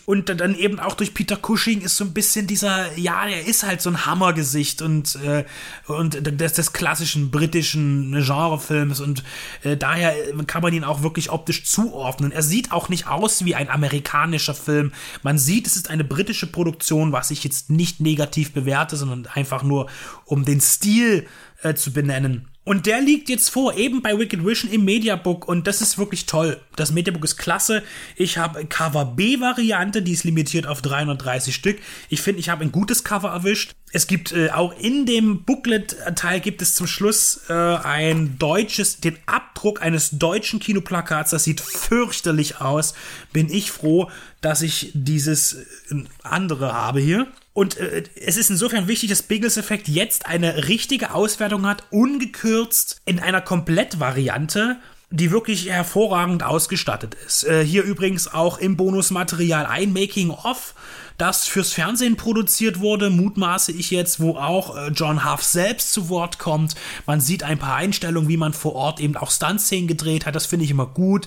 [0.06, 3.64] Und dann eben auch durch Peter Cushing ist so ein bisschen dieser, ja, er ist
[3.64, 5.44] halt so ein Hammergesicht und, äh,
[5.88, 9.24] und des, des klassischen britischen Genrefilms und
[9.64, 10.14] äh, daher
[10.46, 12.30] kann man ihn auch wirklich optisch zuordnen.
[12.30, 14.92] Er sieht auch nicht aus wie ein amerikanischer Film.
[15.24, 19.64] Man sieht, es ist eine britische Produktion, was ich jetzt nicht negativ bewerte, sondern einfach
[19.64, 19.88] nur
[20.24, 21.26] um den Stil
[21.62, 22.46] äh, zu benennen.
[22.66, 26.26] Und der liegt jetzt vor, eben bei Wicked Vision im Mediabook und das ist wirklich
[26.26, 26.60] toll.
[26.74, 27.84] Das Mediabook ist klasse.
[28.16, 31.78] Ich habe Cover B-Variante, die ist limitiert auf 330 Stück.
[32.08, 33.76] Ich finde, ich habe ein gutes Cover erwischt.
[33.92, 39.16] Es gibt äh, auch in dem Booklet-Teil gibt es zum Schluss äh, ein deutsches, den
[39.26, 41.30] Abdruck eines deutschen Kinoplakats.
[41.30, 42.94] Das sieht fürchterlich aus.
[43.32, 44.10] Bin ich froh,
[44.40, 47.28] dass ich dieses äh, andere habe hier.
[47.56, 53.00] Und äh, es ist insofern wichtig, dass Biggles Effekt jetzt eine richtige Auswertung hat, ungekürzt
[53.06, 54.76] in einer Komplettvariante,
[55.08, 57.44] die wirklich hervorragend ausgestattet ist.
[57.44, 60.74] Äh, hier übrigens auch im Bonusmaterial ein Making-of,
[61.16, 66.10] das fürs Fernsehen produziert wurde, mutmaße ich jetzt, wo auch äh, John Huff selbst zu
[66.10, 66.74] Wort kommt.
[67.06, 70.34] Man sieht ein paar Einstellungen, wie man vor Ort eben auch Stuntszenen gedreht hat.
[70.34, 71.26] Das finde ich immer gut.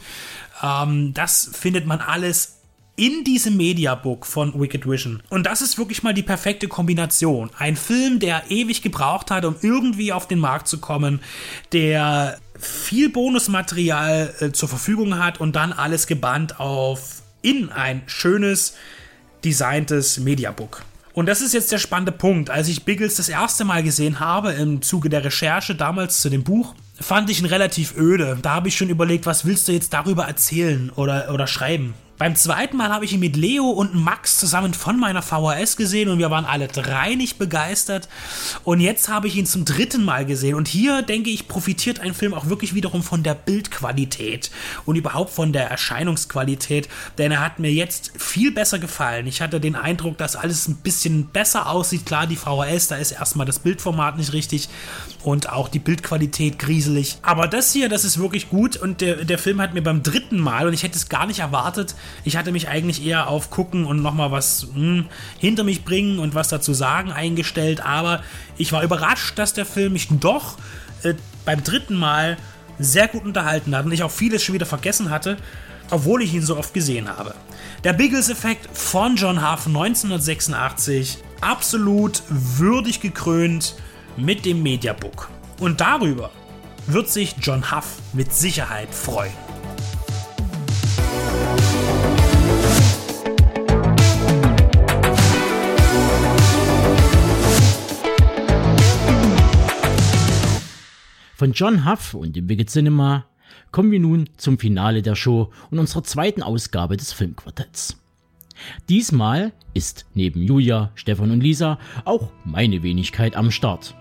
[0.61, 2.59] Ähm, das findet man alles
[3.00, 5.24] in diesem Mediabook von Wicked Vision.
[5.30, 7.50] Und das ist wirklich mal die perfekte Kombination.
[7.58, 11.22] Ein Film, der ewig gebraucht hat, um irgendwie auf den Markt zu kommen,
[11.72, 18.76] der viel Bonusmaterial äh, zur Verfügung hat und dann alles gebannt auf in ein schönes,
[19.46, 20.84] designtes Mediabook.
[21.14, 22.50] Und das ist jetzt der spannende Punkt.
[22.50, 26.44] Als ich Biggles das erste Mal gesehen habe, im Zuge der Recherche damals zu dem
[26.44, 28.38] Buch, fand ich ihn relativ öde.
[28.42, 31.94] Da habe ich schon überlegt, was willst du jetzt darüber erzählen oder, oder schreiben?
[32.20, 36.10] Beim zweiten Mal habe ich ihn mit Leo und Max zusammen von meiner VHS gesehen
[36.10, 38.10] und wir waren alle drei nicht begeistert.
[38.66, 40.56] Und jetzt habe ich ihn zum dritten Mal gesehen.
[40.56, 44.52] Und hier, denke ich, profitiert ein Film auch wirklich wiederum von der Bildqualität
[44.86, 49.26] und überhaupt von der Erscheinungsqualität, denn er hat mir jetzt viel besser gefallen.
[49.26, 52.06] Ich hatte den Eindruck, dass alles ein bisschen besser aussieht.
[52.06, 54.68] Klar, die VHS, da ist erstmal das Bildformat nicht richtig
[55.24, 57.18] und auch die Bildqualität grieselig.
[57.22, 60.40] Aber das hier, das ist wirklich gut und der, der Film hat mir beim dritten
[60.40, 63.86] Mal, und ich hätte es gar nicht erwartet, ich hatte mich eigentlich eher auf gucken
[63.86, 65.06] und nochmal was hm,
[65.38, 68.22] hinter mich bringen und was dazu sagen eingestellt, aber
[68.57, 70.57] ich war überrascht, dass der Film mich doch
[71.03, 71.14] äh,
[71.45, 72.38] beim dritten Mal
[72.77, 75.38] sehr gut unterhalten hat und ich auch vieles schon wieder vergessen hatte,
[75.91, 77.36] obwohl ich ihn so oft gesehen habe.
[77.84, 83.76] Der Biggles-Effekt von John Huff 1986, absolut würdig gekrönt
[84.18, 85.30] mit dem Mediabook.
[85.60, 86.31] Und darüber
[86.88, 89.34] wird sich John Huff mit Sicherheit freuen.
[101.40, 103.24] Von John Huff und dem Wicked Cinema
[103.72, 107.98] kommen wir nun zum Finale der Show und unserer zweiten Ausgabe des Filmquartetts.
[108.90, 113.95] Diesmal ist neben Julia, Stefan und Lisa auch meine Wenigkeit am Start.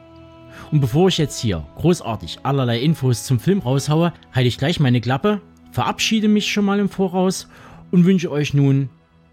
[0.73, 5.01] Und bevor ich jetzt hier großartig allerlei Infos zum Film raushaue, halte ich gleich meine
[5.01, 5.41] Klappe,
[5.71, 7.47] verabschiede mich schon mal im Voraus
[7.93, 8.91] und wünsche euch nun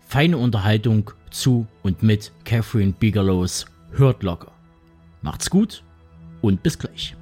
[0.07, 4.51] feine Unterhaltung zu und mit Catherine Bigelows Hört Locker.
[5.23, 5.83] Macht's gut
[6.43, 7.15] und bis gleich.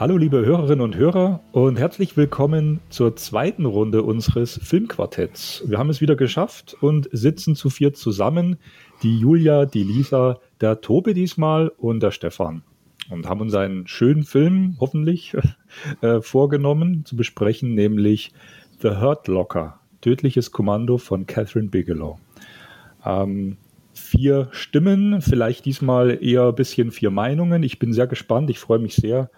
[0.00, 5.62] Hallo liebe Hörerinnen und Hörer und herzlich willkommen zur zweiten Runde unseres Filmquartetts.
[5.66, 8.56] Wir haben es wieder geschafft und sitzen zu viert zusammen.
[9.02, 12.62] Die Julia, die Lisa, der Tobi diesmal und der Stefan.
[13.10, 15.36] Und haben uns einen schönen Film hoffentlich
[16.00, 18.32] äh, vorgenommen zu besprechen, nämlich
[18.80, 22.18] The Hurt Locker, tödliches Kommando von Catherine Bigelow.
[23.04, 23.58] Ähm,
[23.92, 27.62] vier Stimmen, vielleicht diesmal eher ein bisschen vier Meinungen.
[27.62, 29.28] Ich bin sehr gespannt, ich freue mich sehr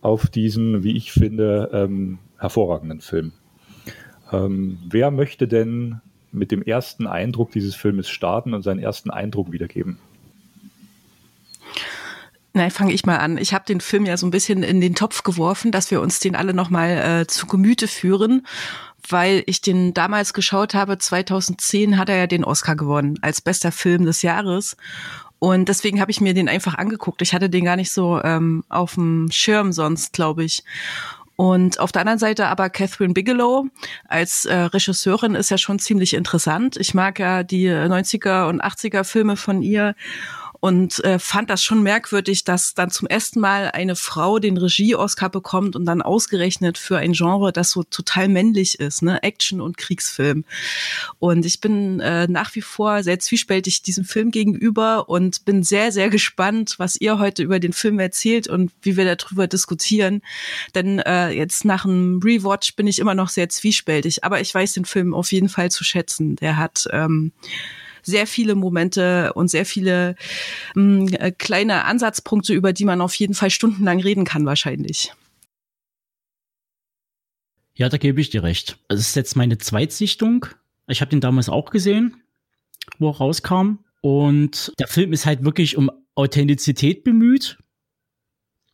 [0.00, 3.32] auf diesen, wie ich finde, ähm, hervorragenden Film.
[4.32, 6.00] Ähm, wer möchte denn
[6.32, 9.98] mit dem ersten Eindruck dieses Filmes starten und seinen ersten Eindruck wiedergeben?
[12.52, 13.36] Nein, fange ich mal an.
[13.36, 16.20] Ich habe den Film ja so ein bisschen in den Topf geworfen, dass wir uns
[16.20, 18.46] den alle nochmal äh, zu Gemüte führen,
[19.06, 23.72] weil ich den damals geschaut habe, 2010 hat er ja den Oscar gewonnen als bester
[23.72, 24.76] Film des Jahres.
[25.46, 27.22] Und deswegen habe ich mir den einfach angeguckt.
[27.22, 30.64] Ich hatte den gar nicht so ähm, auf dem Schirm sonst, glaube ich.
[31.36, 33.66] Und auf der anderen Seite aber Catherine Bigelow
[34.08, 36.76] als äh, Regisseurin ist ja schon ziemlich interessant.
[36.78, 39.94] Ich mag ja die 90er und 80er Filme von ihr
[40.66, 45.30] und äh, fand das schon merkwürdig, dass dann zum ersten Mal eine Frau den Regie-Oscar
[45.30, 49.76] bekommt und dann ausgerechnet für ein Genre, das so total männlich ist, ne, Action und
[49.76, 50.44] Kriegsfilm.
[51.20, 55.92] Und ich bin äh, nach wie vor sehr zwiespältig diesem Film gegenüber und bin sehr
[55.92, 60.20] sehr gespannt, was ihr heute über den Film erzählt und wie wir darüber diskutieren.
[60.74, 64.72] Denn äh, jetzt nach einem Rewatch bin ich immer noch sehr zwiespältig, aber ich weiß
[64.72, 66.34] den Film auf jeden Fall zu schätzen.
[66.34, 67.30] Der hat ähm,
[68.06, 70.14] sehr viele Momente und sehr viele
[70.74, 75.12] mh, äh, kleine Ansatzpunkte, über die man auf jeden Fall stundenlang reden kann wahrscheinlich.
[77.74, 78.78] Ja, da gebe ich dir recht.
[78.88, 80.46] Es ist jetzt meine Zweitsichtung.
[80.86, 82.22] Ich habe den damals auch gesehen,
[82.98, 83.80] wo er rauskam.
[84.00, 87.58] Und der Film ist halt wirklich um Authentizität bemüht.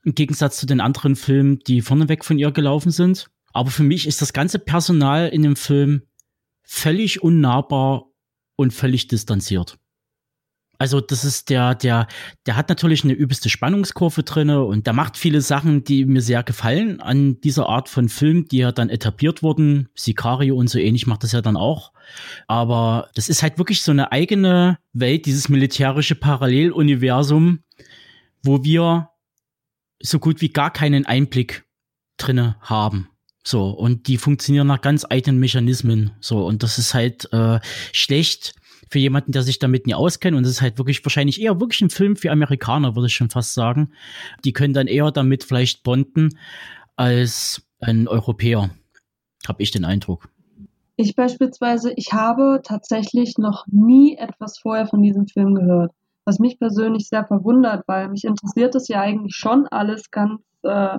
[0.04, 3.28] Im Gegensatz zu den anderen Filmen, die vorneweg von ihr gelaufen sind.
[3.52, 6.02] Aber für mich ist das ganze Personal in dem Film
[6.62, 8.11] völlig unnahbar
[8.62, 9.78] und völlig distanziert.
[10.82, 12.08] Also das ist der, der,
[12.44, 16.42] der hat natürlich eine übelste Spannungskurve drinne und der macht viele Sachen, die mir sehr
[16.42, 19.90] gefallen an dieser Art von Film, die ja dann etabliert wurden.
[19.94, 21.92] Sicario und so ähnlich macht das ja dann auch.
[22.48, 27.60] Aber das ist halt wirklich so eine eigene Welt, dieses militärische Paralleluniversum,
[28.42, 29.10] wo wir
[30.00, 31.64] so gut wie gar keinen Einblick
[32.16, 33.08] drinne haben.
[33.44, 36.12] So, und die funktionieren nach ganz eigenen Mechanismen.
[36.20, 37.58] So, und das ist halt äh,
[37.92, 38.54] schlecht
[38.88, 40.36] für jemanden, der sich damit nie auskennt.
[40.36, 43.30] Und das ist halt wirklich wahrscheinlich eher wirklich ein Film für Amerikaner, würde ich schon
[43.30, 43.92] fast sagen.
[44.44, 46.38] Die können dann eher damit vielleicht bonden
[46.94, 48.70] als ein Europäer,
[49.48, 50.28] habe ich den Eindruck.
[50.96, 55.92] Ich beispielsweise, ich habe tatsächlich noch nie etwas vorher von diesem Film gehört.
[56.24, 60.98] Was mich persönlich sehr verwundert, weil mich interessiert es ja eigentlich schon alles ganz äh,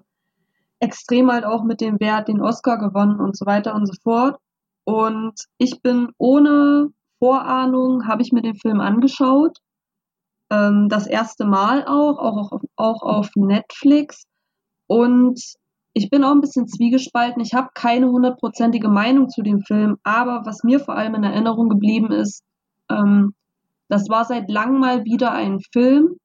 [0.83, 4.37] extrem halt auch mit dem Wert den Oscar gewonnen und so weiter und so fort.
[4.85, 6.89] Und ich bin ohne
[7.19, 9.57] Vorahnung, habe ich mir den Film angeschaut.
[10.51, 14.25] Ähm, das erste Mal auch, auch, auch, auch auf Netflix.
[14.87, 15.39] Und
[15.93, 17.41] ich bin auch ein bisschen zwiegespalten.
[17.41, 21.69] Ich habe keine hundertprozentige Meinung zu dem Film, aber was mir vor allem in Erinnerung
[21.69, 22.43] geblieben ist,
[22.89, 23.33] ähm,
[23.87, 26.17] das war seit langem mal wieder ein Film,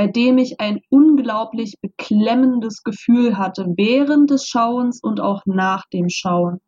[0.00, 6.08] bei dem ich ein unglaublich beklemmendes Gefühl hatte während des Schauens und auch nach dem
[6.08, 6.62] Schauen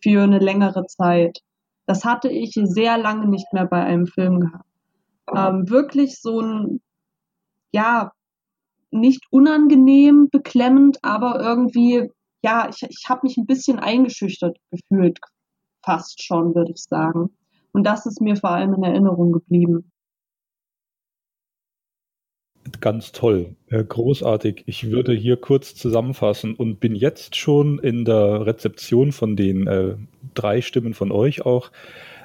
[0.00, 1.40] für eine längere Zeit.
[1.86, 4.64] Das hatte ich sehr lange nicht mehr bei einem Film gehabt.
[5.34, 6.80] Ähm, wirklich so ein,
[7.72, 8.12] ja,
[8.92, 15.18] nicht unangenehm, beklemmend, aber irgendwie, ja, ich, ich habe mich ein bisschen eingeschüchtert gefühlt,
[15.84, 17.36] fast schon, würde ich sagen.
[17.72, 19.90] Und das ist mir vor allem in Erinnerung geblieben.
[22.80, 24.64] Ganz toll, äh, großartig.
[24.66, 29.94] Ich würde hier kurz zusammenfassen und bin jetzt schon in der Rezeption von den äh,
[30.34, 31.70] drei Stimmen von euch auch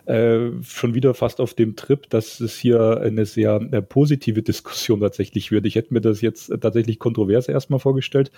[0.06, 5.00] äh, schon wieder fast auf dem Trip, dass es hier eine sehr äh, positive Diskussion
[5.00, 5.66] tatsächlich wird.
[5.66, 8.32] Ich hätte mir das jetzt tatsächlich kontrovers erstmal vorgestellt,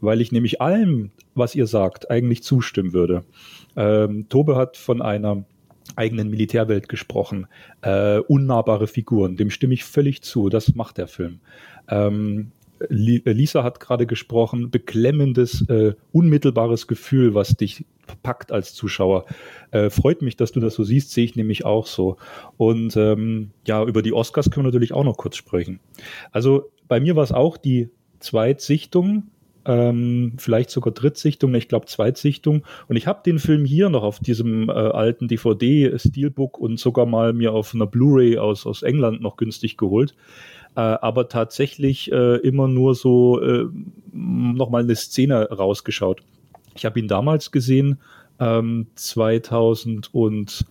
[0.00, 3.22] weil ich nämlich allem, was ihr sagt, eigentlich zustimmen würde.
[3.76, 5.44] Ähm, Tobe hat von einer
[5.96, 7.46] eigenen Militärwelt gesprochen.
[7.82, 10.48] Äh, unnahbare Figuren, dem stimme ich völlig zu.
[10.48, 11.40] Das macht der Film.
[11.88, 12.52] Ähm,
[12.88, 17.84] Lisa hat gerade gesprochen, beklemmendes, äh, unmittelbares Gefühl, was dich
[18.22, 19.26] packt als Zuschauer.
[19.70, 22.16] Äh, freut mich, dass du das so siehst, sehe ich nämlich auch so.
[22.56, 25.80] Und ähm, ja, über die Oscars können wir natürlich auch noch kurz sprechen.
[26.32, 29.24] Also bei mir war es auch die Zweitsichtung
[29.64, 32.64] ähm, vielleicht sogar Drittsichtung, ich glaube Zweitsichtung.
[32.88, 37.32] Und ich habe den Film hier noch auf diesem äh, alten DVD-Steelbook und sogar mal
[37.32, 40.14] mir auf einer Blu-ray aus, aus England noch günstig geholt.
[40.76, 43.66] Äh, aber tatsächlich äh, immer nur so äh,
[44.12, 46.22] nochmal eine Szene rausgeschaut.
[46.74, 47.98] Ich habe ihn damals gesehen,
[48.38, 50.64] ähm, 2000 und,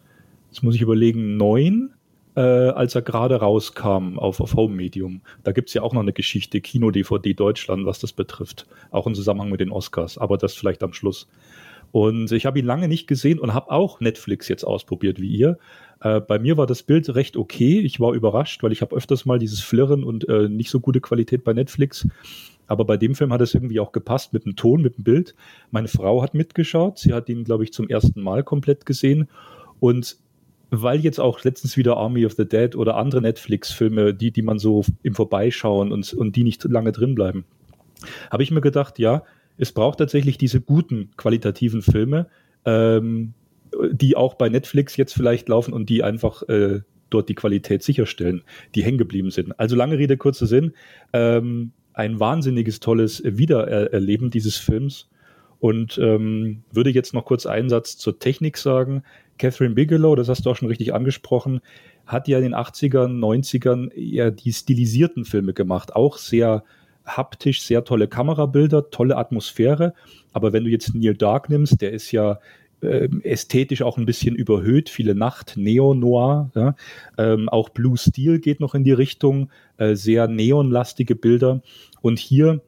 [0.49, 1.93] jetzt muss ich überlegen, neun
[2.39, 5.19] äh, als er gerade rauskam auf, auf Home Medium.
[5.43, 8.65] Da gibt es ja auch noch eine Geschichte, Kino-DVD Deutschland, was das betrifft.
[8.91, 11.27] Auch im Zusammenhang mit den Oscars, aber das vielleicht am Schluss.
[11.91, 15.57] Und ich habe ihn lange nicht gesehen und habe auch Netflix jetzt ausprobiert wie ihr.
[15.99, 17.81] Äh, bei mir war das Bild recht okay.
[17.81, 21.01] Ich war überrascht, weil ich habe öfters mal dieses Flirren und äh, nicht so gute
[21.01, 22.07] Qualität bei Netflix.
[22.67, 25.35] Aber bei dem Film hat es irgendwie auch gepasst mit dem Ton, mit dem Bild.
[25.71, 26.99] Meine Frau hat mitgeschaut.
[26.99, 29.27] Sie hat ihn, glaube ich, zum ersten Mal komplett gesehen.
[29.81, 30.17] Und
[30.71, 34.59] weil jetzt auch letztens wieder Army of the Dead oder andere Netflix-Filme, die, die man
[34.59, 37.45] so im Vorbeischauen und, und die nicht lange drin bleiben,
[38.31, 39.23] habe ich mir gedacht, ja,
[39.57, 42.27] es braucht tatsächlich diese guten qualitativen Filme,
[42.65, 43.33] ähm,
[43.91, 48.43] die auch bei Netflix jetzt vielleicht laufen und die einfach äh, dort die Qualität sicherstellen,
[48.75, 49.59] die hängen geblieben sind.
[49.59, 50.73] Also lange Rede, kurzer Sinn.
[51.13, 55.09] Ähm, ein wahnsinniges, tolles Wiedererleben dieses Films
[55.59, 59.03] Und ähm, würde jetzt noch kurz einen Satz zur Technik sagen.
[59.37, 61.61] Catherine Bigelow, das hast du auch schon richtig angesprochen,
[62.05, 65.95] hat ja in den 80ern, 90ern eher die stilisierten Filme gemacht.
[65.95, 66.63] Auch sehr
[67.05, 69.93] haptisch, sehr tolle Kamerabilder, tolle Atmosphäre.
[70.31, 72.39] Aber wenn du jetzt Neil Dark nimmst, der ist ja
[72.81, 76.75] äh, ästhetisch auch ein bisschen überhöht, viele Nacht, Neo-Noir, ja.
[77.17, 81.61] ähm, auch Blue Steel geht noch in die Richtung, äh, sehr neonlastige Bilder
[82.01, 82.61] und hier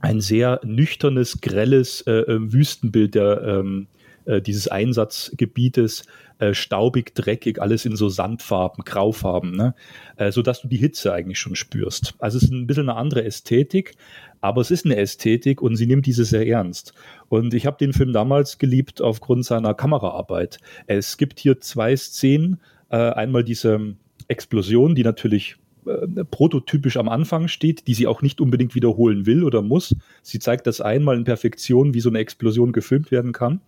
[0.00, 3.86] ein sehr nüchternes, grelles äh, äh Wüstenbild der, ähm,
[4.24, 6.04] äh, dieses Einsatzgebietes,
[6.38, 9.74] äh, staubig, dreckig, alles in so Sandfarben, Graufarben, ne?
[10.16, 12.14] äh, sodass du die Hitze eigentlich schon spürst.
[12.18, 13.94] Also es ist ein bisschen eine andere Ästhetik,
[14.40, 16.94] aber es ist eine Ästhetik und sie nimmt diese sehr ernst.
[17.28, 20.58] Und ich habe den Film damals geliebt aufgrund seiner Kameraarbeit.
[20.86, 22.60] Es gibt hier zwei Szenen.
[22.88, 23.94] Äh, einmal diese
[24.28, 25.56] Explosion, die natürlich
[25.86, 29.94] äh, prototypisch am Anfang steht, die sie auch nicht unbedingt wiederholen will oder muss.
[30.22, 33.60] Sie zeigt das einmal in Perfektion, wie so eine Explosion gefilmt werden kann.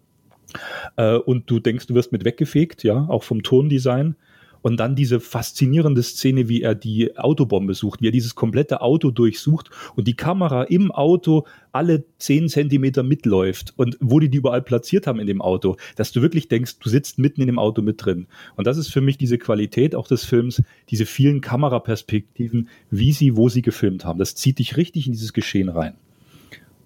[0.96, 4.16] Äh, und du denkst, du wirst mit weggefegt, ja, auch vom Tondesign.
[4.62, 9.10] Und dann diese faszinierende Szene, wie er die Autobombe sucht, wie er dieses komplette Auto
[9.10, 14.62] durchsucht und die Kamera im Auto alle zehn Zentimeter mitläuft und wo die die überall
[14.62, 17.82] platziert haben in dem Auto, dass du wirklich denkst, du sitzt mitten in dem Auto
[17.82, 18.26] mit drin.
[18.56, 23.36] Und das ist für mich diese Qualität auch des Films, diese vielen Kameraperspektiven, wie sie,
[23.36, 24.18] wo sie gefilmt haben.
[24.18, 25.94] Das zieht dich richtig in dieses Geschehen rein.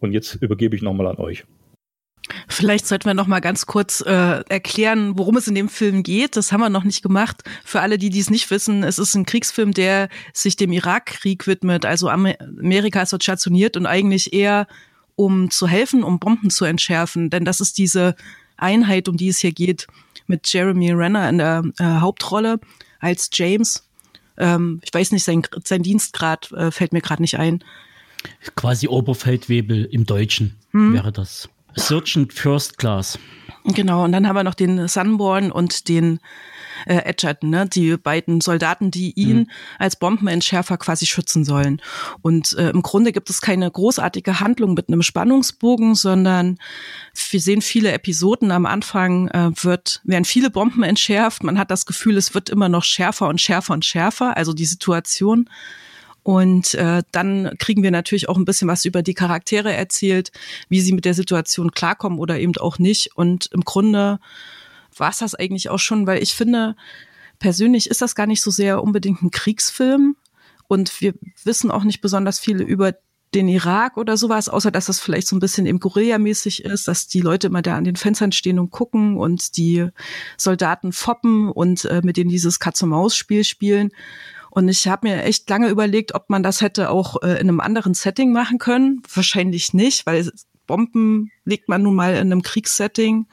[0.01, 1.45] Und jetzt übergebe ich nochmal an euch.
[2.49, 6.37] Vielleicht sollten wir noch mal ganz kurz äh, erklären, worum es in dem Film geht.
[6.37, 7.43] Das haben wir noch nicht gemacht.
[7.65, 11.85] Für alle, die dies nicht wissen, es ist ein Kriegsfilm, der sich dem Irakkrieg widmet.
[11.85, 14.67] Also Amerika ist dort stationiert und eigentlich eher
[15.15, 17.31] um zu helfen, um Bomben zu entschärfen.
[17.31, 18.17] Denn das ist diese
[18.57, 19.87] Einheit, um die es hier geht,
[20.27, 22.61] mit Jeremy Renner in der äh, Hauptrolle
[23.01, 23.85] als James.
[24.37, 27.65] Ähm, ich weiß nicht, sein, sein Dienstgrad äh, fällt mir gerade nicht ein.
[28.57, 30.95] Quasi Oberfeldwebel im Deutschen hm.
[30.95, 31.49] wäre das.
[31.77, 33.19] Sergeant First Class.
[33.65, 36.21] Genau, und dann haben wir noch den Sunborn und den
[36.87, 37.67] äh, Edgerton, ne?
[37.67, 39.51] die beiden Soldaten, die ihn mhm.
[39.79, 41.83] als Bombenentschärfer quasi schützen sollen.
[42.23, 46.59] Und äh, im Grunde gibt es keine großartige Handlung mit einem Spannungsbogen, sondern
[47.31, 48.53] wir sehen viele Episoden.
[48.53, 51.43] Am Anfang äh, wird, werden viele Bomben entschärft.
[51.43, 54.67] Man hat das Gefühl, es wird immer noch schärfer und schärfer und schärfer, also die
[54.67, 55.51] Situation.
[56.27, 60.33] Und äh, dann kriegen wir natürlich auch ein bisschen was über die Charaktere erzählt,
[60.69, 63.17] wie sie mit der Situation klarkommen oder eben auch nicht.
[63.17, 64.19] Und im Grunde
[64.97, 66.75] war es das eigentlich auch schon, weil ich finde,
[67.39, 70.17] persönlich ist das gar nicht so sehr unbedingt ein Kriegsfilm.
[70.67, 72.95] Und wir wissen auch nicht besonders viel über
[73.33, 77.07] den Irak oder sowas, außer dass das vielleicht so ein bisschen im Guerilla-mäßig ist, dass
[77.07, 79.87] die Leute immer da an den Fenstern stehen und gucken und die
[80.37, 83.93] Soldaten foppen und äh, mit denen dieses Katz-und-Maus-Spiel spielen.
[84.57, 87.61] Und ich habe mir echt lange überlegt, ob man das hätte auch äh, in einem
[87.61, 89.03] anderen Setting machen können.
[89.13, 90.33] Wahrscheinlich nicht, weil
[90.67, 93.27] Bomben legt man nun mal in einem Kriegssetting.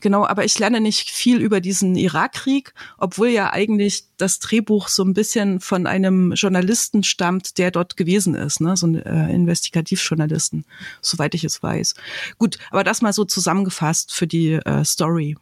[0.00, 5.02] Genau, aber ich lerne nicht viel über diesen Irakkrieg, obwohl ja eigentlich das Drehbuch so
[5.02, 8.76] ein bisschen von einem Journalisten stammt, der dort gewesen ist, ne?
[8.76, 10.66] so ein äh, Investigativjournalisten,
[11.00, 11.96] soweit ich es weiß.
[12.38, 15.36] Gut, aber das mal so zusammengefasst für die äh, Story.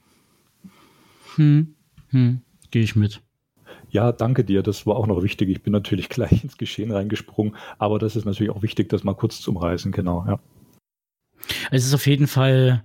[1.36, 1.74] Hm,
[2.08, 2.40] hm,
[2.70, 3.20] gehe ich mit.
[3.92, 4.62] Ja, danke dir.
[4.62, 5.50] Das war auch noch wichtig.
[5.50, 9.14] Ich bin natürlich gleich ins Geschehen reingesprungen, aber das ist natürlich auch wichtig, das mal
[9.14, 10.40] kurz zu umreißen, genau, ja.
[11.70, 12.84] Es ist auf jeden Fall,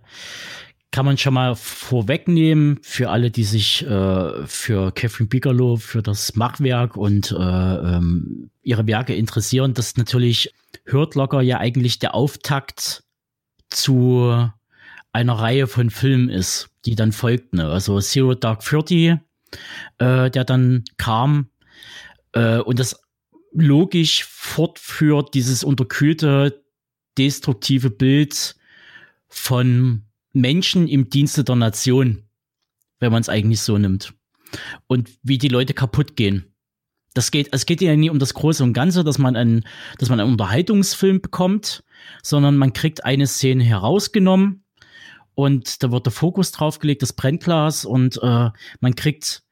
[0.91, 6.35] kann man schon mal vorwegnehmen, für alle, die sich äh, für Catherine Bigelow, für das
[6.35, 10.53] Machwerk und äh, ähm, ihre Werke interessieren, dass natürlich
[10.91, 13.03] Hurt Locker ja eigentlich der Auftakt
[13.69, 14.49] zu
[15.13, 17.59] einer Reihe von Filmen ist, die dann folgten.
[17.59, 19.19] Also Zero Dark Thirty
[19.97, 21.49] äh, der dann kam
[22.33, 23.01] äh, und das
[23.53, 26.63] logisch fortführt, dieses unterkühlte,
[27.17, 28.55] destruktive Bild
[29.27, 30.03] von
[30.33, 32.23] Menschen im Dienste der Nation,
[32.99, 34.13] wenn man es eigentlich so nimmt.
[34.87, 36.53] Und wie die Leute kaputt gehen.
[37.13, 39.65] Das geht, es geht ja nie um das Große und Ganze, dass man einen,
[39.97, 41.83] dass man einen Unterhaltungsfilm bekommt,
[42.21, 44.63] sondern man kriegt eine Szene herausgenommen
[45.37, 48.49] und da wird der Fokus draufgelegt, das Brennglas und äh,
[48.79, 49.43] man kriegt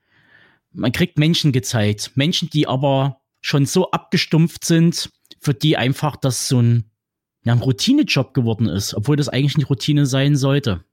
[0.74, 6.48] man kriegt Menschen gezeigt, Menschen, die aber schon so abgestumpft sind, für die einfach das
[6.48, 6.90] so ein,
[7.44, 10.84] ja, ein Routinejob geworden ist, obwohl das eigentlich eine Routine sein sollte.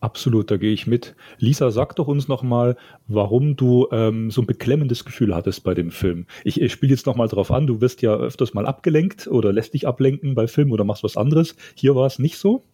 [0.00, 1.14] Absolut, da gehe ich mit.
[1.38, 2.76] Lisa, sag doch uns nochmal,
[3.06, 6.26] warum du ähm, so ein beklemmendes Gefühl hattest bei dem Film.
[6.42, 9.74] Ich, ich spiele jetzt nochmal drauf an, du wirst ja öfters mal abgelenkt oder lässt
[9.74, 11.54] dich ablenken bei Filmen oder machst was anderes.
[11.76, 12.64] Hier war es nicht so.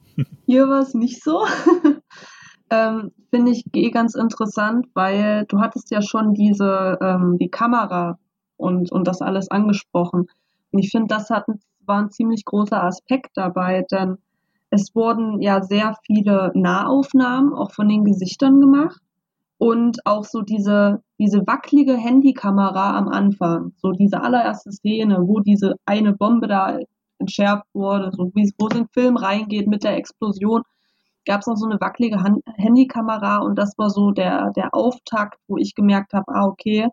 [0.46, 1.44] Hier war es nicht so.
[2.70, 8.18] ähm, finde ich eh ganz interessant, weil du hattest ja schon diese, ähm, die Kamera
[8.56, 10.26] und, und das alles angesprochen.
[10.70, 11.46] Und ich finde, das hat,
[11.84, 14.18] war ein ziemlich großer Aspekt dabei, denn
[14.70, 19.00] es wurden ja sehr viele Nahaufnahmen auch von den Gesichtern gemacht
[19.56, 25.76] und auch so diese, diese wackelige Handykamera am Anfang, so diese allererste Szene, wo diese
[25.86, 26.78] eine Bombe da
[27.18, 30.62] entschärft wurde, so wie es, wo es in den Film reingeht mit der Explosion,
[31.24, 35.38] gab es noch so eine wackelige Hand Handykamera und das war so der, der Auftakt,
[35.46, 36.88] wo ich gemerkt habe, ah, okay,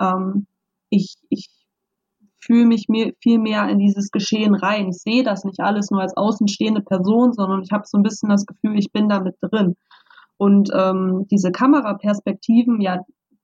[0.00, 0.46] ähm,
[0.90, 1.48] ich, ich
[2.44, 4.88] fühle mich mir viel mehr in dieses Geschehen rein.
[4.88, 8.28] Ich sehe das nicht alles nur als außenstehende Person, sondern ich habe so ein bisschen
[8.28, 9.76] das Gefühl, ich bin da mit drin.
[10.36, 13.00] Und ähm, diese Kameraperspektiven, ja,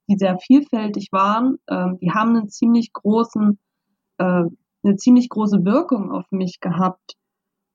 [0.09, 3.59] die sehr vielfältig waren, ähm, die haben einen ziemlich großen,
[4.19, 4.45] äh,
[4.83, 7.17] eine ziemlich große Wirkung auf mich gehabt.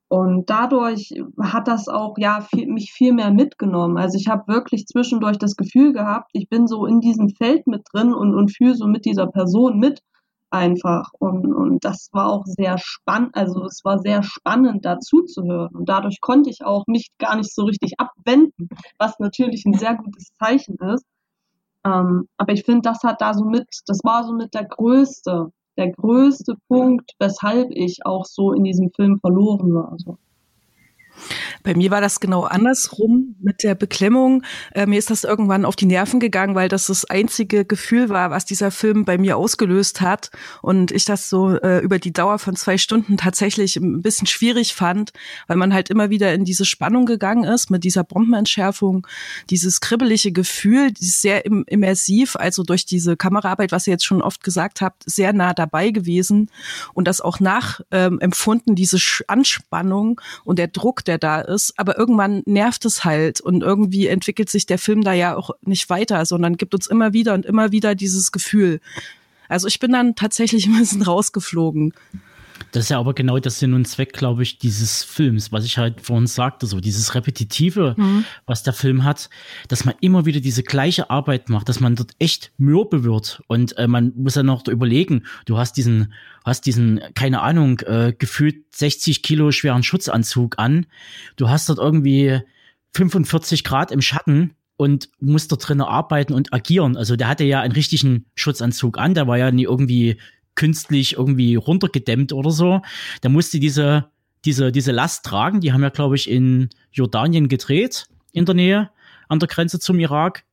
[0.07, 3.97] Und dadurch hat das auch ja viel, mich viel mehr mitgenommen.
[3.97, 7.83] Also ich habe wirklich zwischendurch das Gefühl gehabt, ich bin so in diesem Feld mit
[7.91, 10.01] drin und, und fühle so mit dieser Person mit
[10.51, 11.11] einfach.
[11.19, 15.75] Und, und das war auch sehr spannend, also es war sehr spannend dazu zu hören.
[15.75, 19.95] Und dadurch konnte ich auch mich gar nicht so richtig abwenden, was natürlich ein sehr
[19.95, 21.05] gutes Zeichen ist.
[21.83, 25.51] Ähm, aber ich finde, das hat da so mit, das war so mit der größte,
[25.77, 29.95] der größte Punkt, weshalb ich auch so in diesem Film verloren war.
[29.97, 30.17] So.
[31.63, 34.43] Bei mir war das genau andersrum mit der Beklemmung.
[34.73, 38.31] Äh, mir ist das irgendwann auf die Nerven gegangen, weil das das einzige Gefühl war,
[38.31, 40.31] was dieser Film bei mir ausgelöst hat.
[40.61, 44.73] Und ich das so äh, über die Dauer von zwei Stunden tatsächlich ein bisschen schwierig
[44.73, 45.11] fand,
[45.47, 49.05] weil man halt immer wieder in diese Spannung gegangen ist mit dieser Bombenentschärfung,
[49.49, 54.21] dieses kribbelige Gefühl, dieses sehr im immersiv, also durch diese Kameraarbeit, was ihr jetzt schon
[54.21, 56.49] oft gesagt habt, sehr nah dabei gewesen
[56.93, 58.97] und das auch nachempfunden, ähm, diese
[59.27, 61.73] Anspannung und der Druck, der da ist.
[61.77, 65.89] Aber irgendwann nervt es halt und irgendwie entwickelt sich der Film da ja auch nicht
[65.89, 68.79] weiter, sondern gibt uns immer wieder und immer wieder dieses Gefühl.
[69.47, 71.93] Also ich bin dann tatsächlich ein bisschen rausgeflogen.
[72.75, 75.77] Das ist ja aber genau der Sinn und Zweck, glaube ich, dieses Films, was ich
[75.77, 78.25] halt vorhin sagte, so dieses Repetitive, mhm.
[78.45, 79.29] was der Film hat,
[79.69, 83.77] dass man immer wieder diese gleiche Arbeit macht, dass man dort echt mürbe wird und
[83.77, 86.11] äh, man muss ja noch überlegen, du hast diesen,
[86.43, 90.85] hast diesen, keine Ahnung, äh, gefühlt 60 Kilo schweren Schutzanzug an,
[91.37, 92.41] du hast dort irgendwie
[92.93, 96.97] 45 Grad im Schatten, und musst dort drinnen arbeiten und agieren.
[96.97, 100.17] Also der hatte ja einen richtigen Schutzanzug an, der war ja nie irgendwie
[100.55, 102.81] künstlich irgendwie runtergedämmt oder so.
[103.23, 104.05] Der musste diese,
[104.45, 105.61] diese, diese Last tragen.
[105.61, 108.89] Die haben ja, glaube ich, in Jordanien gedreht, in der Nähe,
[109.27, 110.43] an der Grenze zum Irak.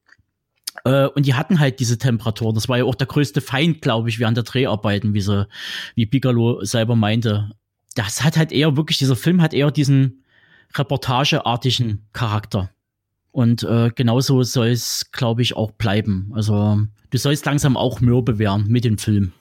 [0.84, 2.52] Äh, und die hatten halt diese Temperatur.
[2.52, 5.46] Das war ja auch der größte Feind, glaube ich, während der Dreharbeiten, wie, sie,
[5.94, 7.50] wie Bigelow selber meinte.
[7.94, 10.22] Das hat halt eher wirklich, dieser Film hat eher diesen
[10.74, 12.70] reportageartigen Charakter.
[13.30, 16.30] Und äh, genauso soll es, glaube ich, auch bleiben.
[16.34, 19.32] Also du sollst langsam auch mürbe werden mit dem Film.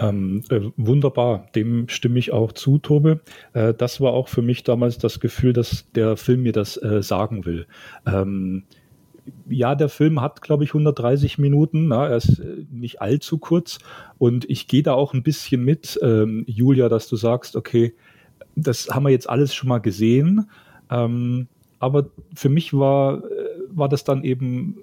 [0.00, 3.20] Ähm, äh, wunderbar, dem stimme ich auch zu, Tobe.
[3.52, 7.02] Äh, das war auch für mich damals das Gefühl, dass der Film mir das äh,
[7.02, 7.66] sagen will.
[8.06, 8.64] Ähm,
[9.48, 11.88] ja, der Film hat, glaube ich, 130 Minuten.
[11.88, 13.78] Na, er ist äh, nicht allzu kurz.
[14.18, 17.94] Und ich gehe da auch ein bisschen mit, ähm, Julia, dass du sagst, okay,
[18.56, 20.50] das haben wir jetzt alles schon mal gesehen.
[20.90, 24.78] Ähm, aber für mich war, äh, war das dann eben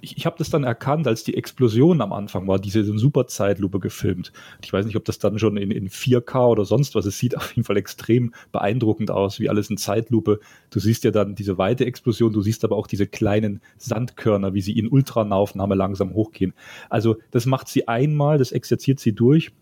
[0.00, 3.80] ich, ich habe das dann erkannt, als die Explosion am Anfang war, diese super Zeitlupe
[3.80, 4.32] gefilmt.
[4.62, 7.06] Ich weiß nicht, ob das dann schon in, in 4K oder sonst was.
[7.06, 10.40] Es sieht auf jeden Fall extrem beeindruckend aus, wie alles in Zeitlupe.
[10.70, 14.60] Du siehst ja dann diese weite Explosion, du siehst aber auch diese kleinen Sandkörner, wie
[14.60, 16.54] sie in Ultranaufnahme langsam hochgehen.
[16.88, 19.52] Also das macht sie einmal, das exerziert sie durch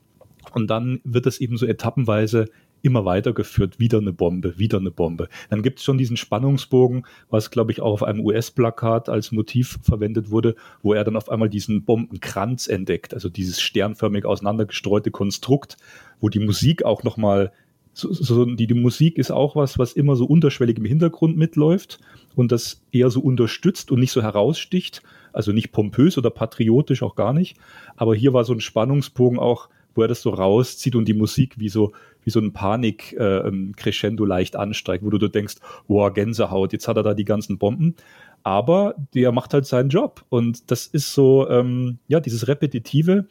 [0.52, 2.46] und dann wird es eben so etappenweise
[2.86, 5.28] immer weitergeführt, wieder eine Bombe, wieder eine Bombe.
[5.50, 9.78] Dann gibt es schon diesen Spannungsbogen, was, glaube ich, auch auf einem US-Plakat als Motiv
[9.82, 15.76] verwendet wurde, wo er dann auf einmal diesen Bombenkranz entdeckt, also dieses sternförmig auseinandergestreute Konstrukt,
[16.20, 17.52] wo die Musik auch nochmal
[17.92, 21.98] so, so, die, die Musik ist auch was, was immer so unterschwellig im Hintergrund mitläuft
[22.34, 25.02] und das eher so unterstützt und nicht so heraussticht,
[25.32, 27.56] also nicht pompös oder patriotisch auch gar nicht.
[27.96, 31.58] Aber hier war so ein Spannungsbogen auch, wo er das so rauszieht und die Musik
[31.58, 31.92] wie so
[32.26, 35.56] wie so ein Panik-Crescendo äh, leicht ansteigt, wo du, du denkst,
[35.86, 37.94] boah, Gänsehaut, jetzt hat er da die ganzen Bomben.
[38.42, 40.24] Aber der macht halt seinen Job.
[40.28, 43.26] Und das ist so, ähm, ja, dieses Repetitive,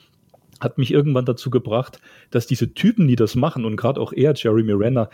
[0.61, 1.99] hat mich irgendwann dazu gebracht,
[2.31, 5.09] dass diese Typen, die das machen, und gerade auch er, Jeremy Renner,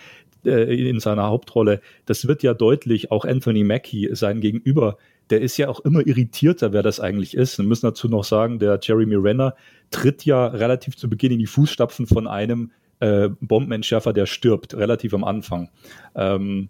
[0.45, 4.97] äh, in seiner Hauptrolle, das wird ja deutlich, auch Anthony Mackie, sein Gegenüber,
[5.31, 7.57] der ist ja auch immer irritierter, wer das eigentlich ist.
[7.57, 9.55] Wir müssen dazu noch sagen, der Jeremy Renner
[9.89, 15.13] tritt ja relativ zu Beginn in die Fußstapfen von einem, äh, Bombenentschärfer, der stirbt, relativ
[15.13, 15.69] am Anfang.
[16.15, 16.69] Ähm,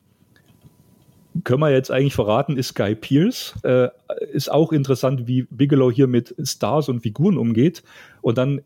[1.44, 3.56] können wir jetzt eigentlich verraten, ist Guy Pierce.
[3.64, 3.90] Äh,
[4.32, 7.84] ist auch interessant, wie Bigelow hier mit Stars und Figuren umgeht.
[8.22, 8.62] Und dann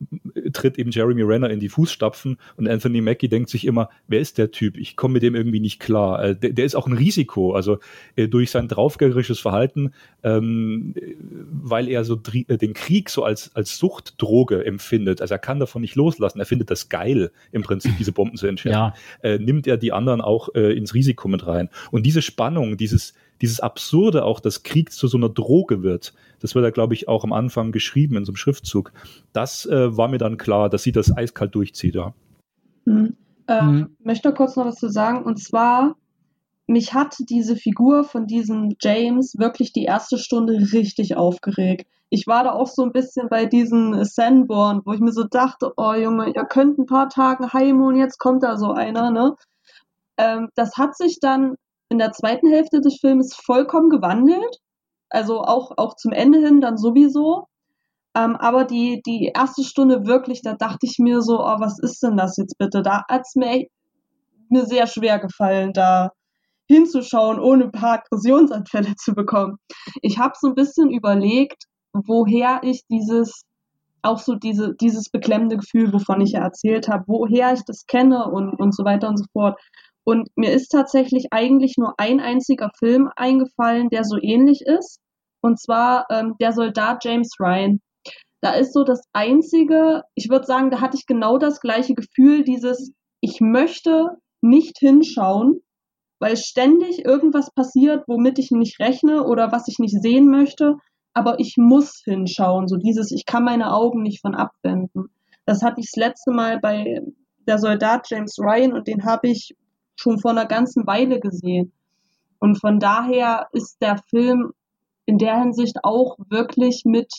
[0.53, 4.38] tritt eben Jeremy Renner in die Fußstapfen und Anthony Mackie denkt sich immer, wer ist
[4.38, 4.77] der Typ?
[4.77, 6.23] Ich komme mit dem irgendwie nicht klar.
[6.23, 7.80] Äh, der, der, ist auch ein Risiko, also
[8.15, 10.94] äh, durch sein draufgängerisches Verhalten, ähm,
[11.52, 15.22] weil er so äh, den Krieg so als, als Suchtdroge empfindet.
[15.22, 16.40] Also er kann davon nicht loslassen.
[16.40, 18.94] Er findet das geil, im Prinzip diese Bomben zu entschärfen.
[19.23, 19.30] Ja.
[19.30, 21.69] Äh, nimmt er die anderen auch äh, ins Risiko mit rein.
[21.91, 26.56] Und diese Spannung, dieses, dieses Absurde auch, dass Krieg zu so einer Droge wird, das
[26.56, 28.91] wird ja, glaube ich, auch am Anfang geschrieben in so einem Schriftzug.
[29.34, 32.14] Das äh, war mir dann klar, dass sie das eiskalt durchzieht, ja.
[32.86, 33.16] Mhm.
[33.48, 33.98] Ähm, mhm.
[34.03, 35.24] Möchte kurz noch was zu sagen.
[35.24, 35.95] Und zwar,
[36.68, 41.88] mich hat diese Figur von diesem James wirklich die erste Stunde richtig aufgeregt.
[42.10, 45.74] Ich war da auch so ein bisschen bei diesen Sanborn, wo ich mir so dachte,
[45.78, 49.36] oh Junge, ihr könnt ein paar Tage heim und jetzt kommt da so einer, ne?
[50.18, 51.56] Ähm, das hat sich dann
[51.90, 54.57] in der zweiten Hälfte des Films vollkommen gewandelt.
[55.10, 57.48] Also auch, auch zum Ende hin dann sowieso.
[58.16, 62.02] Ähm, aber die, die erste Stunde wirklich, da dachte ich mir so, oh, was ist
[62.02, 62.82] denn das jetzt bitte?
[62.82, 63.66] Da hat es mir,
[64.49, 66.12] mir sehr schwer gefallen, da
[66.68, 69.57] hinzuschauen, ohne ein paar Aggressionsanfälle zu bekommen.
[70.02, 73.44] Ich habe so ein bisschen überlegt, woher ich dieses,
[74.02, 78.32] auch so diese, dieses beklemmende Gefühl, wovon ich ja erzählt habe, woher ich das kenne
[78.32, 79.60] und, und so weiter und so fort.
[80.06, 84.99] Und mir ist tatsächlich eigentlich nur ein einziger Film eingefallen, der so ähnlich ist.
[85.41, 87.82] Und zwar ähm, der Soldat James Ryan.
[88.41, 92.44] Da ist so das einzige, ich würde sagen, da hatte ich genau das gleiche Gefühl,
[92.44, 94.10] dieses, ich möchte
[94.41, 95.61] nicht hinschauen,
[96.19, 100.76] weil ständig irgendwas passiert, womit ich nicht rechne oder was ich nicht sehen möchte,
[101.15, 102.68] aber ich muss hinschauen.
[102.68, 105.10] So dieses, ich kann meine Augen nicht von abwenden.
[105.45, 107.02] Das hatte ich das letzte Mal bei
[107.48, 109.56] der Soldat James Ryan und den habe ich
[109.96, 111.72] schon vor einer ganzen Weile gesehen.
[112.40, 114.52] Und von daher ist der Film
[115.06, 117.12] in der Hinsicht auch wirklich mit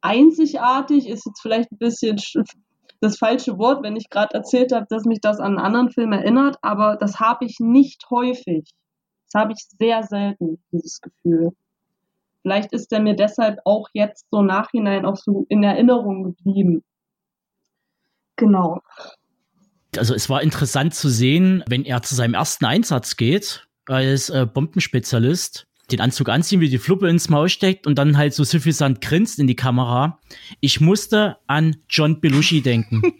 [0.00, 2.16] einzigartig, ist jetzt vielleicht ein bisschen
[3.00, 6.12] das falsche Wort, wenn ich gerade erzählt habe, dass mich das an einen anderen Film
[6.12, 8.70] erinnert, aber das habe ich nicht häufig.
[9.30, 11.50] Das habe ich sehr selten, dieses Gefühl.
[12.42, 16.82] Vielleicht ist er mir deshalb auch jetzt so nachhinein auch so in Erinnerung geblieben.
[18.36, 18.80] Genau
[19.98, 24.46] also es war interessant zu sehen, wenn er zu seinem ersten Einsatz geht als äh,
[24.46, 29.00] Bombenspezialist, den Anzug anziehen, wie die Fluppe ins Maul steckt und dann halt so suffisant
[29.00, 30.20] grinst in die Kamera.
[30.60, 33.02] Ich musste an John Belushi denken.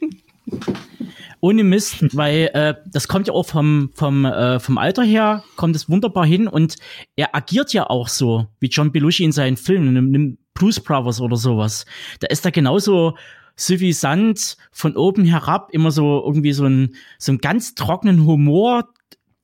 [1.41, 5.77] Ohne Mist, weil äh, das kommt ja auch vom, vom, äh, vom Alter her, kommt
[5.77, 6.77] es wunderbar hin und
[7.17, 11.37] er agiert ja auch so, wie John Belushi in seinen Filmen, nimm Blues Brothers oder
[11.37, 11.85] sowas.
[12.21, 13.15] Da ist er genauso
[13.57, 18.89] suffisant von oben herab immer so irgendwie so ein so einen ganz trockenen Humor,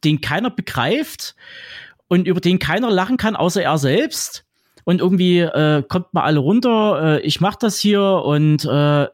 [0.04, 1.34] den keiner begreift
[2.08, 4.44] und über den keiner lachen kann, außer er selbst.
[4.84, 9.06] Und irgendwie äh, kommt mal alle runter, äh, ich mach das hier und äh,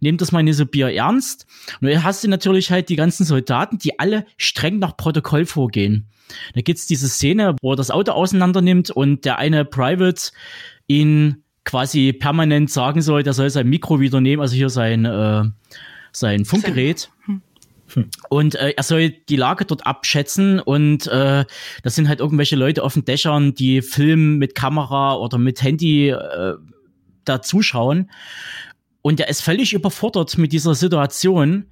[0.00, 1.46] nehmt das mal nicht so Bier ernst.
[1.80, 6.08] Und dann hast du natürlich halt die ganzen Soldaten, die alle streng nach Protokoll vorgehen.
[6.54, 10.32] Da gibt's diese Szene, wo er das Auto auseinander nimmt und der eine Private
[10.86, 15.44] ihn quasi permanent sagen soll, der soll sein Mikro wieder nehmen, also hier sein, äh,
[16.12, 17.10] sein Funkgerät.
[17.26, 17.42] Hm.
[18.28, 21.44] Und äh, er soll die Lage dort abschätzen und äh,
[21.82, 26.10] das sind halt irgendwelche Leute auf den Dächern, die filmen mit Kamera oder mit Handy
[26.10, 26.54] äh,
[27.24, 28.10] da zuschauen.
[29.02, 31.66] Und er ist völlig überfordert mit dieser Situation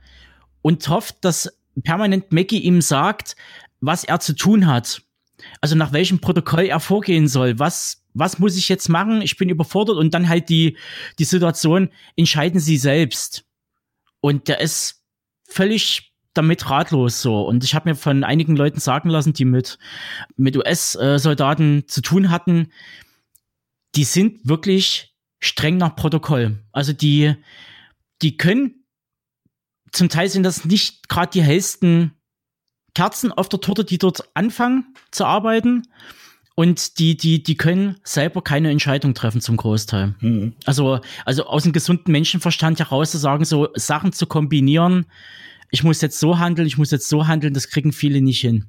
[0.62, 3.34] und hofft, dass permanent Mackie ihm sagt,
[3.80, 5.02] was er zu tun hat.
[5.60, 9.23] Also nach welchem Protokoll er vorgehen soll, was was muss ich jetzt machen?
[9.23, 10.77] Ich bin überfordert und dann halt die,
[11.19, 13.44] die Situation, entscheiden sie selbst.
[14.20, 15.05] Und der ist
[15.44, 17.43] völlig damit ratlos so.
[17.43, 19.78] Und ich habe mir von einigen Leuten sagen lassen, die mit,
[20.36, 22.73] mit US-Soldaten zu tun hatten,
[23.94, 26.59] die sind wirklich streng nach Protokoll.
[26.73, 27.35] Also die,
[28.23, 28.85] die können,
[29.93, 32.12] zum Teil sind das nicht gerade die hellsten
[32.94, 35.82] Kerzen auf der Torte, die dort anfangen zu arbeiten.
[36.55, 40.16] Und die, die, die können selber keine Entscheidung treffen zum Großteil.
[40.20, 40.55] Mhm.
[40.65, 45.06] Also, also aus dem gesunden Menschenverstand heraus zu sagen, so Sachen zu kombinieren,
[45.70, 48.65] ich muss jetzt so handeln, ich muss jetzt so handeln, das kriegen viele nicht hin.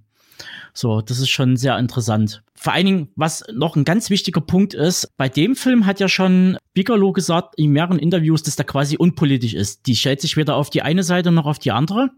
[0.73, 2.43] So, das ist schon sehr interessant.
[2.55, 6.07] Vor allen Dingen, was noch ein ganz wichtiger Punkt ist, bei dem Film hat ja
[6.07, 9.87] schon Bigelow gesagt in mehreren Interviews, dass der quasi unpolitisch ist.
[9.87, 12.11] Die stellt sich weder auf die eine Seite noch auf die andere.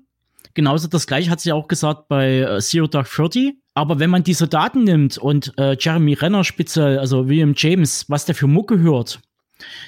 [0.53, 3.57] Genauso das gleiche hat sie auch gesagt bei äh, Zero Dark Thirty.
[3.73, 8.25] Aber wenn man diese Daten nimmt und äh, Jeremy Renner speziell, also William James, was
[8.25, 9.21] der für Mucke hört,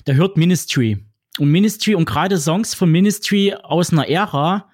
[0.08, 1.06] der hört Ministry.
[1.40, 4.70] Und Ministry und gerade Songs von Ministry aus einer Ära,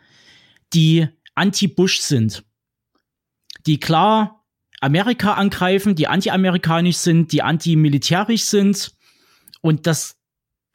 [0.73, 2.43] die anti-Bush sind.
[3.65, 4.45] Die klar
[4.81, 8.93] Amerika angreifen, die anti-amerikanisch sind, die anti-militärisch sind.
[9.61, 10.17] Und dass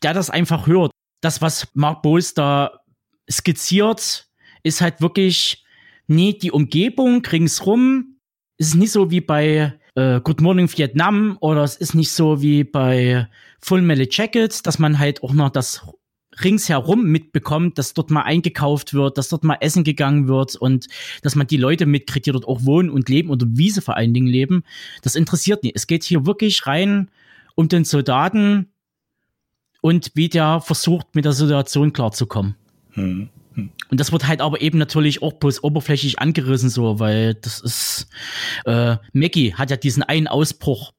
[0.03, 2.81] der das einfach hört, das, was Mark Bowles da
[3.31, 4.29] skizziert,
[4.65, 5.65] ist halt wirklich
[6.09, 8.17] nie die Umgebung ringsrum.
[8.59, 12.43] Es ist nicht so wie bei äh, Good Morning Vietnam oder es ist nicht so
[12.43, 13.29] wie bei
[13.61, 15.87] Full Metal Jackets, dass man halt auch noch das
[16.43, 20.89] ringsherum mitbekommt, dass dort mal eingekauft wird, dass dort mal essen gegangen wird und
[21.23, 23.97] dass man die Leute mitkriegt, die dort auch wohnen und leben oder wie sie vor
[23.97, 24.65] allen Dingen leben.
[25.03, 25.77] Das interessiert nicht.
[25.77, 27.09] Es geht hier wirklich rein
[27.55, 28.73] um den Soldaten
[29.81, 32.57] und wie der versucht, mit der Situation klarzukommen.
[32.93, 33.29] Hm.
[33.57, 38.09] Und das wird halt aber eben natürlich auch bloß oberflächlich angerissen, so, weil das ist,
[38.65, 40.93] äh, Maggie hat ja diesen einen Ausbruch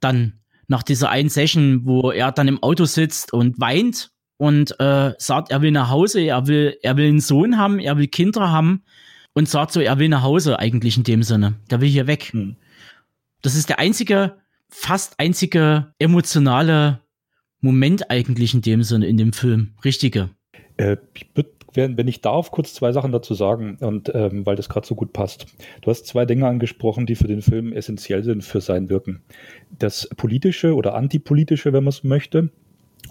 [0.00, 5.14] dann nach dieser einen Session, wo er dann im Auto sitzt und weint und äh,
[5.18, 8.50] sagt, er will nach Hause, er will, er will einen Sohn haben, er will Kinder
[8.50, 8.82] haben
[9.32, 11.54] und sagt so, er will nach Hause eigentlich in dem Sinne.
[11.70, 12.32] Der will hier weg.
[12.32, 12.56] Hm.
[13.42, 14.36] Das ist der einzige,
[14.68, 17.00] fast einzige emotionale
[17.60, 19.74] Moment eigentlich in dem Sinne in dem Film.
[19.84, 20.30] Richtige.
[20.76, 24.56] Äh, ich würde wenn, wenn ich darf, kurz zwei Sachen dazu sagen, und ähm, weil
[24.56, 25.46] das gerade so gut passt.
[25.82, 29.22] Du hast zwei Dinge angesprochen, die für den Film essentiell sind für sein Wirken.
[29.78, 32.50] Das politische oder antipolitische, wenn man es möchte,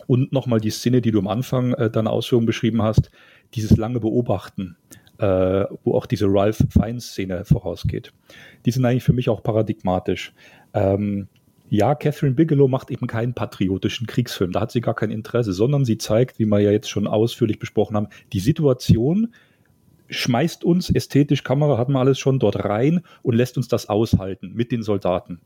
[0.08, 3.12] und nochmal die Szene, die du am Anfang äh, deiner Ausführung beschrieben hast,
[3.54, 4.76] dieses lange Beobachten,
[5.20, 8.12] äh, wo auch diese Ralph Fiennes-Szene vorausgeht.
[8.66, 10.34] Die sind eigentlich für mich auch paradigmatisch.
[10.74, 11.28] Ähm,
[11.76, 15.86] ja, Catherine Bigelow macht eben keinen patriotischen Kriegsfilm, da hat sie gar kein Interesse, sondern
[15.86, 19.34] sie zeigt, wie wir ja jetzt schon ausführlich besprochen haben, die Situation,
[20.10, 24.54] schmeißt uns ästhetisch, Kamera hat man alles schon dort rein und lässt uns das aushalten
[24.54, 25.42] mit den Soldaten.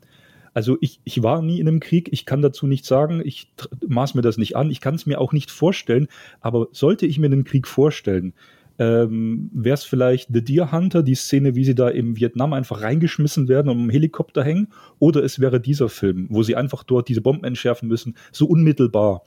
[0.54, 3.54] Also ich, ich war nie in einem Krieg, ich kann dazu nichts sagen, ich
[3.88, 6.08] maß mir das nicht an, ich kann es mir auch nicht vorstellen,
[6.42, 8.34] aber sollte ich mir einen Krieg vorstellen,
[8.80, 12.82] ähm, wäre es vielleicht The Deer Hunter, die Szene, wie sie da im Vietnam einfach
[12.82, 14.70] reingeschmissen werden und im Helikopter hängen,
[15.00, 19.24] oder es wäre dieser Film, wo sie einfach dort diese Bomben entschärfen müssen, so unmittelbar.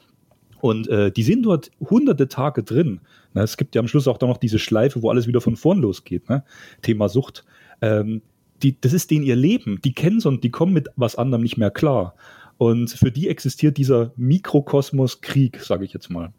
[0.62, 3.01] Und äh, die sind dort hunderte Tage drin.
[3.35, 5.57] Na, es gibt ja am Schluss auch dann noch diese Schleife, wo alles wieder von
[5.57, 6.29] vorn losgeht.
[6.29, 6.45] Ne?
[6.83, 7.45] Thema Sucht.
[7.81, 8.23] Ähm,
[8.62, 9.81] die, das ist denen ihr Leben.
[9.85, 12.15] Die kennen es und die kommen mit was anderem nicht mehr klar.
[12.59, 16.33] Und für die existiert dieser Mikrokosmos Krieg, sage ich jetzt mal.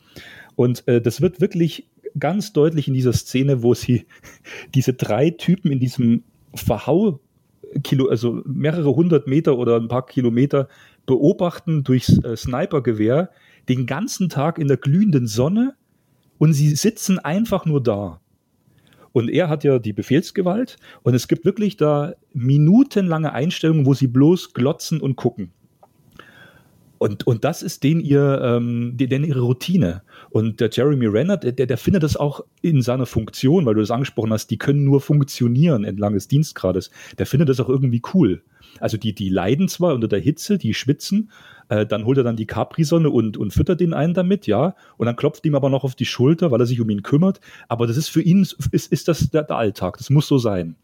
[0.55, 4.05] Und äh, das wird wirklich ganz deutlich in dieser Szene, wo sie
[4.75, 6.23] diese drei Typen in diesem
[6.55, 7.19] Verhau,
[7.83, 10.67] Kilo, also mehrere hundert Meter oder ein paar Kilometer
[11.05, 13.29] beobachten durchs äh, Snipergewehr
[13.69, 15.75] den ganzen Tag in der glühenden Sonne
[16.37, 18.19] und sie sitzen einfach nur da.
[19.11, 24.07] Und er hat ja die Befehlsgewalt und es gibt wirklich da minutenlange Einstellungen, wo sie
[24.07, 25.51] bloß glotzen und gucken.
[26.97, 30.03] Und, und das ist den ihr, ähm, den ihre Routine.
[30.33, 33.91] Und der Jeremy Renner, der, der findet das auch in seiner Funktion, weil du das
[33.91, 36.89] angesprochen hast, die können nur funktionieren entlang des Dienstgrades.
[37.19, 38.41] Der findet das auch irgendwie cool.
[38.79, 41.29] Also die, die leiden zwar unter der Hitze, die schwitzen,
[41.69, 45.05] äh, dann holt er dann die Capri-Sonne und, und füttert den einen damit, ja, und
[45.05, 47.39] dann klopft ihm aber noch auf die Schulter, weil er sich um ihn kümmert.
[47.67, 48.41] Aber das ist für ihn,
[48.71, 50.75] ist, ist das der, der Alltag, das muss so sein.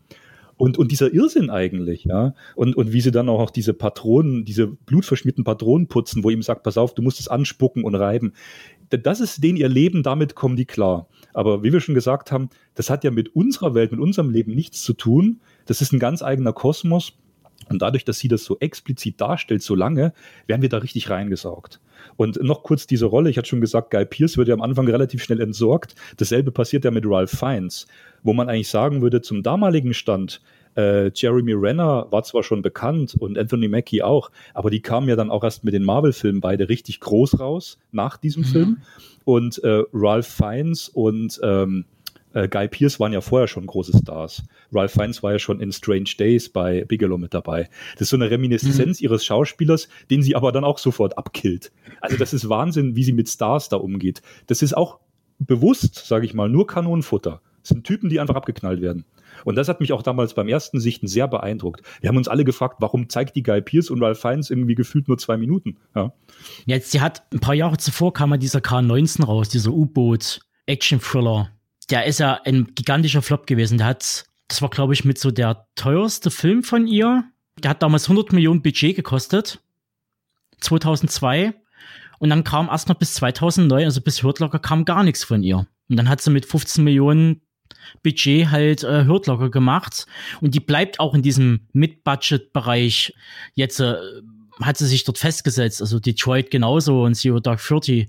[0.60, 2.34] Und, und dieser Irrsinn eigentlich, ja.
[2.54, 6.64] Und, und wie sie dann auch diese Patronen, diese blutverschmierten Patronen putzen, wo ihm sagt,
[6.64, 8.34] pass auf, du musst es anspucken und reiben.
[8.90, 11.08] Das ist denen ihr Leben, damit kommen die klar.
[11.34, 14.54] Aber wie wir schon gesagt haben, das hat ja mit unserer Welt, mit unserem Leben
[14.54, 15.40] nichts zu tun.
[15.66, 17.14] Das ist ein ganz eigener Kosmos.
[17.70, 20.12] Und dadurch, dass sie das so explizit darstellt, so lange,
[20.48, 21.80] werden wir da richtig reingesaugt.
[22.18, 24.88] Und noch kurz diese Rolle, ich hatte schon gesagt, Guy Pierce wird ja am Anfang
[24.88, 25.96] relativ schnell entsorgt.
[26.18, 27.88] Dasselbe passiert ja mit Ralph Fiennes,
[28.24, 30.42] wo man eigentlich sagen würde, zum damaligen Stand,
[30.76, 35.16] äh, Jeremy Renner war zwar schon bekannt und Anthony Mackie auch, aber die kamen ja
[35.16, 38.48] dann auch erst mit den Marvel-Filmen beide richtig groß raus nach diesem mhm.
[38.48, 38.78] Film.
[39.26, 41.86] Und äh, Ralph Fiennes und ähm,
[42.34, 44.44] äh, Guy Pierce waren ja vorher schon große Stars.
[44.72, 47.70] Ralph Fiennes war ja schon in Strange Days bei Bigelow mit dabei.
[47.94, 49.06] Das ist so eine Reminiszenz mhm.
[49.06, 51.72] ihres Schauspielers, den sie aber dann auch sofort abkillt.
[52.02, 54.22] Also das ist Wahnsinn, wie sie mit Stars da umgeht.
[54.48, 55.00] Das ist auch
[55.40, 57.42] bewusst, sage ich mal, nur Kanonenfutter.
[57.62, 59.06] Das sind Typen, die einfach abgeknallt werden.
[59.46, 61.82] Und das hat mich auch damals beim ersten Sichten sehr beeindruckt.
[62.02, 65.08] Wir haben uns alle gefragt, warum zeigt die Guy Pierce und Ralph Fiennes irgendwie gefühlt
[65.08, 65.78] nur zwei Minuten?
[65.96, 66.14] Ja.
[66.66, 71.52] Jetzt, sie hat ein paar Jahre zuvor kam ja dieser K19 raus, dieser U-Boot-Action-Thriller
[71.90, 73.78] der ist ja ein gigantischer Flop gewesen.
[73.78, 77.24] Der hat, das war glaube ich mit so der teuerste Film von ihr.
[77.58, 79.60] Der hat damals 100 Millionen Budget gekostet.
[80.62, 81.54] 2002.
[82.20, 85.68] Und dann kam erst noch bis 2009, also bis Hurtlocker, kam gar nichts von ihr.
[85.90, 87.42] Und dann hat sie mit 15 Millionen
[88.04, 90.06] Budget halt äh, Hurtlocker gemacht.
[90.42, 93.14] Und die bleibt auch in diesem Mid-Budget-Bereich.
[93.56, 93.96] Jetzt äh,
[94.62, 95.82] hat sie sich dort festgesetzt.
[95.82, 98.08] Also Detroit genauso und Zero Dark Thirty.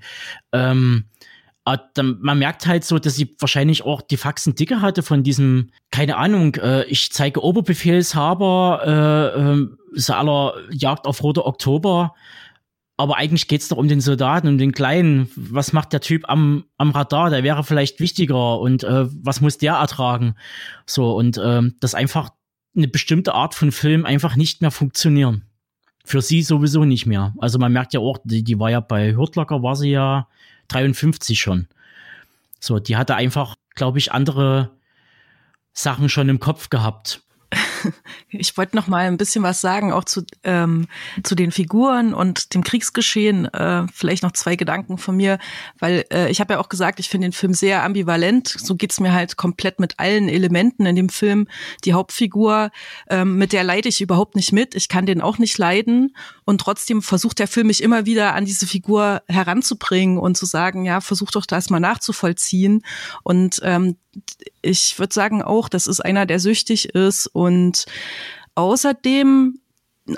[0.52, 1.04] Ähm,
[1.94, 6.16] man merkt halt so, dass sie wahrscheinlich auch die Faxen dicke hatte von diesem, keine
[6.16, 12.14] Ahnung, äh, ich zeige Oberbefehlshaber, äh, äh, aller Jagd auf Roter Oktober
[13.00, 15.30] aber eigentlich geht's doch um den Soldaten, um den Kleinen.
[15.34, 17.30] Was macht der Typ am, am Radar?
[17.30, 20.34] Der wäre vielleicht wichtiger und äh, was muss der ertragen?
[20.86, 22.30] So, und ähm, das einfach
[22.76, 25.46] eine bestimmte Art von Film einfach nicht mehr funktionieren.
[26.04, 27.34] Für sie sowieso nicht mehr.
[27.38, 30.28] Also man merkt ja auch, die, die war ja bei Hurtlocker, war sie ja
[30.68, 31.68] 53 schon.
[32.58, 34.70] So, die hatte einfach, glaube ich, andere
[35.72, 37.22] Sachen schon im Kopf gehabt.
[38.32, 40.86] Ich wollte noch mal ein bisschen was sagen, auch zu, ähm,
[41.22, 43.46] zu den Figuren und dem Kriegsgeschehen.
[43.46, 45.38] Äh, vielleicht noch zwei Gedanken von mir,
[45.78, 48.48] weil äh, ich habe ja auch gesagt, ich finde den Film sehr ambivalent.
[48.48, 51.48] So geht's mir halt komplett mit allen Elementen in dem Film.
[51.84, 52.70] Die Hauptfigur,
[53.08, 54.74] ähm, mit der leide ich überhaupt nicht mit.
[54.74, 56.14] Ich kann den auch nicht leiden.
[56.44, 60.84] Und trotzdem versucht der Film mich immer wieder an diese Figur heranzubringen und zu sagen,
[60.84, 62.84] ja, versuch doch das mal nachzuvollziehen.
[63.22, 63.96] Und ähm,
[64.62, 67.86] ich würde sagen auch, das ist einer, der süchtig ist und
[68.54, 69.60] außerdem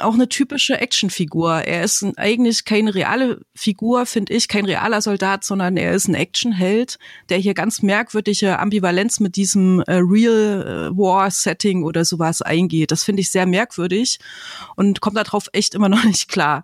[0.00, 1.62] auch eine typische Actionfigur.
[1.62, 6.14] Er ist eigentlich keine reale Figur, finde ich, kein realer Soldat, sondern er ist ein
[6.14, 6.98] Actionheld,
[7.28, 12.90] der hier ganz merkwürdige Ambivalenz mit diesem äh, Real äh, War Setting oder sowas eingeht.
[12.90, 14.18] Das finde ich sehr merkwürdig
[14.76, 16.62] und kommt darauf echt immer noch nicht klar.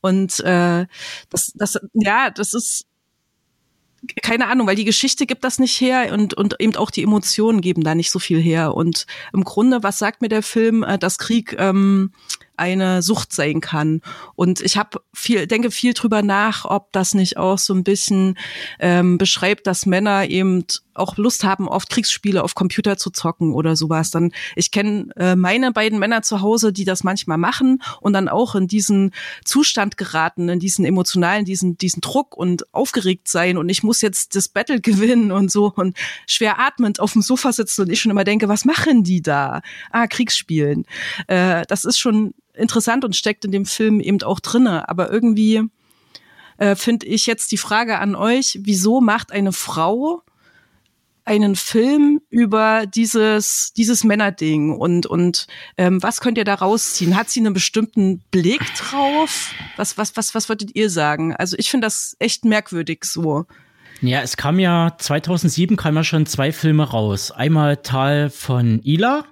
[0.00, 0.86] Und äh,
[1.30, 2.86] das, das, ja, das ist
[4.22, 7.60] keine Ahnung, weil die Geschichte gibt das nicht her und, und eben auch die Emotionen
[7.60, 8.74] geben da nicht so viel her.
[8.74, 12.12] Und im Grunde, was sagt mir der Film, äh, dass Krieg ähm,
[12.56, 14.02] eine Sucht sein kann.
[14.34, 18.36] Und ich habe viel, denke viel drüber nach, ob das nicht auch so ein bisschen
[18.80, 20.64] ähm, beschreibt, dass Männer eben
[20.98, 24.10] auch Lust haben, oft Kriegsspiele auf Computer zu zocken oder sowas.
[24.10, 28.28] Dann ich kenne äh, meine beiden Männer zu Hause, die das manchmal machen und dann
[28.28, 29.12] auch in diesen
[29.44, 34.34] Zustand geraten, in diesen emotionalen, diesen diesen Druck und aufgeregt sein und ich muss jetzt
[34.36, 35.96] das Battle gewinnen und so und
[36.26, 39.62] schwer atmend auf dem Sofa sitzen und ich schon immer denke, was machen die da?
[39.90, 40.84] Ah, Kriegsspielen.
[41.26, 44.88] Äh, das ist schon interessant und steckt in dem Film eben auch drinne.
[44.88, 45.62] Aber irgendwie
[46.58, 50.22] äh, finde ich jetzt die Frage an euch, wieso macht eine Frau
[51.28, 55.46] einen Film über dieses dieses Männerding und und
[55.76, 57.16] ähm, was könnt ihr da rausziehen?
[57.16, 59.52] Hat sie einen bestimmten Blick drauf?
[59.76, 61.36] Was was was was würdet ihr sagen?
[61.36, 63.46] Also ich finde das echt merkwürdig so.
[64.00, 67.30] Ja, es kam ja 2007 kam ja schon zwei Filme raus.
[67.30, 69.24] Einmal Tal von Ila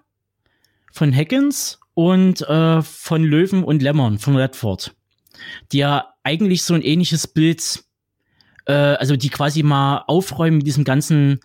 [0.93, 4.95] von Hackens und äh, von Löwen und Lämmern von Redford,
[5.73, 7.85] die ja eigentlich so ein ähnliches Bild,
[8.67, 11.41] äh, also die quasi mal aufräumen mit diesem ganzen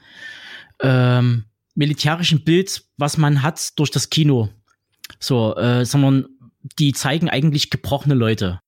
[0.81, 1.45] ähm,
[1.75, 4.49] militärischen Bild, was man hat durch das Kino.
[5.19, 6.25] So, äh, sondern
[6.79, 8.59] die zeigen eigentlich gebrochene Leute.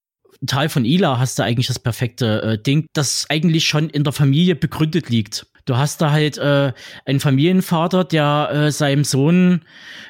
[0.46, 4.12] Teil von Ila hast du eigentlich das perfekte äh, Ding, das eigentlich schon in der
[4.12, 5.46] Familie begründet liegt.
[5.66, 6.72] Du hast da halt äh,
[7.06, 9.62] einen Familienvater, der äh, seinem Sohn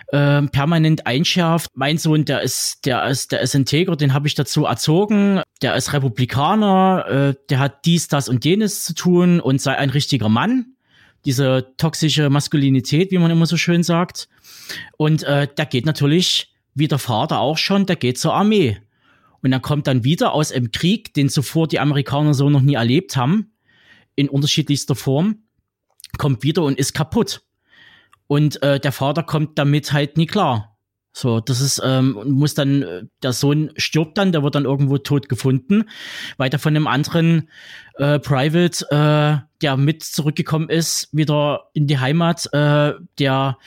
[0.08, 1.70] äh, permanent einschärft.
[1.74, 5.42] Mein Sohn, der ist, der ist, der ist integer, den habe ich dazu erzogen.
[5.62, 9.90] Der ist Republikaner, äh, der hat dies, das und jenes zu tun und sei ein
[9.90, 10.73] richtiger Mann.
[11.24, 14.28] Diese toxische Maskulinität, wie man immer so schön sagt.
[14.96, 18.78] Und äh, der geht natürlich, wie der Vater auch schon, der geht zur Armee.
[19.42, 22.74] Und er kommt dann wieder aus einem Krieg, den zuvor die Amerikaner so noch nie
[22.74, 23.52] erlebt haben,
[24.16, 25.38] in unterschiedlichster Form
[26.18, 27.42] kommt wieder und ist kaputt.
[28.26, 30.73] Und äh, der Vater kommt damit halt nie klar.
[31.16, 34.98] So, das ist, ähm, muss dann, äh, der Sohn stirbt dann, der wird dann irgendwo
[34.98, 35.84] tot gefunden,
[36.38, 37.48] weil der von einem anderen
[37.98, 43.58] äh, Private, äh, der mit zurückgekommen ist, wieder in die Heimat, äh, der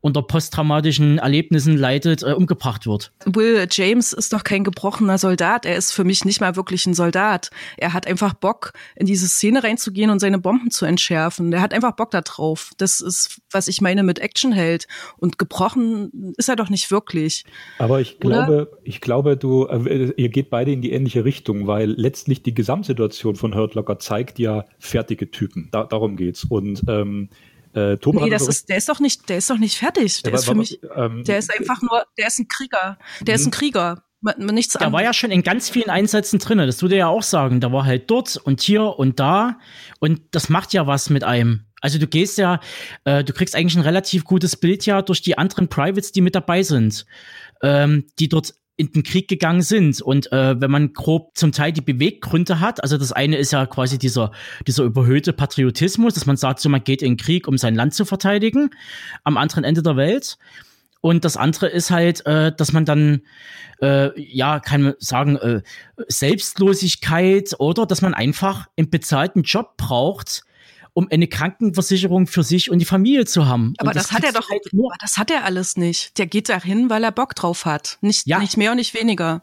[0.00, 3.12] unter posttraumatischen Erlebnissen leidet, äh, umgebracht wird.
[3.24, 5.66] Will James ist doch kein gebrochener Soldat.
[5.66, 7.50] Er ist für mich nicht mal wirklich ein Soldat.
[7.76, 11.52] Er hat einfach Bock, in diese Szene reinzugehen und seine Bomben zu entschärfen.
[11.52, 12.72] Er hat einfach Bock da drauf.
[12.76, 14.86] Das ist, was ich meine mit Actionheld.
[15.16, 17.44] Und gebrochen ist er doch nicht wirklich.
[17.78, 18.78] Aber ich glaube, Oder?
[18.84, 23.36] ich glaube, du, äh, ihr geht beide in die ähnliche Richtung, weil letztlich die Gesamtsituation
[23.36, 25.68] von Hurt Locker zeigt ja fertige Typen.
[25.72, 26.44] Da, darum geht's.
[26.44, 27.30] Und ähm,
[27.74, 30.22] äh, Tobi nee, das ist, der ist doch nicht, der ist doch nicht fertig.
[30.22, 32.98] Der ja, ist für mich, ähm, der ist einfach nur, der ist ein Krieger.
[33.20, 33.52] Der ist ein mhm.
[33.52, 34.02] Krieger.
[34.36, 37.60] Nichts der war ja schon in ganz vielen Einsätzen drin, das würde ja auch sagen.
[37.60, 39.58] Der war halt dort und hier und da.
[40.00, 41.66] Und das macht ja was mit einem.
[41.80, 42.58] Also du gehst ja,
[43.04, 46.34] äh, du kriegst eigentlich ein relativ gutes Bild ja durch die anderen Privates, die mit
[46.34, 47.06] dabei sind,
[47.62, 50.00] ähm, die dort in den Krieg gegangen sind.
[50.00, 53.66] Und äh, wenn man grob zum Teil die Beweggründe hat, also das eine ist ja
[53.66, 54.30] quasi dieser,
[54.66, 57.92] dieser überhöhte Patriotismus, dass man sagt, so man geht in den Krieg, um sein Land
[57.92, 58.70] zu verteidigen,
[59.24, 60.38] am anderen Ende der Welt.
[61.00, 63.22] Und das andere ist halt, äh, dass man dann,
[63.82, 65.62] äh, ja, kann man sagen, äh,
[66.06, 70.44] Selbstlosigkeit oder dass man einfach einen bezahlten Job braucht,
[70.98, 73.72] um eine Krankenversicherung für sich und die Familie zu haben.
[73.78, 74.92] Aber das, das hat er doch, halt nur.
[75.00, 76.18] das hat er alles nicht.
[76.18, 77.98] Der geht dahin, weil er Bock drauf hat.
[78.00, 78.40] Nicht, ja.
[78.40, 79.42] nicht mehr und nicht weniger.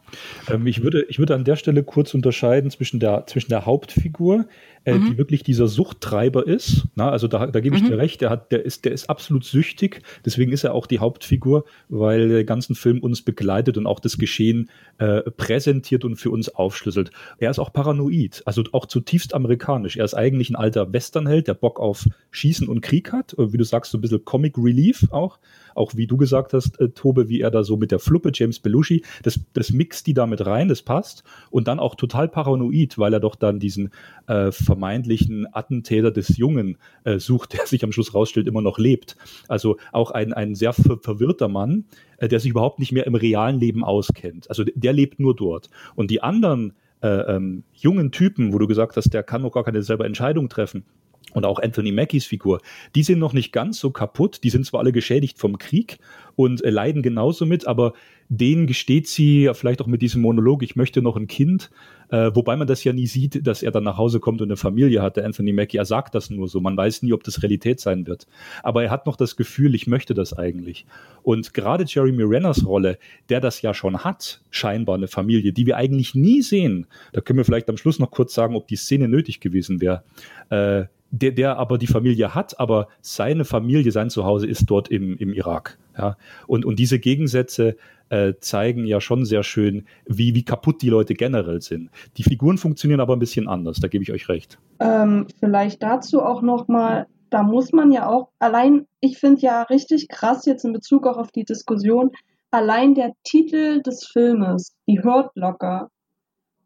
[0.50, 4.44] Ähm, ich würde, ich würde an der Stelle kurz unterscheiden zwischen der, zwischen der Hauptfigur,
[4.86, 5.10] äh, mhm.
[5.10, 6.86] die wirklich dieser Suchttreiber ist.
[6.94, 7.88] Na, also da, da gebe ich mhm.
[7.88, 11.00] dir recht, der, hat, der, ist, der ist absolut süchtig, deswegen ist er auch die
[11.00, 16.30] Hauptfigur, weil der ganzen Film uns begleitet und auch das Geschehen äh, präsentiert und für
[16.30, 17.10] uns aufschlüsselt.
[17.38, 19.96] Er ist auch paranoid, also auch zutiefst amerikanisch.
[19.96, 23.64] Er ist eigentlich ein alter Westernheld, der Bock auf Schießen und Krieg hat, wie du
[23.64, 25.38] sagst, so ein bisschen Comic Relief auch
[25.76, 28.58] auch wie du gesagt hast, äh, Tobe, wie er da so mit der Fluppe, James
[28.60, 31.24] Belushi, das, das mixt die da mit rein, das passt.
[31.50, 33.90] Und dann auch total paranoid, weil er doch dann diesen
[34.26, 39.16] äh, vermeintlichen Attentäter des Jungen äh, sucht, der sich am Schluss rausstellt, immer noch lebt.
[39.48, 41.84] Also auch ein, ein sehr ver verwirrter Mann,
[42.18, 44.48] äh, der sich überhaupt nicht mehr im realen Leben auskennt.
[44.48, 45.70] Also der lebt nur dort.
[45.94, 46.72] Und die anderen
[47.02, 50.48] äh, ähm, jungen Typen, wo du gesagt hast, der kann noch gar keine selber Entscheidung
[50.48, 50.84] treffen,
[51.32, 52.60] und auch Anthony Mackies Figur,
[52.94, 54.42] die sind noch nicht ganz so kaputt.
[54.42, 55.98] Die sind zwar alle geschädigt vom Krieg
[56.34, 57.92] und äh, leiden genauso mit, aber
[58.28, 61.70] denen gesteht sie vielleicht auch mit diesem Monolog, ich möchte noch ein Kind,
[62.10, 64.56] äh, wobei man das ja nie sieht, dass er dann nach Hause kommt und eine
[64.56, 65.16] Familie hat.
[65.16, 66.60] Der Anthony Mackie, er sagt das nur so.
[66.60, 68.26] Man weiß nie, ob das Realität sein wird.
[68.62, 70.86] Aber er hat noch das Gefühl, ich möchte das eigentlich.
[71.22, 72.98] Und gerade Jeremy Renners Rolle,
[73.28, 77.38] der das ja schon hat, scheinbar eine Familie, die wir eigentlich nie sehen, da können
[77.38, 80.02] wir vielleicht am Schluss noch kurz sagen, ob die Szene nötig gewesen wäre.
[80.50, 85.16] Äh, der, der aber die Familie hat, aber seine Familie, sein Zuhause ist dort im,
[85.18, 85.78] im Irak.
[85.96, 86.16] Ja?
[86.46, 87.76] Und, und diese Gegensätze
[88.08, 91.90] äh, zeigen ja schon sehr schön, wie, wie kaputt die Leute generell sind.
[92.16, 94.58] Die Figuren funktionieren aber ein bisschen anders, da gebe ich euch recht.
[94.80, 100.08] Ähm, vielleicht dazu auch nochmal, da muss man ja auch, allein, ich finde ja richtig
[100.08, 102.10] krass jetzt in Bezug auch auf die Diskussion,
[102.50, 105.90] allein der Titel des Filmes, die hört locker,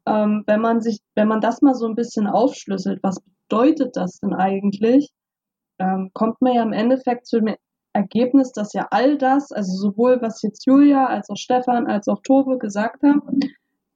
[0.06, 3.20] ähm, wenn man sich, wenn man das mal so ein bisschen aufschlüsselt, was
[3.50, 5.10] bedeutet das denn eigentlich,
[5.78, 7.54] ähm, kommt man ja im Endeffekt zu dem
[7.92, 12.22] Ergebnis, dass ja all das, also sowohl was jetzt Julia als auch Stefan als auch
[12.22, 13.40] Tove gesagt haben,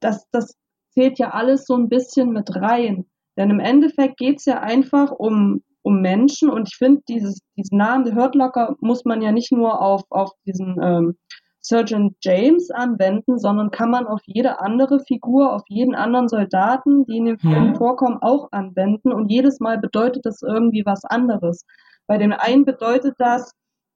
[0.01, 0.57] dass das
[0.91, 3.07] zählt ja alles so ein bisschen mit rein.
[3.37, 7.41] Denn im Endeffekt geht es ja einfach um, um Menschen und ich finde, diesen
[7.71, 11.17] Namen, der Hurt Locker, muss man ja nicht nur auf, auf diesen ähm,
[11.65, 17.17] Surgeon James anwenden, sondern kann man auf jede andere Figur, auf jeden anderen Soldaten, die
[17.17, 17.77] in dem Film mhm.
[17.77, 19.13] vorkommen, auch anwenden.
[19.13, 21.65] Und jedes Mal bedeutet das irgendwie was anderes.
[22.07, 23.53] Bei den einen bedeutet das,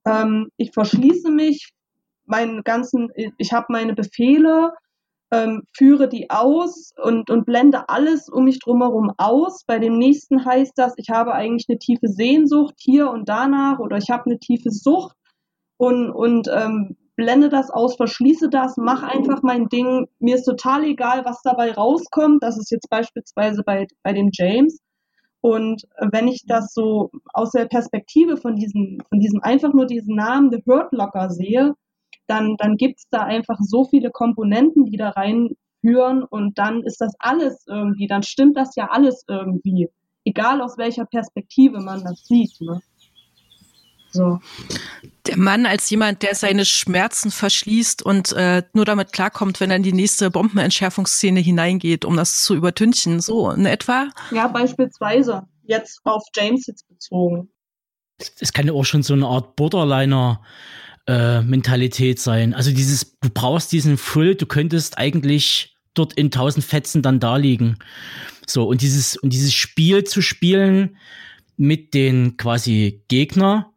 [0.07, 1.71] ähm, ich verschließe mich,
[2.25, 4.73] meinen ganzen, ich habe meine Befehle,
[5.31, 9.65] ähm, führe die aus und, und blende alles um mich drumherum aus.
[9.67, 13.99] Bei dem nächsten heißt das, ich habe eigentlich eine tiefe Sehnsucht hier und danach oder
[13.99, 15.17] ich habe eine tiefe Sucht
[15.77, 20.07] und, und ähm, blende das aus, verschließe das, mach einfach mein Ding.
[20.21, 22.45] Mir ist total egal, was dabei rauskommt.
[22.45, 24.79] Das ist jetzt beispielsweise bei, bei dem James.
[25.41, 25.83] Und
[26.13, 30.53] wenn ich das so aus der Perspektive von diesem, von diesem einfach nur diesen Namen
[30.53, 31.75] The Hurt Locker sehe,
[32.29, 37.01] dann, dann gibt es da einfach so viele Komponenten, die da reinführen und dann ist
[37.01, 39.89] das alles irgendwie, dann stimmt das ja alles irgendwie.
[40.25, 42.61] Egal aus welcher Perspektive man das sieht.
[42.61, 42.81] Ne?
[44.11, 44.41] So.
[45.27, 49.77] Der Mann als jemand, der seine Schmerzen verschließt und äh, nur damit klarkommt, wenn er
[49.77, 54.09] in die nächste Bombenentschärfungsszene hineingeht, um das zu übertünchen, so in etwa?
[54.31, 55.47] Ja, beispielsweise.
[55.65, 57.51] Jetzt auf James jetzt bezogen.
[58.41, 60.43] Es kann ja auch schon so eine Art Borderliner
[61.07, 62.55] äh, Mentalität sein.
[62.55, 67.37] Also dieses, du brauchst diesen Full, du könntest eigentlich dort in tausend Fetzen dann da
[67.37, 67.77] liegen.
[68.47, 70.97] So, und dieses, und dieses Spiel zu spielen
[71.57, 73.73] mit den quasi Gegner,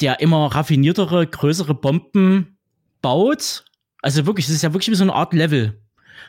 [0.00, 2.58] der immer raffiniertere, größere Bomben
[3.00, 3.64] baut.
[4.02, 5.80] Also wirklich, es ist ja wirklich wie so eine Art Level.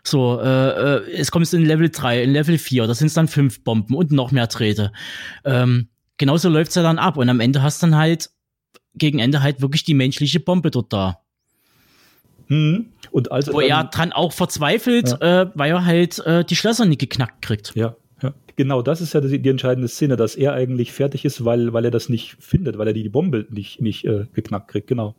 [0.03, 3.27] So, äh, äh, es kommt in Level 3, in Level 4, da sind es dann
[3.27, 4.91] fünf Bomben und noch mehr Drähte.
[5.43, 7.17] Ähm, genauso läuft's ja dann ab.
[7.17, 8.29] Und am Ende hast dann halt,
[8.93, 11.21] gegen Ende halt wirklich die menschliche Bombe dort da.
[12.47, 12.87] Hm.
[13.11, 15.41] Und also Wo er dran auch verzweifelt, ja.
[15.41, 17.73] äh, weil er halt äh, die Schlösser nicht geknackt kriegt.
[17.75, 17.95] Ja.
[18.57, 21.85] Genau, das ist ja die, die, entscheidende Szene, dass er eigentlich fertig ist, weil, weil
[21.85, 25.15] er das nicht findet, weil er die, die Bombe nicht, nicht äh, geknackt kriegt, genau.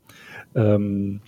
[0.55, 1.21] Ähm,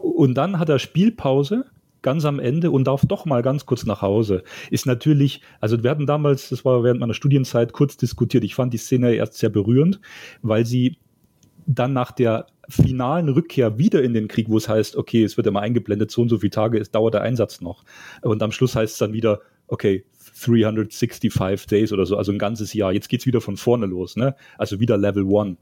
[0.00, 1.64] und dann hat er Spielpause
[2.02, 4.44] ganz am Ende und darf doch mal ganz kurz nach Hause.
[4.70, 8.44] Ist natürlich, also wir hatten damals, das war während meiner Studienzeit, kurz diskutiert.
[8.44, 10.00] Ich fand die Szene erst sehr berührend,
[10.42, 10.98] weil sie
[11.66, 15.46] dann nach der finalen Rückkehr wieder in den Krieg, wo es heißt, okay, es wird
[15.46, 17.84] immer eingeblendet, so und so viele Tage, es dauert der Einsatz noch.
[18.22, 20.04] Und am Schluss heißt es dann wieder, okay,
[20.44, 22.92] 365 Days oder so, also ein ganzes Jahr.
[22.92, 24.34] Jetzt geht's wieder von vorne los, ne?
[24.56, 25.56] Also wieder Level One.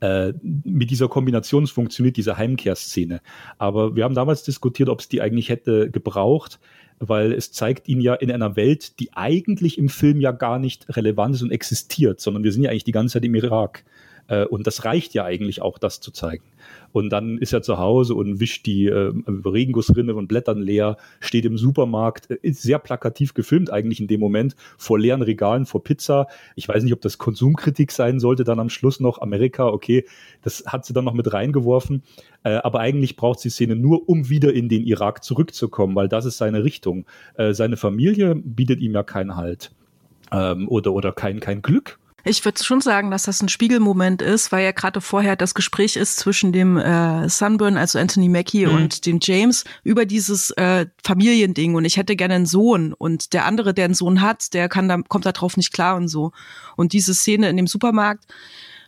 [0.00, 3.20] Äh, mit dieser Kombination funktioniert diese Heimkehrszene.
[3.58, 6.58] Aber wir haben damals diskutiert, ob es die eigentlich hätte gebraucht,
[6.98, 10.86] weil es zeigt ihn ja in einer Welt, die eigentlich im Film ja gar nicht
[10.96, 13.84] relevant ist und existiert, sondern wir sind ja eigentlich die ganze Zeit im Irak.
[14.28, 16.44] Äh, und das reicht ja eigentlich auch, das zu zeigen.
[16.92, 21.44] Und dann ist er zu Hause und wischt die äh, Regengussrinne von Blättern leer, steht
[21.44, 25.84] im Supermarkt, äh, ist sehr plakativ gefilmt eigentlich in dem Moment, vor leeren Regalen, vor
[25.84, 26.26] Pizza.
[26.56, 30.04] Ich weiß nicht, ob das Konsumkritik sein sollte, dann am Schluss noch Amerika, okay,
[30.42, 32.02] das hat sie dann noch mit reingeworfen.
[32.42, 36.24] Äh, aber eigentlich braucht sie Szene nur, um wieder in den Irak zurückzukommen, weil das
[36.24, 37.06] ist seine Richtung.
[37.34, 39.70] Äh, seine Familie bietet ihm ja keinen Halt.
[40.32, 44.52] Ähm, oder, oder kein, kein Glück ich würde schon sagen, dass das ein Spiegelmoment ist,
[44.52, 48.74] weil ja gerade vorher das Gespräch ist zwischen dem äh, Sunburn, also Anthony Mackie mhm.
[48.74, 53.44] und dem James über dieses äh, Familiending und ich hätte gerne einen Sohn und der
[53.46, 56.32] andere, der einen Sohn hat, der kann da kommt da drauf nicht klar und so.
[56.76, 58.24] Und diese Szene in dem Supermarkt,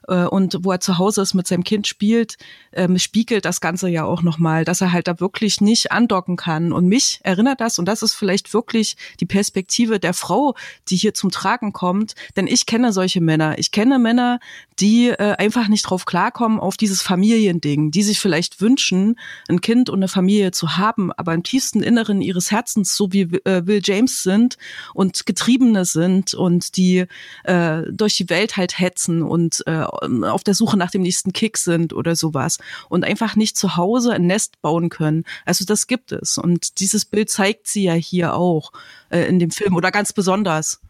[0.09, 2.37] äh, und wo er zu Hause ist mit seinem Kind spielt,
[2.73, 6.73] ähm, spiegelt das Ganze ja auch nochmal, dass er halt da wirklich nicht andocken kann.
[6.73, 10.55] Und mich erinnert das, und das ist vielleicht wirklich die Perspektive der Frau,
[10.89, 13.59] die hier zum Tragen kommt, denn ich kenne solche Männer.
[13.59, 14.41] Ich kenne Männer,
[14.79, 19.19] die äh, einfach nicht drauf klarkommen auf dieses Familiending, die sich vielleicht wünschen,
[19.49, 23.23] ein Kind und eine Familie zu haben, aber im tiefsten Inneren ihres Herzens so wie
[23.45, 24.57] äh, Will James sind
[24.95, 27.07] und Getriebene sind und die
[27.45, 31.59] äh, durch die Welt halt hetzen und äh, auf der Suche nach dem nächsten Kick
[31.59, 32.59] sind oder sowas
[32.89, 35.25] und einfach nicht zu Hause ein Nest bauen können.
[35.45, 38.73] Also das gibt es und dieses Bild zeigt sie ja hier auch
[39.11, 40.81] äh, in dem Film oder ganz besonders.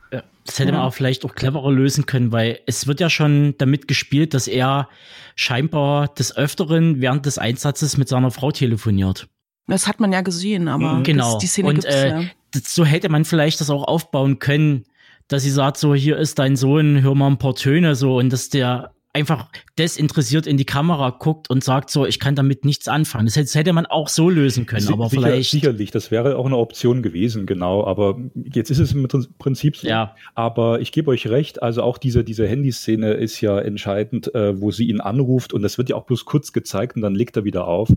[0.45, 3.87] Das hätte man auch vielleicht auch cleverer lösen können, weil es wird ja schon damit
[3.87, 4.89] gespielt, dass er
[5.37, 9.29] scheinbar des Öfteren während des Einsatzes mit seiner Frau telefoniert.
[9.69, 11.03] Das hat man ja gesehen, aber mhm.
[11.05, 11.35] genau.
[11.35, 12.25] Das, die Szene und gibt's, äh, ja.
[12.65, 14.85] so hätte man vielleicht das auch aufbauen können,
[15.33, 18.33] dass sie sagt so, hier ist dein Sohn, hör mal ein paar Töne so und
[18.33, 19.49] dass der einfach
[19.79, 23.27] desinteressiert in die Kamera guckt und sagt so, ich kann damit nichts anfangen.
[23.27, 25.51] Das hätte, man auch so lösen können, aber Sicher, vielleicht.
[25.51, 27.85] Sicherlich, das wäre auch eine Option gewesen, genau.
[27.85, 29.07] Aber jetzt ist es im
[29.39, 29.87] Prinzip so.
[29.87, 30.15] Ja.
[30.35, 34.71] Aber ich gebe euch recht, also auch diese, diese Handyszene ist ja entscheidend, äh, wo
[34.71, 37.45] sie ihn anruft und das wird ja auch bloß kurz gezeigt und dann legt er
[37.45, 37.91] wieder auf.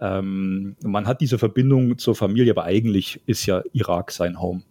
[0.00, 4.62] Ähm, man hat diese Verbindung zur Familie, aber eigentlich ist ja Irak sein Home.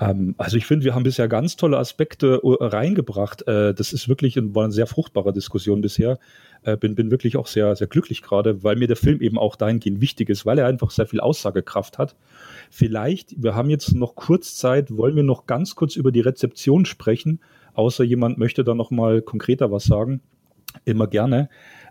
[0.00, 3.46] Ähm, also ich finde, wir haben bisher ganz tolle Aspekte äh, reingebracht.
[3.46, 6.18] Äh, das ist wirklich ein, war eine sehr fruchtbare Diskussion bisher.
[6.62, 9.56] Äh, bin, bin wirklich auch sehr, sehr glücklich gerade, weil mir der Film eben auch
[9.56, 12.16] dahingehend wichtig ist, weil er einfach sehr viel Aussagekraft hat.
[12.70, 16.86] Vielleicht, wir haben jetzt noch kurz Zeit, wollen wir noch ganz kurz über die Rezeption
[16.86, 17.40] sprechen,
[17.74, 20.22] außer jemand möchte da noch mal konkreter was sagen.
[20.84, 21.48] Immer gerne.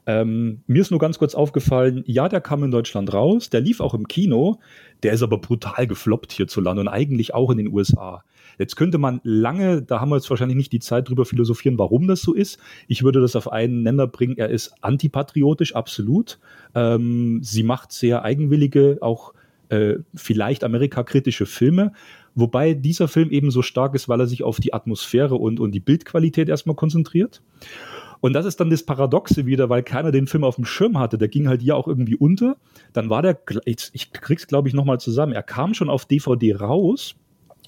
[0.09, 3.79] Ähm, mir ist nur ganz kurz aufgefallen, ja, der kam in Deutschland raus, der lief
[3.79, 4.59] auch im Kino,
[5.03, 8.23] der ist aber brutal gefloppt hierzulande und eigentlich auch in den USA.
[8.57, 12.07] Jetzt könnte man lange, da haben wir jetzt wahrscheinlich nicht die Zeit drüber philosophieren, warum
[12.07, 12.59] das so ist.
[12.87, 16.39] Ich würde das auf einen Nenner bringen, er ist antipatriotisch, absolut.
[16.73, 19.35] Ähm, sie macht sehr eigenwillige, auch
[19.69, 21.93] äh, vielleicht amerikakritische Filme,
[22.33, 25.71] wobei dieser Film eben so stark ist, weil er sich auf die Atmosphäre und, und
[25.71, 27.43] die Bildqualität erstmal konzentriert.
[28.21, 31.17] Und das ist dann das Paradoxe wieder, weil keiner den Film auf dem Schirm hatte.
[31.17, 32.57] Der ging halt hier auch irgendwie unter.
[32.93, 37.15] Dann war der, ich krieg's glaube ich nochmal zusammen, er kam schon auf DVD raus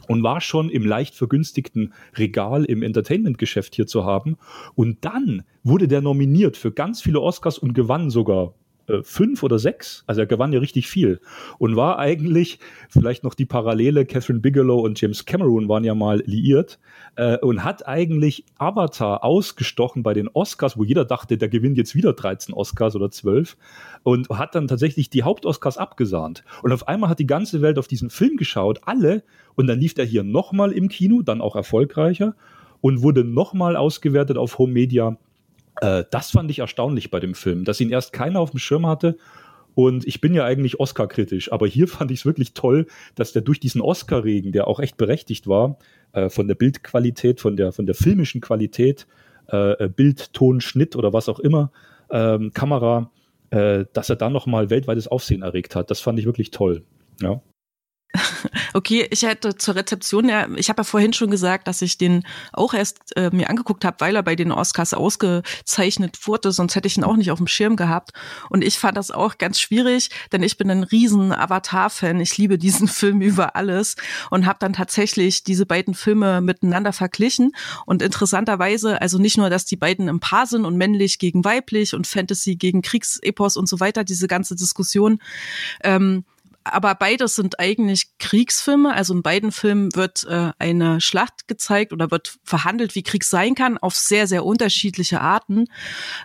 [0.07, 4.37] und war schon im leicht vergünstigten Regal im Entertainment-Geschäft hier zu haben.
[4.75, 8.53] Und dann wurde der nominiert für ganz viele Oscars und gewann sogar
[8.91, 10.03] äh, fünf oder sechs.
[10.07, 11.19] Also er gewann ja richtig viel
[11.57, 12.59] und war eigentlich
[12.89, 14.05] vielleicht noch die Parallele.
[14.05, 16.79] Catherine Bigelow und James Cameron waren ja mal liiert
[17.15, 21.95] äh, und hat eigentlich Avatar ausgestochen bei den Oscars, wo jeder dachte, der gewinnt jetzt
[21.95, 23.57] wieder 13 Oscars oder 12
[24.03, 26.43] und hat dann tatsächlich die Hauptoscars abgesahnt.
[26.63, 29.23] Und auf einmal hat die ganze Welt auf diesen Film geschaut, alle,
[29.55, 32.35] und dann lief der hier nochmal im Kino, dann auch erfolgreicher
[32.81, 35.17] und wurde nochmal ausgewertet auf Home Media
[35.81, 38.87] äh, das fand ich erstaunlich bei dem Film, dass ihn erst keiner auf dem Schirm
[38.87, 39.17] hatte.
[39.73, 43.41] Und ich bin ja eigentlich Oscar-kritisch, aber hier fand ich es wirklich toll, dass der
[43.41, 45.77] durch diesen Oscar-Regen, der auch echt berechtigt war,
[46.13, 49.07] äh, von der Bildqualität, von der, von der filmischen Qualität,
[49.47, 51.71] äh, Bild, Ton, Schnitt oder was auch immer,
[52.09, 53.11] ähm, Kamera,
[53.49, 55.89] äh, dass er dann nochmal weltweites Aufsehen erregt hat.
[55.89, 56.83] Das fand ich wirklich toll.
[57.21, 57.41] Ja.
[58.73, 62.23] Okay, ich hätte zur Rezeption ja, ich habe ja vorhin schon gesagt, dass ich den
[62.53, 66.87] auch erst äh, mir angeguckt habe, weil er bei den Oscars ausgezeichnet wurde, sonst hätte
[66.87, 68.11] ich ihn auch nicht auf dem Schirm gehabt.
[68.49, 72.19] Und ich fand das auch ganz schwierig, denn ich bin ein riesen Avatar-Fan.
[72.19, 73.95] Ich liebe diesen Film über alles
[74.29, 77.51] und habe dann tatsächlich diese beiden Filme miteinander verglichen.
[77.85, 81.93] Und interessanterweise, also nicht nur, dass die beiden im Paar sind und männlich gegen weiblich
[81.93, 85.19] und Fantasy gegen Kriegsepos und so weiter, diese ganze Diskussion.
[85.83, 86.23] Ähm,
[86.63, 88.93] aber beides sind eigentlich Kriegsfilme.
[88.93, 93.55] Also in beiden Filmen wird äh, eine Schlacht gezeigt oder wird verhandelt, wie Krieg sein
[93.55, 95.65] kann, auf sehr, sehr unterschiedliche Arten.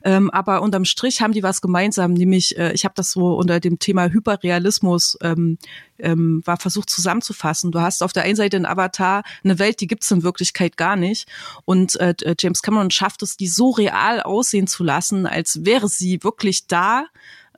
[0.04, 3.60] Ähm, aber unterm Strich haben die was gemeinsam, nämlich, äh, ich habe das so unter
[3.60, 5.58] dem Thema Hyperrealismus ähm,
[5.98, 7.72] ähm, war versucht zusammenzufassen.
[7.72, 10.96] Du hast auf der einen Seite in Avatar eine Welt, die gibt's in Wirklichkeit gar
[10.96, 11.28] nicht.
[11.64, 16.22] Und äh, James Cameron schafft es, die so real aussehen zu lassen, als wäre sie
[16.22, 17.06] wirklich da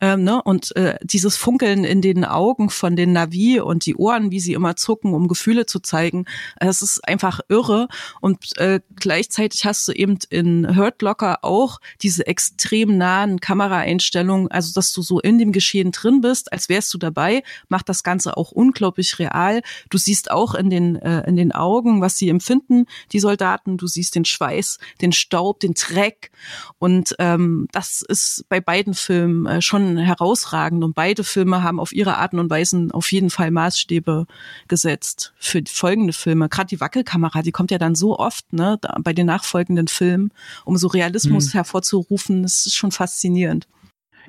[0.00, 0.42] ähm, ne?
[0.42, 4.52] Und äh, dieses Funkeln in den Augen von den Navi und die Ohren, wie sie
[4.52, 6.26] immer zucken, um Gefühle zu zeigen,
[6.58, 7.88] das ist einfach irre.
[8.20, 14.72] Und äh, gleichzeitig hast du eben in Hurt Locker auch diese extrem nahen Kameraeinstellungen, also
[14.74, 18.36] dass du so in dem Geschehen drin bist, als wärst du dabei, macht das Ganze
[18.36, 19.62] auch unglaublich real.
[19.90, 23.76] Du siehst auch in den, äh, in den Augen, was sie empfinden, die Soldaten.
[23.76, 26.30] Du siehst den Schweiß, den Staub, den Dreck.
[26.78, 31.92] Und ähm, das ist bei beiden Filmen äh, schon herausragend und beide Filme haben auf
[31.92, 34.26] ihre Arten und Weisen auf jeden Fall Maßstäbe
[34.68, 36.48] gesetzt für folgende Filme.
[36.48, 40.32] Gerade die Wackelkamera, die kommt ja dann so oft ne, bei den nachfolgenden Filmen,
[40.64, 41.52] um so Realismus hm.
[41.52, 42.42] hervorzurufen.
[42.42, 43.66] Das ist schon faszinierend.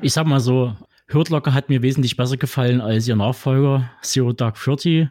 [0.02, 0.76] Ich sag mal so,
[1.12, 5.10] Hurt Locker hat mir wesentlich besser gefallen als ihr Nachfolger Zero Dark Thirty,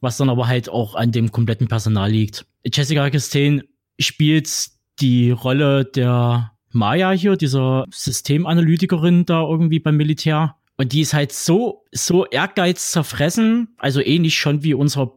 [0.00, 2.46] was dann aber halt auch an dem kompletten Personal liegt.
[2.64, 3.62] Jessica Chastain
[4.00, 10.56] spielt die Rolle der Maya hier, dieser Systemanalytikerin da irgendwie beim Militär.
[10.76, 15.12] Und die ist halt so, so ehrgeiz zerfressen, also ähnlich schon wie unser,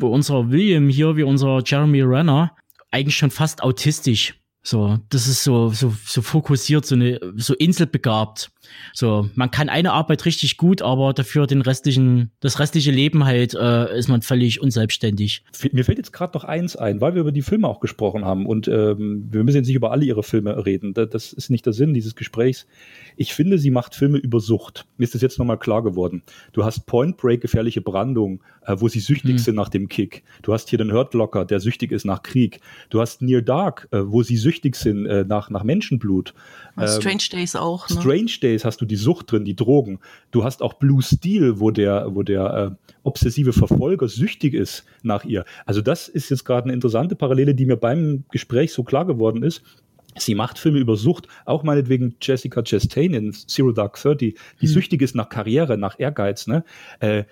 [0.00, 2.54] unser William hier, wie unser Jeremy Renner,
[2.90, 4.34] eigentlich schon fast autistisch.
[4.62, 8.50] So, das ist so, so, so fokussiert, so eine, so inselbegabt.
[8.92, 13.54] So, man kann eine Arbeit richtig gut, aber dafür den restlichen, das restliche Leben halt,
[13.54, 15.44] äh, ist man völlig unselbstständig.
[15.72, 18.46] Mir fällt jetzt gerade noch eins ein, weil wir über die Filme auch gesprochen haben
[18.46, 20.94] und ähm, wir müssen jetzt nicht über alle ihre Filme reden.
[20.94, 22.66] Das ist nicht der Sinn dieses Gesprächs.
[23.16, 24.86] Ich finde, sie macht Filme über Sucht.
[24.96, 26.22] Mir ist das jetzt nochmal klar geworden.
[26.52, 29.38] Du hast Point Break, gefährliche Brandung, äh, wo sie süchtig hm.
[29.38, 30.22] sind nach dem Kick.
[30.42, 32.60] Du hast hier den Hurt Locker, der süchtig ist nach Krieg.
[32.90, 36.34] Du hast Near Dark, äh, wo sie süchtig sind äh, nach, nach Menschenblut.
[36.80, 37.88] Ähm, Strange Days auch.
[37.88, 38.00] Ne?
[38.00, 40.00] Strange Days hast du die Sucht drin, die Drogen.
[40.30, 45.24] Du hast auch Blue Steel, wo der, wo der äh, obsessive Verfolger süchtig ist nach
[45.24, 45.44] ihr.
[45.66, 49.42] Also das ist jetzt gerade eine interessante Parallele, die mir beim Gespräch so klar geworden
[49.42, 49.62] ist.
[50.16, 54.72] Sie macht Filme über Sucht, auch meinetwegen Jessica Chastain in Zero Dark Thirty, die hm.
[54.72, 56.46] süchtig ist nach Karriere, nach Ehrgeiz.
[56.46, 56.64] Ne?
[57.00, 57.24] Äh,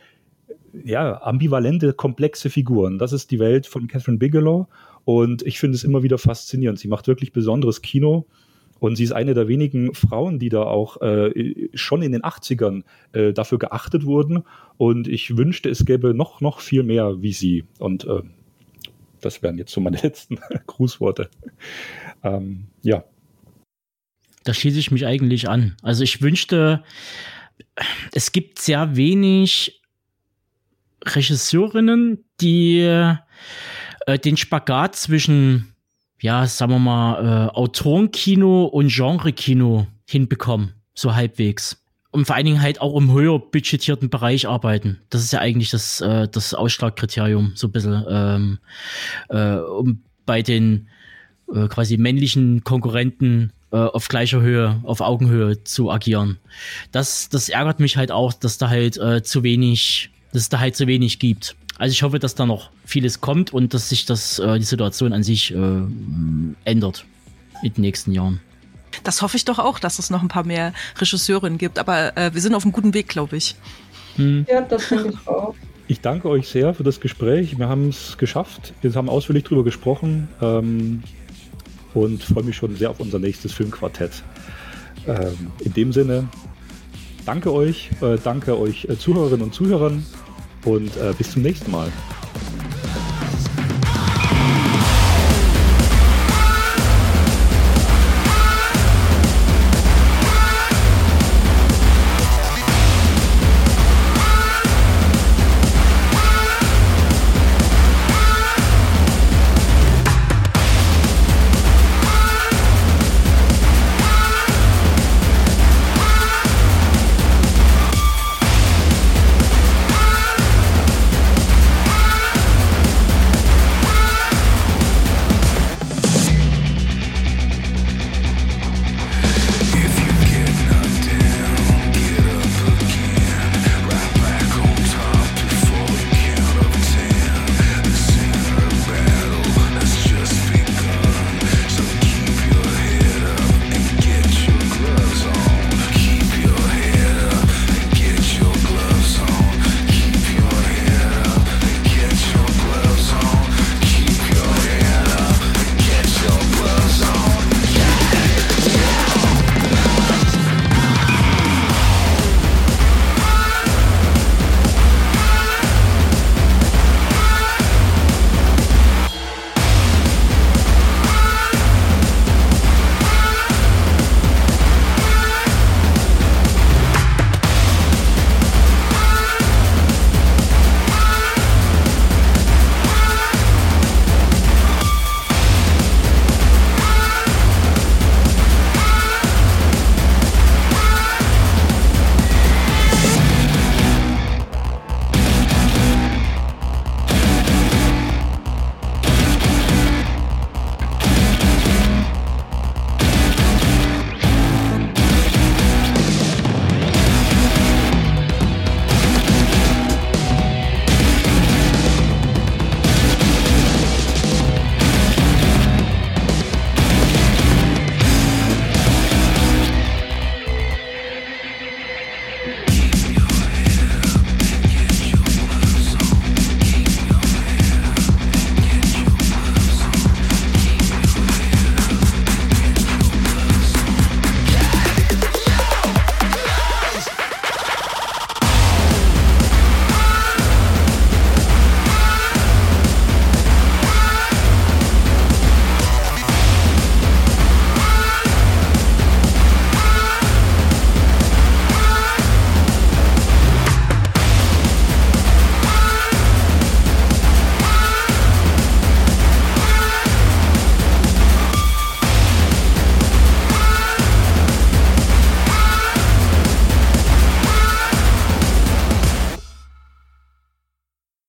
[0.85, 2.99] ja, ambivalente, komplexe Figuren.
[2.99, 4.69] Das ist die Welt von Catherine Bigelow
[5.05, 6.79] und ich finde es immer wieder faszinierend.
[6.79, 8.27] Sie macht wirklich besonderes Kino.
[8.79, 12.85] Und sie ist eine der wenigen Frauen, die da auch äh, schon in den 80ern
[13.13, 14.45] äh, dafür geachtet wurden.
[14.77, 17.65] Und ich wünschte, es gäbe noch, noch viel mehr wie sie.
[17.79, 18.23] Und äh,
[19.21, 21.31] das wären jetzt so meine letzten Grußworte.
[22.23, 23.05] Ähm, ja.
[24.45, 25.77] Da schließe ich mich eigentlich an.
[25.83, 26.85] Also ich wünschte,
[28.13, 29.83] es gibt sehr wenig
[31.05, 33.17] Regisseurinnen, die äh,
[34.19, 35.75] den Spagat zwischen,
[36.21, 40.73] ja, sagen wir mal, äh, Autorenkino und Genrekino hinbekommen.
[40.95, 41.77] So halbwegs
[42.17, 44.99] und vor allen Dingen halt auch im höher budgetierten Bereich arbeiten.
[45.11, 48.59] Das ist ja eigentlich das, äh, das Ausschlagkriterium, so ein bisschen, ähm,
[49.29, 50.89] äh, um bei den
[51.53, 56.39] äh, quasi männlichen Konkurrenten äh, auf gleicher Höhe, auf Augenhöhe zu agieren.
[56.91, 60.59] Das, das ärgert mich halt auch, dass da halt äh, zu wenig, dass es da
[60.59, 61.55] halt zu wenig gibt.
[61.79, 65.13] Also ich hoffe, dass da noch vieles kommt und dass sich das, äh, die Situation
[65.13, 65.83] an sich äh,
[66.65, 67.05] ändert
[67.63, 68.41] in den nächsten Jahren.
[69.05, 71.79] Das hoffe ich doch auch, dass es noch ein paar mehr Regisseurinnen gibt.
[71.79, 73.57] Aber äh, wir sind auf einem guten Weg, glaube ich.
[74.17, 74.47] Hm.
[74.49, 75.55] Ja, das finde ich auch.
[75.89, 77.59] Ich danke euch sehr für das Gespräch.
[77.59, 78.75] Wir haben es geschafft.
[78.81, 81.03] Wir haben ausführlich darüber gesprochen ähm,
[81.95, 84.25] und freue mich schon sehr auf unser nächstes Filmquartett.
[85.07, 86.29] Ähm, in dem Sinne,
[87.25, 90.05] danke euch, äh, danke euch äh, Zuhörerinnen und Zuhörern
[90.67, 91.91] und äh, bis zum nächsten Mal.